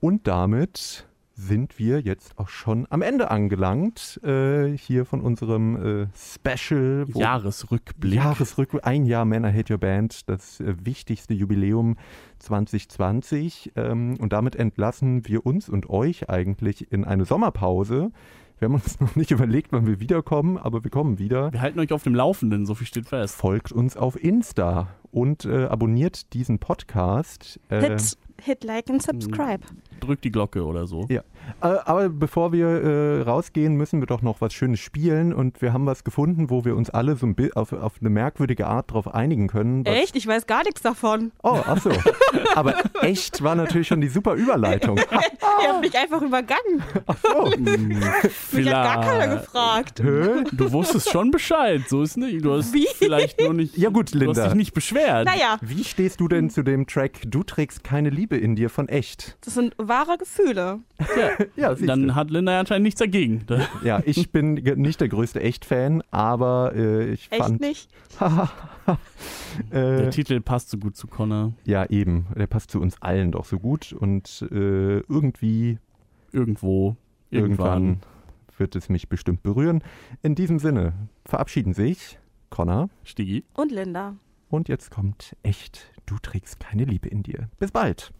Und 0.00 0.26
damit 0.26 1.08
sind 1.38 1.78
wir 1.78 2.00
jetzt 2.00 2.36
auch 2.36 2.48
schon 2.48 2.86
am 2.90 3.00
Ende 3.00 3.30
angelangt. 3.30 4.20
Äh, 4.24 4.76
hier 4.76 5.04
von 5.04 5.20
unserem 5.20 6.02
äh, 6.02 6.06
Special. 6.12 7.06
Jahresrückblick. 7.14 8.14
Jahresrückblick. 8.14 8.84
Ein 8.84 9.04
Jahr 9.04 9.24
Männer 9.24 9.52
Hate 9.52 9.72
Your 9.72 9.78
Band, 9.78 10.28
das 10.28 10.58
äh, 10.58 10.74
wichtigste 10.84 11.34
Jubiläum 11.34 11.96
2020. 12.40 13.72
Ähm, 13.76 14.16
und 14.18 14.32
damit 14.32 14.56
entlassen 14.56 15.28
wir 15.28 15.46
uns 15.46 15.68
und 15.68 15.88
euch 15.88 16.28
eigentlich 16.28 16.90
in 16.90 17.04
eine 17.04 17.24
Sommerpause. 17.24 18.10
Wir 18.58 18.66
haben 18.66 18.74
uns 18.74 18.98
noch 19.00 19.16
nicht 19.16 19.30
überlegt, 19.30 19.72
wann 19.72 19.86
wir 19.86 20.00
wiederkommen, 20.00 20.58
aber 20.58 20.82
wir 20.84 20.90
kommen 20.90 21.18
wieder. 21.18 21.52
Wir 21.52 21.60
halten 21.60 21.78
euch 21.80 21.92
auf 21.92 22.02
dem 22.02 22.14
Laufenden, 22.14 22.66
so 22.66 22.74
viel 22.74 22.86
steht 22.86 23.06
fest. 23.06 23.36
Folgt 23.36 23.72
uns 23.72 23.96
auf 23.96 24.22
Insta 24.22 24.88
und 25.10 25.44
äh, 25.44 25.64
abonniert 25.66 26.32
diesen 26.32 26.58
Podcast. 26.58 27.60
Äh, 27.68 27.80
hit, 27.80 28.18
hit 28.42 28.64
like 28.64 28.88
and 28.90 29.02
subscribe. 29.02 29.60
Drückt 30.00 30.24
die 30.24 30.30
Glocke 30.30 30.64
oder 30.64 30.86
so. 30.86 31.06
Ja. 31.08 31.22
Äh, 31.60 31.78
aber 31.84 32.08
bevor 32.08 32.52
wir 32.52 32.66
äh, 32.66 33.22
rausgehen, 33.22 33.74
müssen 33.76 34.00
wir 34.00 34.06
doch 34.06 34.22
noch 34.22 34.40
was 34.40 34.52
Schönes 34.52 34.80
spielen 34.80 35.32
und 35.32 35.60
wir 35.62 35.72
haben 35.72 35.86
was 35.86 36.04
gefunden, 36.04 36.50
wo 36.50 36.64
wir 36.64 36.76
uns 36.76 36.90
alle 36.90 37.16
so 37.16 37.26
ein 37.26 37.36
auf, 37.54 37.72
auf 37.72 37.94
eine 38.00 38.10
merkwürdige 38.10 38.66
Art 38.66 38.90
darauf 38.90 39.12
einigen 39.12 39.48
können. 39.48 39.84
Echt? 39.86 40.14
Ich 40.16 40.26
weiß 40.26 40.46
gar 40.46 40.62
nichts 40.64 40.82
davon. 40.82 41.32
Oh, 41.42 41.58
ach 41.66 41.80
so. 41.80 41.90
aber 42.54 42.74
echt 43.02 43.42
war 43.42 43.54
natürlich 43.54 43.88
schon 43.88 44.00
die 44.00 44.08
super 44.08 44.34
Überleitung. 44.34 44.98
Ihr 45.62 45.68
habt 45.68 45.80
mich 45.80 45.96
einfach 45.96 46.22
übergangen. 46.22 46.82
Ach 47.06 47.16
so. 47.22 47.50
mich 47.58 48.66
hat 48.66 48.94
gar 48.94 49.00
keiner 49.00 49.36
gefragt. 49.36 50.00
Hä? 50.00 50.44
Du 50.52 50.72
wusstest 50.72 51.10
schon 51.10 51.30
Bescheid, 51.30 51.82
so 51.88 52.02
ist 52.02 52.16
nicht. 52.16 52.44
Du 52.44 52.52
hast 52.52 52.72
Wie? 52.72 52.86
vielleicht 52.94 53.40
nur 53.40 53.54
nicht. 53.54 53.76
Ja 53.76 53.90
gut, 53.90 54.12
Linda. 54.12 54.32
Du 54.32 54.40
hast 54.40 54.46
dich 54.48 54.56
nicht 54.56 54.74
beschwert. 54.74 55.26
Naja. 55.26 55.58
Wie 55.60 55.82
stehst 55.82 56.20
du 56.20 56.28
denn 56.28 56.50
zu 56.50 56.62
dem 56.62 56.86
Track 56.86 57.22
Du 57.26 57.42
trägst 57.42 57.82
keine 57.82 58.10
Liebe 58.10 58.27
in 58.36 58.56
dir 58.56 58.68
von 58.70 58.88
echt? 58.88 59.36
Das 59.40 59.54
sind 59.54 59.74
wahre 59.78 60.18
Gefühle. 60.18 60.80
Ja, 60.98 61.46
Ja, 61.56 61.74
dann 61.74 62.08
du. 62.08 62.14
hat 62.14 62.30
Linda 62.30 62.52
ja 62.52 62.60
anscheinend 62.60 62.84
nichts 62.84 62.98
dagegen. 63.00 63.44
ja, 63.84 64.00
ich 64.04 64.30
bin 64.30 64.54
nicht 64.54 65.00
der 65.00 65.08
größte 65.08 65.40
Echt-Fan, 65.40 66.02
aber 66.10 66.72
äh, 66.74 67.10
ich 67.12 67.28
Echt 67.30 67.42
fand. 67.42 67.60
nicht? 67.60 67.90
Der 69.72 70.06
äh, 70.06 70.10
Titel 70.10 70.40
passt 70.40 70.70
so 70.70 70.78
gut 70.78 70.96
zu 70.96 71.06
Connor. 71.08 71.52
ja, 71.64 71.84
eben. 71.90 72.26
Der 72.36 72.46
passt 72.46 72.70
zu 72.70 72.80
uns 72.80 73.00
allen 73.02 73.32
doch 73.32 73.44
so 73.44 73.58
gut 73.58 73.92
und 73.92 74.46
äh, 74.50 74.98
irgendwie, 75.00 75.78
Irgendwo, 76.32 76.96
irgendwann. 77.30 77.82
irgendwann. 77.84 78.00
wird 78.56 78.76
es 78.76 78.88
mich 78.88 79.08
bestimmt 79.08 79.42
berühren. 79.42 79.82
In 80.22 80.34
diesem 80.34 80.58
Sinne 80.58 80.92
verabschieden 81.24 81.72
sich 81.74 82.18
Connor 82.50 82.88
Stigi. 83.04 83.44
Und 83.54 83.72
Linda. 83.72 84.14
und 84.48 84.68
jetzt 84.68 84.90
kommt 84.90 85.36
echt, 85.42 85.92
du 86.06 86.16
trägst 86.22 86.60
keine 86.60 86.84
Liebe 86.84 87.08
in 87.08 87.22
dir. 87.22 87.48
Bis 87.58 87.70
bald. 87.72 88.12